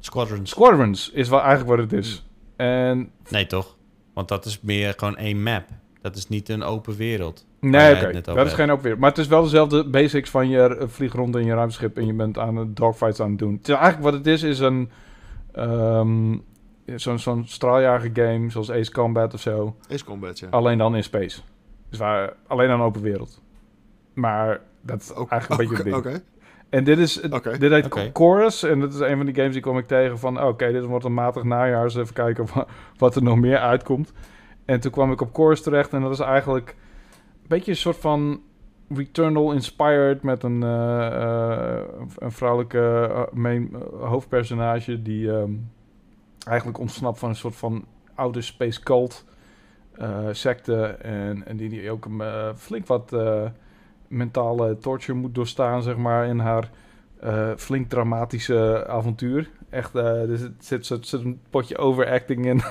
[0.00, 0.50] Squadrons.
[0.50, 2.24] Squadrons is wel eigenlijk wat het is.
[2.56, 3.76] En Nee, toch?
[4.12, 5.64] Want dat is meer gewoon één map.
[6.00, 7.46] Dat is niet een open wereld.
[7.70, 8.98] Nee, oké, dat is geen opweer.
[8.98, 12.12] Maar het is wel dezelfde basics van je vlieg rond in je ruimteschip en je
[12.12, 13.52] bent aan het dogfights aan het doen.
[13.54, 14.90] Het is eigenlijk wat het is, is een
[15.52, 16.36] ehm,
[16.94, 19.76] zo'n zo'n straaljager game zoals Ace Combat of zo.
[19.92, 20.46] Ace Combat, ja.
[20.50, 21.40] Alleen dan in space.
[21.90, 23.40] Dus waar, alleen aan open wereld.
[24.14, 26.22] Maar dat is Ook- eigenlijk een beetje het ding.
[26.70, 27.14] En dit is,
[27.58, 28.10] dit heet Oké.
[28.12, 28.62] Chorus.
[28.62, 30.40] En dat is een van die games die kom ik tegen van...
[30.40, 31.82] oh, Oké, dit wordt een matig najaar.
[31.84, 32.66] Dus even kijken wa-
[32.98, 34.12] wat er nog meer uitkomt.
[34.64, 35.92] En toen kwam ik op Chorus terecht.
[35.92, 36.76] En dat is eigenlijk
[37.48, 38.40] beetje een soort van...
[38.94, 41.84] Returnal inspired met een, eh, eh,
[42.18, 43.10] een vrouwelijke
[43.44, 43.62] eh,
[44.00, 45.02] hoofdpersonage...
[45.02, 45.52] die ehm,
[46.46, 47.84] eigenlijk ontsnapt van een soort van
[48.14, 49.24] oude space cult
[49.92, 50.84] eh, secte.
[50.86, 52.22] En, en die, die ook een,
[52.56, 53.16] flink wat
[54.08, 56.70] mentale torture moet doorstaan, zeg maar, in haar
[57.56, 59.50] flink dramatische avontuur.
[59.70, 62.62] Echt, er zit, zit, zit een potje overacting in.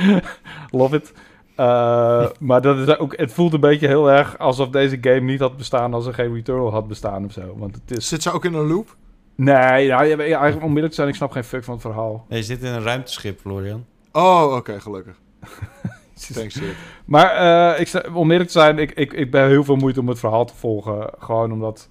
[0.78, 1.12] Love it.
[1.56, 5.40] Eh, maar dat is ook, het voelt een beetje heel erg alsof deze game niet
[5.40, 7.54] had bestaan als er geen Returnal had bestaan of zo.
[7.56, 8.08] Want het is...
[8.08, 8.96] Zit ze ook in een loop?
[9.34, 12.24] Nee, ja, je- eigenlijk onmiddellijk zijn, ik snap geen fuck van het verhaal.
[12.28, 13.84] Nee, je zit in een ruimteschip, Florian.
[14.12, 15.16] Oh, oké, gelukkig.
[16.34, 16.74] Thanks, shit.
[17.04, 17.30] Maar
[17.74, 20.08] eh, ik, sta- om eerlijk te zijn, ik, ik, ik ben heel veel moeite om
[20.08, 21.10] het verhaal te volgen.
[21.18, 21.88] Gewoon omdat,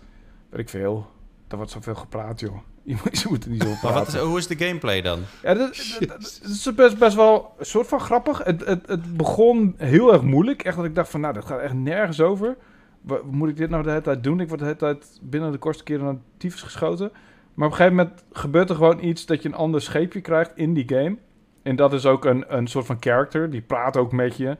[0.49, 1.05] weet ik veel,
[1.47, 2.55] er wordt zoveel gepraat, joh.
[2.91, 3.97] Je moet- Ze moeten niet zo Maar praten.
[3.99, 5.19] wat is, hoe is de gameplay dan?
[5.43, 8.43] Ja, dat, dat- dat is best, best wel een soort van grappig.
[8.43, 10.63] Het, het, het begon heel erg moeilijk.
[10.63, 12.55] Echt dat ik dacht van, nou, dat gaat echt nergens over.
[13.01, 14.39] Wa- moet ik dit nou de hele tijd doen?
[14.39, 17.11] Ik word de hele tijd binnen de kortste keren aan tyfus geschoten.
[17.53, 20.51] Maar op een gegeven moment gebeurt er gewoon iets dat je een ander scheepje krijgt
[20.55, 21.17] in die game.
[21.63, 23.49] En dat is ook een, een soort van character.
[23.49, 24.57] Die praat ook met je.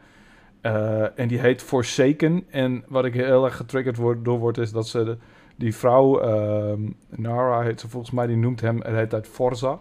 [0.62, 2.44] Eh, en die heet Forsaken.
[2.50, 5.04] En wat ik heel erg getriggerd word, door word, is dat ze...
[5.04, 5.18] De,
[5.56, 9.80] die vrouw, ehm, Nara heet ze volgens mij, die noemt hem de hele tijd Forza.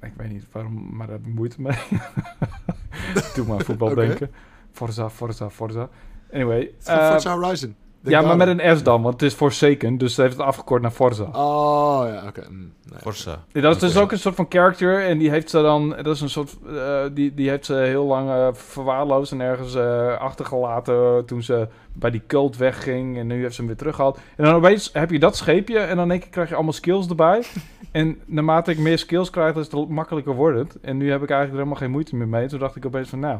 [0.00, 1.78] Ik weet niet waarom, maar daar heb ik moeite mee.
[3.34, 4.30] Doe maar voetbal denken.
[4.72, 5.88] Forza, Forza, Forza.
[6.32, 6.74] Anyway.
[6.78, 7.76] Forza Horizon.
[8.00, 9.98] Denk ja, maar met een S dan, want het is Forsaken.
[9.98, 11.24] Dus ze heeft het afgekort naar Forza.
[11.24, 12.44] Oh, ja, oké.
[12.48, 13.00] Mm, nee.
[13.00, 13.44] Forza.
[13.52, 15.06] Ja, dat is dus ook een soort van character.
[15.06, 15.88] En die heeft ze dan.
[15.88, 16.56] Dat is een soort.
[16.66, 21.24] eh, die, die heeft ze heel lang eh, verwaarloosd en ergens eh, achtergelaten.
[21.26, 23.18] toen ze bij die cult wegging.
[23.18, 24.18] En nu heeft ze hem weer teruggehaald.
[24.36, 25.78] En dan opeens heb je dat scheepje.
[25.78, 27.42] En dan in één keer krijg je allemaal skills erbij.
[27.92, 30.80] en naarmate ik meer skills krijg, is het makkelijker wordt het.
[30.80, 32.48] En nu heb ik eigenlijk er helemaal geen moeite meer mee.
[32.48, 33.20] Toen dacht ik opeens van.
[33.20, 33.38] Nou.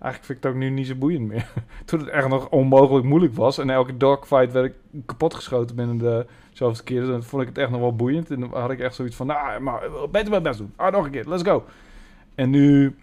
[0.00, 1.52] Eigenlijk vind ik het ook nu niet zo boeiend meer.
[1.84, 3.58] Toen het echt nog onmogelijk moeilijk was.
[3.58, 7.06] En elke dogfight werd ik kapotgeschoten binnen de zoveelste keer.
[7.06, 8.30] Dan vond ik het echt nog wel boeiend.
[8.30, 10.72] En dan had ik echt zoiets van, nou, maar beter mijn best doen.
[10.76, 11.64] Ah, nog een keer, let's go.
[12.34, 12.94] En nu,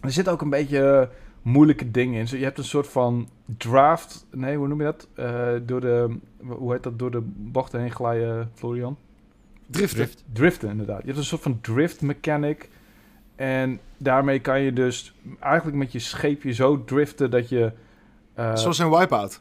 [0.00, 1.08] er zit ook een beetje
[1.42, 2.38] moeilijke dingen in.
[2.38, 5.08] Je hebt een soort van draft, nee, hoe noem je dat?
[5.14, 6.16] Eh, door de,
[6.46, 8.96] hoe heet dat, door de bochten heen glijden, Florian?
[9.66, 9.96] Driften.
[9.96, 10.24] Drift.
[10.32, 11.00] Driften, inderdaad.
[11.00, 12.68] Je hebt een soort van drift mechanic.
[13.36, 17.72] En daarmee kan je dus eigenlijk met je scheepje zo driften dat je...
[18.34, 19.40] eh, Zoals een Wipeout.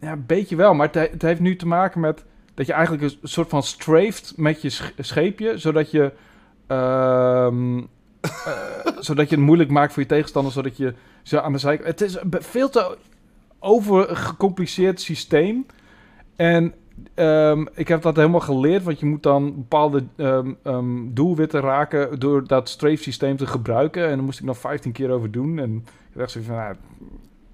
[0.00, 2.72] ja, een beetje wel, maar het, he- het heeft nu te maken met dat je
[2.72, 6.12] eigenlijk een soort van strafed met je sch- scheepje, zodat je,
[6.66, 7.78] ehm,
[8.20, 8.52] eh,
[9.08, 11.88] zodat je het moeilijk maakt voor je tegenstander, zodat je zo aan de zijkant.
[11.88, 12.96] Het is be- veel te
[13.58, 15.66] overgecompliceerd systeem.
[16.36, 16.74] En
[17.14, 22.20] ehm, ik heb dat helemaal geleerd, want je moet dan bepaalde ehm, ehm, doelwitten raken
[22.20, 24.02] door dat streefsysteem te gebruiken.
[24.08, 25.58] En daar moest ik nog 15 keer over doen.
[25.58, 25.76] En
[26.12, 26.74] ik dacht zo van, nou,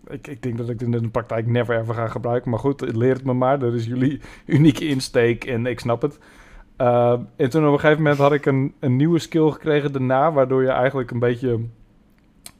[0.09, 2.51] ik, ik denk dat ik dit in de praktijk never ever ga gebruiken.
[2.51, 3.59] Maar goed, leer het me maar.
[3.59, 6.19] Dat is jullie unieke insteek en ik snap het.
[7.37, 10.63] En toen op een gegeven moment had ik een, een nieuwe skill gekregen daarna, waardoor
[10.63, 11.61] je eigenlijk een beetje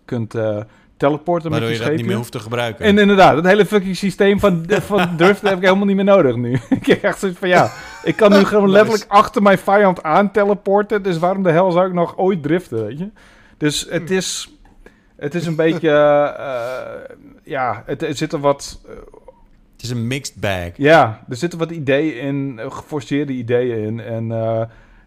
[0.05, 0.61] kunt uh,
[1.01, 2.85] teleporten waardoor met je je dat niet meer hoeft te gebruiken.
[2.85, 6.37] En inderdaad, het hele fucking systeem van, van driften heb ik helemaal niet meer nodig
[6.37, 6.53] nu.
[6.81, 7.71] ik heb echt zoiets van, ja,
[8.05, 8.77] ik kan nu gewoon Nice.
[8.77, 11.03] letterlijk achter mijn vijand aan teleporten.
[11.03, 13.09] Dus waarom de hel zou ik nog ooit driften, weet je?
[13.57, 14.59] Dus het is,
[15.17, 18.95] het is een beetje, eh, ja, het, er zitten wat, eh,
[19.73, 20.71] Het is een mixed bag.
[20.77, 24.01] ja, er zitten wat ideeën in, eh, geforceerde ideeën in.
[24.01, 24.63] En, eh,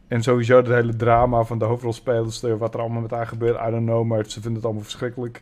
[0.07, 3.71] en sowieso het hele drama van de hoofdrolspelster, wat er allemaal met haar gebeurt, I
[3.71, 5.41] don't know, maar ze vinden het allemaal verschrikkelijk.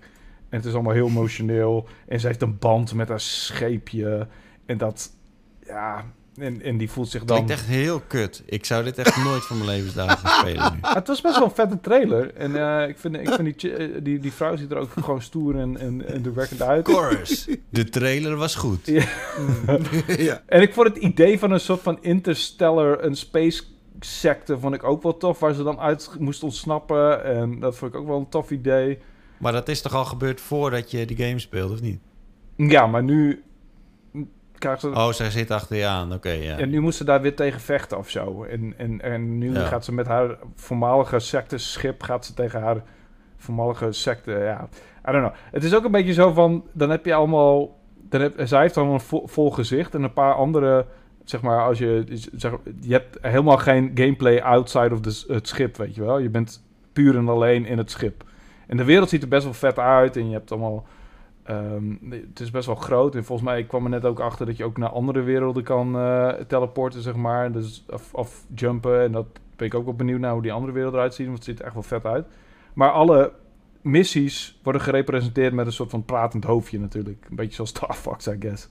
[0.51, 1.87] En het is allemaal heel emotioneel.
[2.07, 4.27] En ze heeft een band met haar scheepje.
[4.65, 5.11] En dat,
[5.65, 7.35] ja, en, en die voelt zich dan...
[7.37, 8.43] Klinkt echt heel kut.
[8.45, 10.79] Ik zou dit echt nooit van mijn levensdagen spelen nu.
[10.81, 12.33] Het was best wel een vette trailer.
[12.33, 15.21] En eh, ik vind, ik vind die, eh, die, die vrouw ziet er ook gewoon
[15.21, 16.87] stoer en, en, en uit.
[16.87, 17.47] Chorus.
[17.69, 18.85] De trailer was goed.
[18.85, 19.05] Ja.
[20.17, 20.41] ja.
[20.45, 23.63] En ik vond het idee van een soort van interstellar, een space
[23.99, 25.39] secte, vond ik ook wel tof.
[25.39, 27.23] Waar ze dan uit moest ontsnappen.
[27.23, 28.99] En dat vond ik ook wel een tof idee.
[29.41, 31.99] Maar dat is toch al gebeurd voordat je die game speelt, of niet?
[32.55, 33.43] Ja, maar nu
[34.57, 34.89] krijgt ze...
[34.89, 36.13] Oh, zij zit achter je aan.
[36.13, 36.57] Oké, ja.
[36.57, 38.43] En nu moest ze daar weer tegen vechten of zo.
[38.43, 39.65] En, en, en nu Ja.
[39.65, 42.03] gaat ze met haar voormalige secteschip...
[42.03, 42.83] gaat ze tegen haar
[43.37, 44.31] voormalige secte...
[44.31, 44.69] Ja,
[45.09, 45.33] I don't know.
[45.51, 46.65] Het is ook een beetje zo van...
[46.71, 47.79] Dan heb je allemaal...
[48.09, 49.95] Dan heb, zij heeft dan een vol, vol gezicht...
[49.95, 50.85] en een paar andere...
[51.23, 52.03] Zeg maar, als je...
[52.35, 56.19] Zeg, je hebt helemaal geen gameplay outside of the, het schip, weet je wel.
[56.19, 56.63] Je bent
[56.93, 58.23] puur en alleen in het schip.
[58.71, 60.17] En de wereld ziet er best wel vet uit.
[60.17, 60.85] En je hebt allemaal...
[61.43, 63.15] ehm, het is best wel groot.
[63.15, 65.63] En volgens mij ik kwam er net ook achter dat je ook naar andere werelden
[65.63, 67.51] kan eh, teleporten, zeg maar.
[67.51, 69.01] Dus, of, of jumpen.
[69.01, 71.25] En dat ben ik ook wel benieuwd naar hoe die andere wereld eruit ziet.
[71.25, 72.25] Want het ziet er echt wel vet uit.
[72.73, 73.31] Maar alle
[73.81, 77.25] missies worden gerepresenteerd met een soort van pratend hoofdje natuurlijk.
[77.29, 78.67] Een beetje zoals Star Fox, I guess.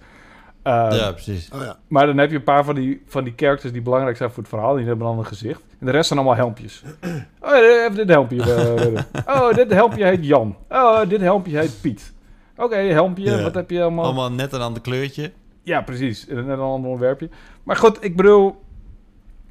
[0.63, 1.51] Ehm, ja, precies.
[1.55, 1.77] Oh ja.
[1.89, 4.39] maar dan heb je een paar van die, van die characters die belangrijk zijn voor
[4.43, 4.75] het verhaal.
[4.75, 5.63] Die hebben dan een gezicht.
[5.79, 6.83] En de rest zijn allemaal helmpjes.
[7.41, 8.43] Oh, eh, even dit helmpje.
[8.43, 10.57] eh, oh, dit helmpje heet Jan.
[10.69, 12.13] Oh, dit helmpje heet Piet.
[12.57, 13.25] Oké, helmpje.
[13.31, 13.43] Ja.
[13.43, 14.05] Wat heb je allemaal?
[14.05, 15.33] Allemaal net een ander kleurtje.
[15.63, 16.27] Ja, precies.
[16.29, 17.29] En Net een ander onderwerpje.
[17.63, 18.63] Maar goed, ik bedoel...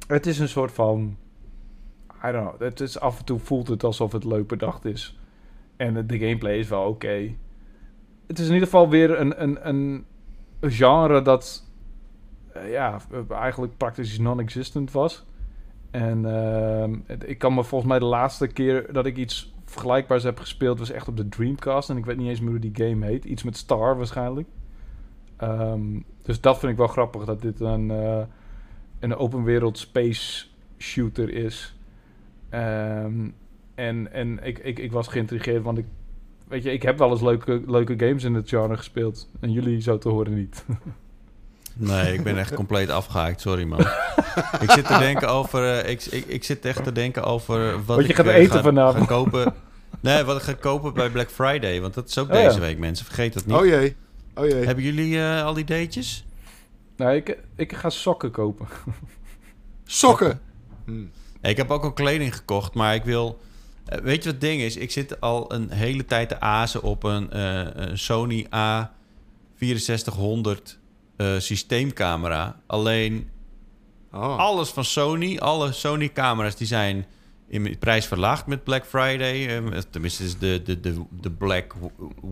[0.06, 1.16] Het is een soort van...
[2.26, 2.60] I don't know.
[2.60, 5.18] Het is af en toe voelt het alsof het leuk bedacht is.
[5.76, 7.30] En de- de gameplay is wel oké.
[8.26, 10.04] Het is in ieder geval weer een, een, een
[10.60, 11.70] genre dat...
[12.52, 15.26] eh, ja, eigenlijk praktisch non-existent was.
[15.90, 16.94] En ehm,
[17.24, 20.78] ik kan me volgens mij de laatste keer dat ik iets vergelijkbaars heb gespeeld...
[20.78, 21.90] was echt op de Dreamcast.
[21.90, 23.24] En ik weet niet eens meer hoe die game heet.
[23.24, 24.48] Iets met Star waarschijnlijk.
[25.36, 28.22] Ehm, dus dat vind ik wel grappig, dat dit een, eh,
[28.98, 30.46] een open wereld space
[30.78, 31.76] shooter is.
[32.48, 33.28] Ehm,
[33.74, 35.86] en en ik, ik, ik was geïntrigeerd, want ik,
[36.50, 39.28] weet je, ik heb wel eens leuke, leuke games in het genre gespeeld.
[39.40, 40.64] En jullie zo te horen niet.
[41.74, 43.40] Nee, ik ben echt compleet afgehaakt.
[43.40, 43.80] Sorry, man.
[44.64, 45.78] ik zit te denken over...
[45.78, 48.34] eh, ik, ik, ik zit echt te denken over wat, Wat je ik, gaat eh,
[48.34, 48.98] eten ga, vanavond.
[49.08, 49.54] ga kopen.
[50.00, 51.80] Nee, wat ik ga kopen bij Black Friday.
[51.80, 52.46] Want dat is ook Oh, ja.
[52.48, 53.04] deze week, mensen.
[53.06, 53.56] Vergeet dat niet.
[53.56, 53.96] Oh jee.
[54.34, 54.64] Oh jee.
[54.64, 56.24] Hebben jullie eh, al die datejes?
[56.96, 58.66] nou, ik, ik ga sokken kopen.
[59.84, 60.40] Sokken.
[60.84, 61.04] Hm.
[61.42, 63.40] Ik heb ook al kleding gekocht, maar ik wil...
[63.86, 64.76] eh, weet je wat het ding is?
[64.76, 68.46] Ik zit al een hele tijd te azen op een, eh, een Sony
[69.58, 70.78] A6400
[71.16, 72.60] eh, systeemcamera.
[72.66, 73.28] Alleen
[74.12, 74.36] Oh.
[74.38, 77.06] alles van Sony, alle Sony-camera's, die zijn
[77.48, 79.46] in prijs verlaagd met Black Friday.
[79.56, 81.74] Eh, tenminste, is de, de, de, de Black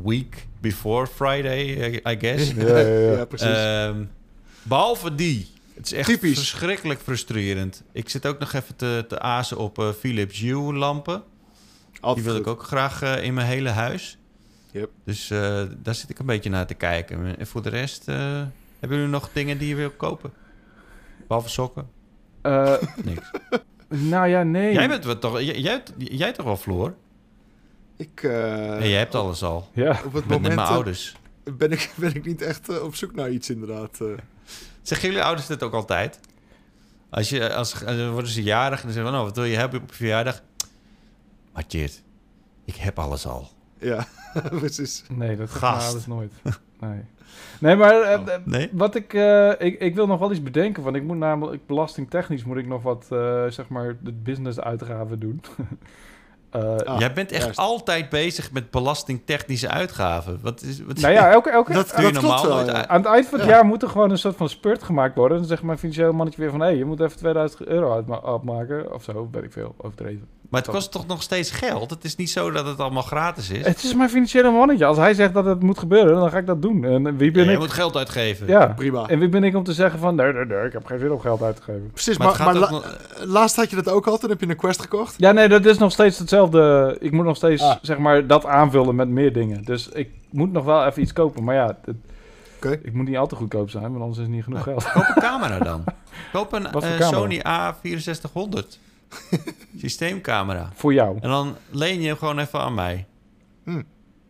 [0.05, 1.65] Week before Friday,
[2.09, 2.51] I guess.
[2.57, 3.11] Ja, ja, ja.
[3.13, 3.47] ja, precies.
[3.47, 4.05] Ehm,
[4.63, 5.47] behalve die.
[5.75, 6.39] Het is echt Typisch.
[6.39, 7.83] verschrikkelijk frustrerend.
[7.93, 11.23] Ik zit ook nog even te, te azen op Philips Hue lampen.
[12.01, 12.41] Die wil goed.
[12.41, 14.19] ik ook graag eh, in mijn hele huis.
[14.73, 14.91] Yep.
[15.05, 17.39] Dus eh, daar zit ik een beetje naar te kijken.
[17.39, 18.17] En voor de rest, eh,
[18.79, 20.33] hebben jullie nog dingen die je wil kopen?
[21.27, 21.89] Behalve sokken?
[23.05, 23.31] Niks.
[23.89, 24.73] nou ja, nee.
[24.73, 26.95] Jij bent wat toch, jij, jij, jij toch wel, Floor?
[27.97, 29.69] Ik, nee, jij hebt alles al.
[29.73, 29.91] Ja.
[29.91, 31.17] Op het Met, met moment mijn ouders.
[31.45, 33.99] ben, ik, ben ik niet echt op zoek naar iets, inderdaad.
[34.83, 36.21] Zeggen jullie ouders dit ook altijd?
[37.11, 37.75] Als je, als,
[38.11, 40.43] worden ze jarig en dan zeggen van, oh, wat wil je hebben op je verjaardag?
[41.59, 42.03] Maar Tjeerd,
[42.65, 43.49] ik heb alles al.
[43.79, 44.07] ja,
[44.59, 45.05] precies.
[45.09, 46.33] Nee, dat gaat dus nooit.
[46.81, 47.01] Nee.
[47.61, 48.29] Nee, maar eh, Oh.
[48.29, 48.69] eh, Nee?
[48.73, 49.81] wat ik, eh, ik...
[49.81, 51.67] Ik wil nog wel iets bedenken, want ik moet namelijk...
[51.67, 55.41] Belastingtechnisch moet ik nog wat, eh, zeg maar, de business uitgaven doen.
[56.51, 57.59] Eh, Ah, Jij bent echt juist.
[57.59, 60.39] altijd bezig met belastingtechnische uitgaven.
[60.43, 62.77] Wat is, wat nou ja, elke, elke, Dat, doe je dat normaal klopt wel, nooit
[62.77, 62.87] ja.
[62.89, 63.55] aan het eind van het Ja.
[63.55, 65.39] jaar moet er gewoon een soort van spurt gemaakt worden.
[65.39, 66.61] Dan zegt mijn financieel mannetje weer van...
[66.61, 68.95] hé, hey, je moet even 2000 euro uitma- afmaken.
[68.95, 70.27] Of zo, weet ik veel, overdreven.
[70.51, 71.91] Maar het kost toch nog steeds geld?
[71.91, 73.67] Het is niet zo dat het allemaal gratis is.
[73.67, 74.85] Het is mijn financiële mannetje.
[74.85, 76.85] Als hij zegt dat het moet gebeuren, dan ga ik dat doen.
[76.85, 77.59] En wie ben Ja, je ik?
[77.63, 78.47] moet geld uitgeven.
[78.47, 79.07] Ja, Prima.
[79.09, 80.15] en wie ben ik om te zeggen van...
[80.15, 81.91] nee, nee, nee, ik heb geen zin om geld uit te geven.
[81.93, 84.57] Precies, Maar maar, la- nog- laatst had je dat ook al, toen heb je een
[84.57, 85.15] Quest gekocht.
[85.17, 86.38] Ja, nee, dat is nog steeds hetzelfde.
[87.01, 87.77] Ik moet nog steeds, Ah.
[87.83, 89.63] zeg maar, dat aanvullen met meer dingen.
[89.65, 91.45] Dus ik moet nog wel even iets kopen.
[91.45, 91.97] Maar ja, het-
[92.57, 92.71] Oké.
[92.83, 94.93] ik moet niet al te goedkoop zijn, want anders is het niet genoeg geld.
[94.93, 95.85] Koop een camera dan.
[96.33, 97.09] Koop een eh?
[97.09, 98.79] Sony A6400.
[99.83, 100.71] Systeemcamera.
[100.75, 101.17] Voor jou.
[101.21, 103.07] En dan leen je hem gewoon even aan mij.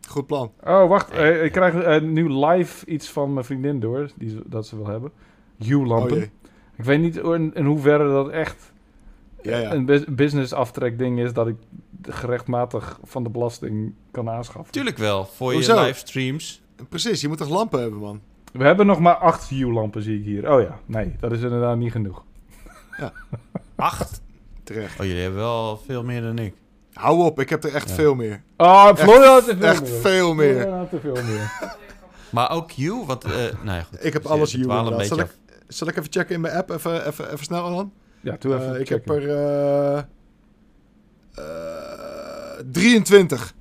[0.07, 0.51] Goed plan.
[0.63, 1.09] Oh, wacht.
[1.11, 4.75] eh, ik krijg eh, nu live iets van mijn vriendin door, die, ze- dat ze
[4.75, 5.11] wil hebben.
[5.61, 6.15] Oh Hue-lampen.
[6.17, 6.29] jee.
[6.77, 8.71] ik weet niet in, in hoeverre dat echt
[9.41, 9.71] Ja, ja.
[9.73, 11.33] een bus- business aftrek ding is...
[11.33, 11.55] dat ik
[12.01, 14.71] gerechtmatig van de belasting kan aanschaffen.
[14.73, 15.75] Tuurlijk wel, voor Hoezo?
[15.75, 16.61] je livestreams.
[16.89, 18.21] Precies, je moet toch lampen hebben, man?
[18.53, 20.51] We hebben nog maar acht Hue-lampen, zie ik hier.
[20.53, 22.23] Oh ja, nee, dat is inderdaad niet genoeg.
[23.75, 24.21] Acht.
[24.63, 24.99] Terecht.
[24.99, 26.53] Oh, jullie hebben wel veel meer dan ik.
[26.93, 27.95] Hou op, ik heb er echt Ja.
[27.95, 28.41] veel meer.
[28.57, 29.99] Oh, Florian had te veel Echt meer.
[30.01, 30.53] veel meer.
[30.61, 31.51] Florian had te veel meer.
[32.31, 33.23] Maar ook you, want...
[33.23, 33.31] eh
[33.63, 34.05] nou ja, goed.
[34.05, 34.89] Ik heb We alles een inderdaad.
[34.89, 36.69] beetje Zal ik, zal ik even checken in mijn app?
[36.69, 37.91] Even, even, even snel dan.
[38.21, 39.13] Ja, doe even Eh, ik checken.
[39.13, 39.97] heb er eh,
[41.35, 41.88] eh,
[42.65, 43.53] 23.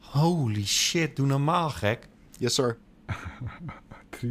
[0.00, 2.08] Holy shit, doe normaal gek.
[2.38, 2.76] Yes, sir.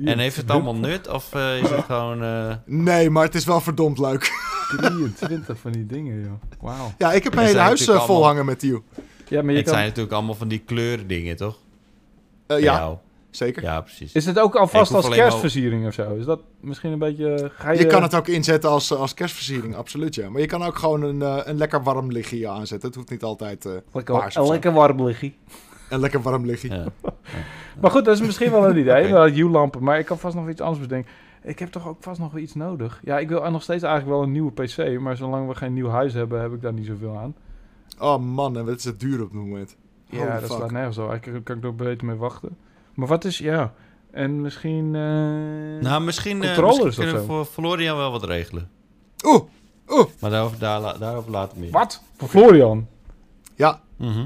[0.06, 1.08] En heeft het allemaal nut?
[1.08, 2.24] Of eh, is het gewoon...
[2.24, 4.32] eh, Nee, maar het is wel verdomd leuk.
[4.78, 6.32] 23 van die dingen, joh.
[6.62, 6.94] Wauw.
[6.98, 8.82] Ja, ik heb Er mijn hele huis eh, vol allemaal- hangen met die.
[9.28, 9.74] Ja, maar je het kan...
[9.74, 11.58] zijn natuurlijk allemaal van die kleurdingen, toch?
[12.48, 12.98] Eh, ja, jou.
[13.30, 13.64] Zeker.
[13.64, 14.14] Ja, precies.
[14.14, 16.16] Is het ook alvast als kerstversiering of zo?
[16.16, 17.52] Is dat misschien een beetje...
[17.54, 20.30] Ga je, Je kan het ook inzetten als, als kerstversiering, absoluut ja.
[20.30, 22.88] Maar je kan ook gewoon een, eh, een lekker warm lichtje aanzetten.
[22.88, 24.52] Het hoeft niet altijd eh, Lekker, paars of een zo.
[24.52, 25.38] lekker warm liggie.
[25.90, 26.70] een lekker warm lichtje.
[26.70, 26.86] Ja.
[27.82, 29.04] Maar goed, dat is misschien wel een idee.
[29.04, 29.12] Oké.
[29.14, 29.84] Wel Hue-lampen.
[29.84, 31.12] Maar ik kan vast nog iets anders bedenken.
[31.44, 33.00] Ik heb toch ook vast nog wel iets nodig.
[33.04, 35.00] Ja, ik wil nog steeds eigenlijk wel een nieuwe PC.
[35.00, 37.36] Maar zolang we geen nieuw huis hebben, heb ik daar niet zoveel aan.
[38.00, 39.76] Oh man, en wat is het duur op het moment.
[40.06, 40.58] Ja, dat fuck.
[40.58, 41.10] slaat nergens op.
[41.10, 42.58] Eigenlijk kan ik er ook beter mee wachten.
[42.98, 43.38] Maar wat is...
[43.38, 43.74] Ja...
[44.12, 44.96] En misschien...
[44.96, 45.02] eh,
[45.90, 48.70] Nou, misschien, eh Controllers misschien kunnen we voor Florian wel wat regelen.
[49.26, 49.42] Oeh,
[49.88, 50.06] oeh.
[50.20, 51.72] Maar daarover, daar, daarover later meer.
[51.72, 52.02] Wat?
[52.18, 52.88] Voor Florian?
[53.56, 54.26] Ja, Mhm.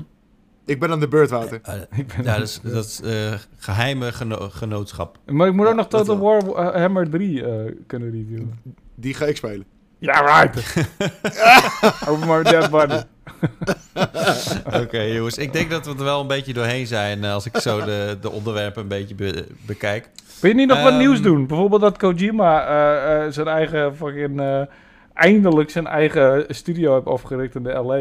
[0.65, 1.60] ik ben aan de beurt, Wouter.
[1.64, 5.18] Eh, Ik ben ja, dat is, dat is eh, geheime geno- genootschap.
[5.26, 8.60] Maar ik moet ook nog Total War Hammer 3 eh, kunnen reviewen.
[8.95, 9.65] Die ga ik spelen.
[9.98, 10.88] Ja, right.
[12.10, 13.02] Over my dead body.
[14.84, 15.38] Oké, jongens.
[15.38, 18.18] Ik denk dat we er wel een beetje doorheen zijn eh, als ik zo de,
[18.22, 20.10] de onderwerpen een beetje be- bekijk.
[20.40, 21.48] Wil je niet nog wat Ehm, nieuws doen?
[21.48, 24.40] Bijvoorbeeld dat Kojima eh, eh, zijn eigen fucking...
[24.41, 24.62] eh,
[25.14, 27.95] eindelijk zijn eigen studio heeft opgericht in de LA.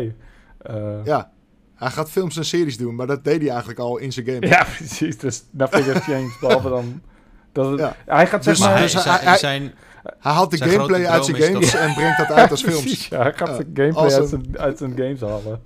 [0.59, 1.31] Eh, Ja,
[1.75, 4.47] hij gaat films en series doen, maar dat deed hij eigenlijk al in zijn game.
[4.47, 5.19] ja, precies.
[5.19, 6.37] Dus nothing has changed.
[6.41, 7.01] Behalve dan...
[7.53, 7.97] Dat het, Ja.
[8.07, 8.73] Hij gaat zeg Dus- maar...
[8.73, 11.75] Maar dus hij, hij- zijn, hij- zijn, Hij haalt de Zijn gameplay uit zijn games
[11.75, 12.81] en brengt dat uit als films.
[12.81, 15.61] Precies, ja, hij gaat zijn gameplay uit zijn, uit zijn games halen.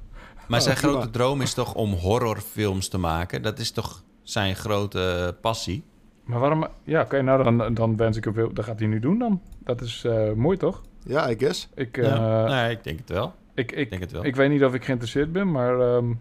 [0.49, 0.97] maar zijn Oh, prima.
[0.97, 3.43] grote droom is toch om horrorfilms te maken?
[3.43, 5.85] Dat is toch zijn grote passie?
[6.25, 6.67] Maar waarom...
[6.85, 8.53] Ja, oké, nou dan, dan wens ik hem veel...
[8.53, 9.41] Dat gaat hij nu doen dan.
[9.59, 10.83] Dat is eh, mooi, toch?
[11.07, 11.69] Ja, I guess.
[11.75, 12.47] Ik, eh, ja.
[12.47, 13.35] Nee, ik denk het wel.
[13.55, 14.25] ik, ik, Ik denk het wel.
[14.25, 16.13] Ik weet niet of ik geïnteresseerd ben, maar ehm,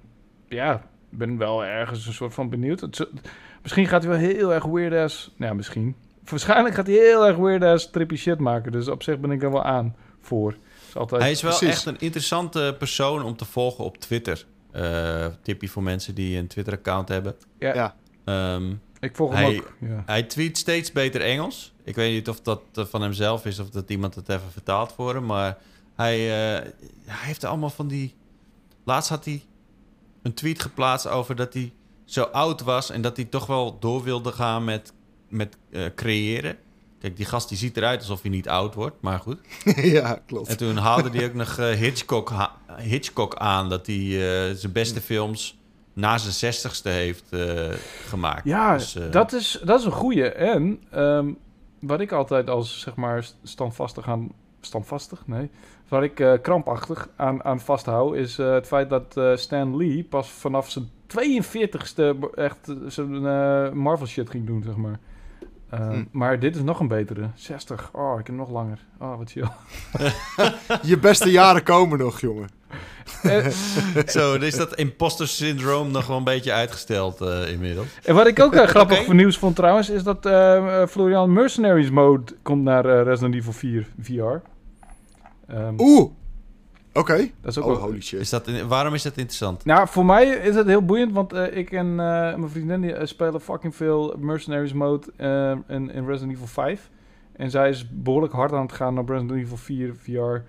[0.47, 0.73] ja,
[1.11, 2.79] ik ben wel ergens een soort van benieuwd.
[2.79, 3.07] Het,
[3.61, 5.33] misschien gaat hij wel heel erg weird ass...
[5.37, 5.95] Nou ja, misschien.
[6.29, 8.71] Waarschijnlijk gaat hij heel erg weird ass trippy shit maken.
[8.71, 10.55] Dus op zich ben ik er wel aan voor.
[10.87, 11.21] Is altijd...
[11.21, 11.75] Hij is wel Precies.
[11.75, 14.45] echt een interessante persoon om te volgen op Twitter.
[14.71, 17.35] Eh tipje voor mensen die een Twitter-account hebben.
[17.59, 17.95] ja, ja.
[18.25, 19.73] Ehm, ik volg hem hij- ook.
[19.79, 20.03] Ja.
[20.05, 21.73] hij tweet steeds beter Engels.
[21.83, 24.93] Ik weet niet of dat eh, van hemzelf is of dat iemand het even vertaalt
[24.93, 25.25] voor hem.
[25.25, 25.57] Maar
[25.95, 26.69] hij, eh,
[27.05, 28.15] hij heeft allemaal van die...
[28.85, 29.43] Laatst had hij
[30.21, 31.73] een tweet geplaatst over dat hij
[32.05, 32.89] zo oud was...
[32.89, 34.93] en dat hij toch wel door wilde gaan met,
[35.33, 36.57] met eh, creëren.
[36.99, 39.37] Kijk, die gast die ziet eruit alsof hij niet oud wordt, maar goed.
[39.97, 40.47] ja, klopt.
[40.49, 43.69] En toen haalde hij ook nog eh, Hitchcock, ha- Hitchcock aan...
[43.69, 45.57] dat hij eh, zijn beste films
[45.93, 47.69] na zijn zestigste heeft eh,
[48.07, 48.43] gemaakt.
[48.45, 50.29] Ja, Dus, eh, dat, is, dat is een goeie.
[50.31, 51.31] En ehm,
[51.79, 54.31] wat ik altijd als, zeg maar, st- standvastig aan...
[54.61, 55.23] Standvastig?
[55.27, 55.49] Nee.
[55.87, 58.15] Waar ik eh, krampachtig aan, aan vasthoud...
[58.15, 61.95] is eh, het feit dat eh, Stan Lee pas vanaf zijn 42ste...
[61.95, 64.99] be- echt zijn eh, Marvel shit ging doen, zeg maar.
[65.73, 66.03] Ehm, Hm.
[66.11, 67.29] Maar dit is nog een betere.
[67.35, 67.89] 60.
[67.93, 68.79] Oh, ik heb nog langer.
[68.99, 69.47] Oh, wat chill.
[70.91, 72.49] Je beste jaren komen nog, jongen.
[73.23, 73.47] Eh,
[74.05, 77.87] Zo, dus dat imposter syndroom nog wel een beetje uitgesteld eh, inmiddels.
[78.03, 79.89] en wat ik ook eh, grappig voor nieuws vond trouwens...
[79.89, 84.21] is dat eh, eh, Florian Mercenaries Mode komt naar eh, Resident Evil 4 VR.
[85.47, 86.11] Ehm, Oeh,
[86.93, 87.29] Oké.
[87.41, 87.81] Dat is ook Oh, wel...
[87.81, 88.19] holy shit.
[88.19, 89.65] Is dat, waarom is dat interessant?
[89.65, 91.95] Nou, voor mij is het heel boeiend, want eh, ik en eh,
[92.35, 95.07] mijn vriendin die, eh, spelen fucking veel Mercenaries mode
[95.67, 96.89] in, in Resident Evil 5.
[97.33, 100.41] En zij is behoorlijk hard aan het gaan op Resident Evil 4 VR.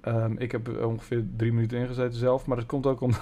[0.00, 3.12] Ehm, ik heb er ongeveer drie minuten ingezeten zelf, maar dat komt ook om,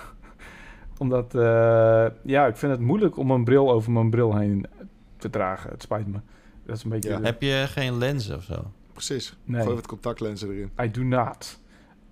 [0.98, 4.66] omdat, eh, ja, ik vind het moeilijk om een bril over mijn bril heen
[5.16, 5.70] te dragen.
[5.70, 6.18] Het spijt me.
[6.66, 7.10] Dat is een beetje...
[7.10, 7.20] Ja.
[7.20, 8.70] Heb je geen lens of zo?
[8.92, 9.36] Precies.
[9.44, 9.62] Nee.
[9.62, 10.70] Gooi wat contactlenzen erin.
[10.82, 11.60] I do not.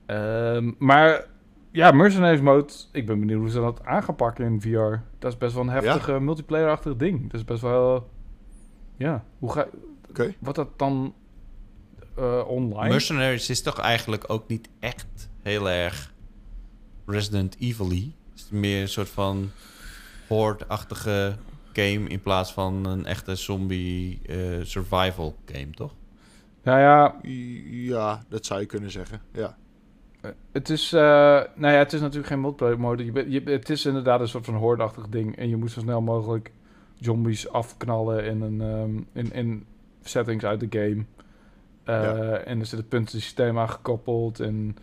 [0.06, 1.26] Ehm, maar
[1.70, 4.96] ja, Mercenaries Mode, ik ben benieuwd hoe ze dat aangepakt in VR.
[5.18, 7.22] Dat is best wel een heftige multiplayer-achtig ding.
[7.22, 8.10] Dat is best wel...
[8.96, 9.66] ja, hoe ga...
[10.08, 10.34] Oké.
[10.38, 11.14] Wordt dat dan
[12.16, 12.88] eh, online?
[12.88, 16.14] Mercenaries is toch eigenlijk ook niet echt heel erg
[17.06, 18.12] Resident Evil-y.
[18.30, 19.50] Het is meer een soort van
[20.28, 21.36] horde-achtige
[21.72, 25.94] game in plaats van een echte zombie eh, survival game, toch?
[26.62, 27.14] nou ja,
[27.70, 29.20] Ja, dat zou je kunnen zeggen.
[29.32, 29.56] Ja.
[30.52, 30.92] Het is...
[30.92, 31.00] eh,
[31.54, 33.04] nou ja, het is natuurlijk geen multiplayer mode.
[33.04, 35.36] Je, bent- je, het is inderdaad een soort van horde-achtig ding.
[35.36, 36.52] En je moet zo snel mogelijk
[37.00, 39.66] zombies afknallen in, een, ehm, in, in
[40.02, 41.04] settings uit de game.
[41.84, 42.36] Eh, Ja.
[42.36, 44.40] En er zit het puntensysteem aan gekoppeld.
[44.40, 44.76] En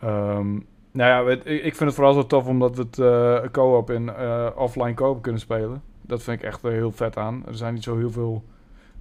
[0.00, 0.52] ehm,
[0.90, 4.50] nou ja, ik, vind het vooral zo tof omdat we het eh, co-op en eh,
[4.56, 5.82] offline co-op kunnen spelen.
[6.02, 7.42] Dat vind ik echt heel vet aan.
[7.46, 8.44] Er zijn niet zo heel veel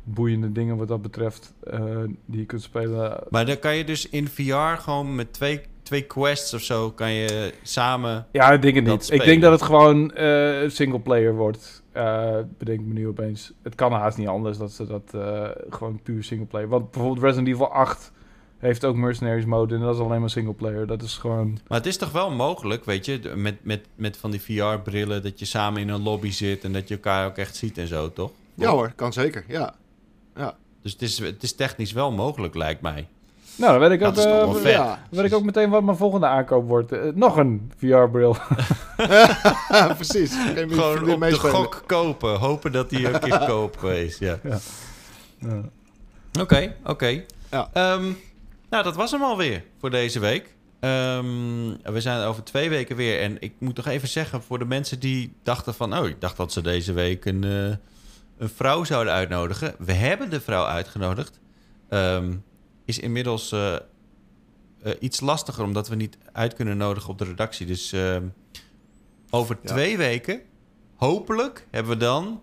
[0.03, 3.23] boeiende dingen wat dat betreft eh, die je kunt spelen.
[3.29, 6.91] Maar dan kan je dus in VR gewoon met twee, twee quests of zo...
[6.91, 8.27] kan je samen...
[8.31, 9.11] Ja, ik denk het niet.
[9.11, 11.83] Ik denk dat het gewoon eh single player wordt.
[11.91, 13.53] Eh bedenk me nu opeens.
[13.61, 16.67] Het kan haast niet anders dat ze dat eh, gewoon puur single player.
[16.67, 18.11] Want bijvoorbeeld Resident Evil 8
[18.57, 20.87] heeft ook Mercenaries mode en dat is alleen maar single player.
[20.87, 21.59] Dat is gewoon.
[21.67, 23.31] Maar het is toch wel mogelijk, weet je...
[23.35, 25.23] met, met, met van die VR-brillen...
[25.23, 26.63] dat je samen in een lobby zit...
[26.63, 28.31] en dat je elkaar ook echt ziet en zo, toch?
[28.55, 29.45] ja hoor, kan zeker.
[29.47, 29.75] Ja.
[30.81, 33.07] Dus het is, het is technisch wel mogelijk, lijkt mij.
[33.55, 34.85] Nou, dan weet ik Dat ook, eh, ja.
[34.85, 36.91] dan weet ik ook meteen wat mijn volgende aankoop wordt.
[36.91, 38.37] Eh, nog een VR-bril.
[39.95, 40.33] Precies.
[40.55, 42.39] Gewoon op de gok kopen.
[42.39, 44.39] Hopen dat die een keer koop is, ja.
[45.39, 45.61] Ja.
[46.39, 47.23] Oké, oké.
[47.51, 47.69] Ja.
[47.73, 48.11] Ehm,
[48.69, 50.55] nou, dat was hem alweer voor deze week.
[50.79, 51.25] Ehm,
[51.83, 53.21] we zijn over twee weken weer.
[53.21, 55.97] En ik moet toch even zeggen, voor de mensen die dachten van...
[55.97, 57.75] oh, ik dacht dat ze deze week een, eh,
[58.43, 59.75] een vrouw zouden uitnodigen.
[59.79, 61.39] We hebben de vrouw uitgenodigd.
[61.89, 62.33] Ehm,
[62.85, 63.79] is inmiddels eh, eh,
[64.99, 67.65] iets lastiger, omdat we niet uit kunnen nodigen op de redactie.
[67.65, 68.23] Dus ehm,
[69.29, 69.67] over Ja.
[69.69, 70.41] twee weken,
[70.95, 72.41] hopelijk, hebben we dan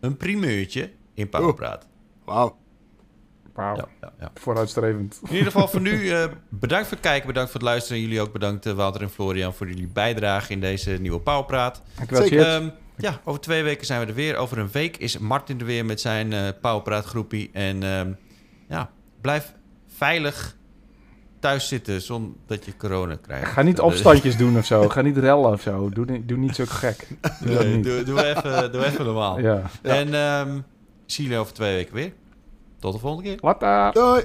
[0.00, 1.86] een primeurtje in Powerpraat.
[2.24, 2.56] Wauw.
[3.54, 4.30] Wauw, Ja, ja, ja.
[4.34, 5.20] vooruitstrevend.
[5.24, 7.96] In ieder geval voor nu, eh, bedankt voor het kijken, bedankt voor het luisteren.
[7.98, 11.82] En jullie ook bedankt, eh, Wouter en Florian, voor jullie bijdrage in deze nieuwe Pauwpraat.
[11.96, 12.44] Dankjewel, Zeker.
[12.44, 12.72] Cheers.
[12.96, 14.36] Ja, over twee weken zijn we er weer.
[14.36, 17.50] Over een week is Martin er weer met zijn eh Pauwpraat groepie.
[17.52, 18.12] En ehm,
[18.68, 18.90] ja,
[19.20, 19.54] blijf
[19.96, 20.56] veilig
[21.40, 23.52] thuis zitten zonder dat je corona krijgt.
[23.52, 24.88] Ga niet opstandjes doen of zo.
[24.88, 25.88] Ga niet rellen of zo.
[25.88, 27.06] Doe, niet- doe niet zo gek.
[27.44, 27.84] Doe dat Nee, niet.
[27.84, 29.40] doe, doe, even, doe even normaal.
[29.40, 29.62] Ja.
[29.82, 30.58] En ehm
[31.06, 32.12] zie jullie over twee weken weer.
[32.78, 33.38] Tot de volgende keer.
[33.40, 33.92] Later.
[33.92, 34.24] Doei.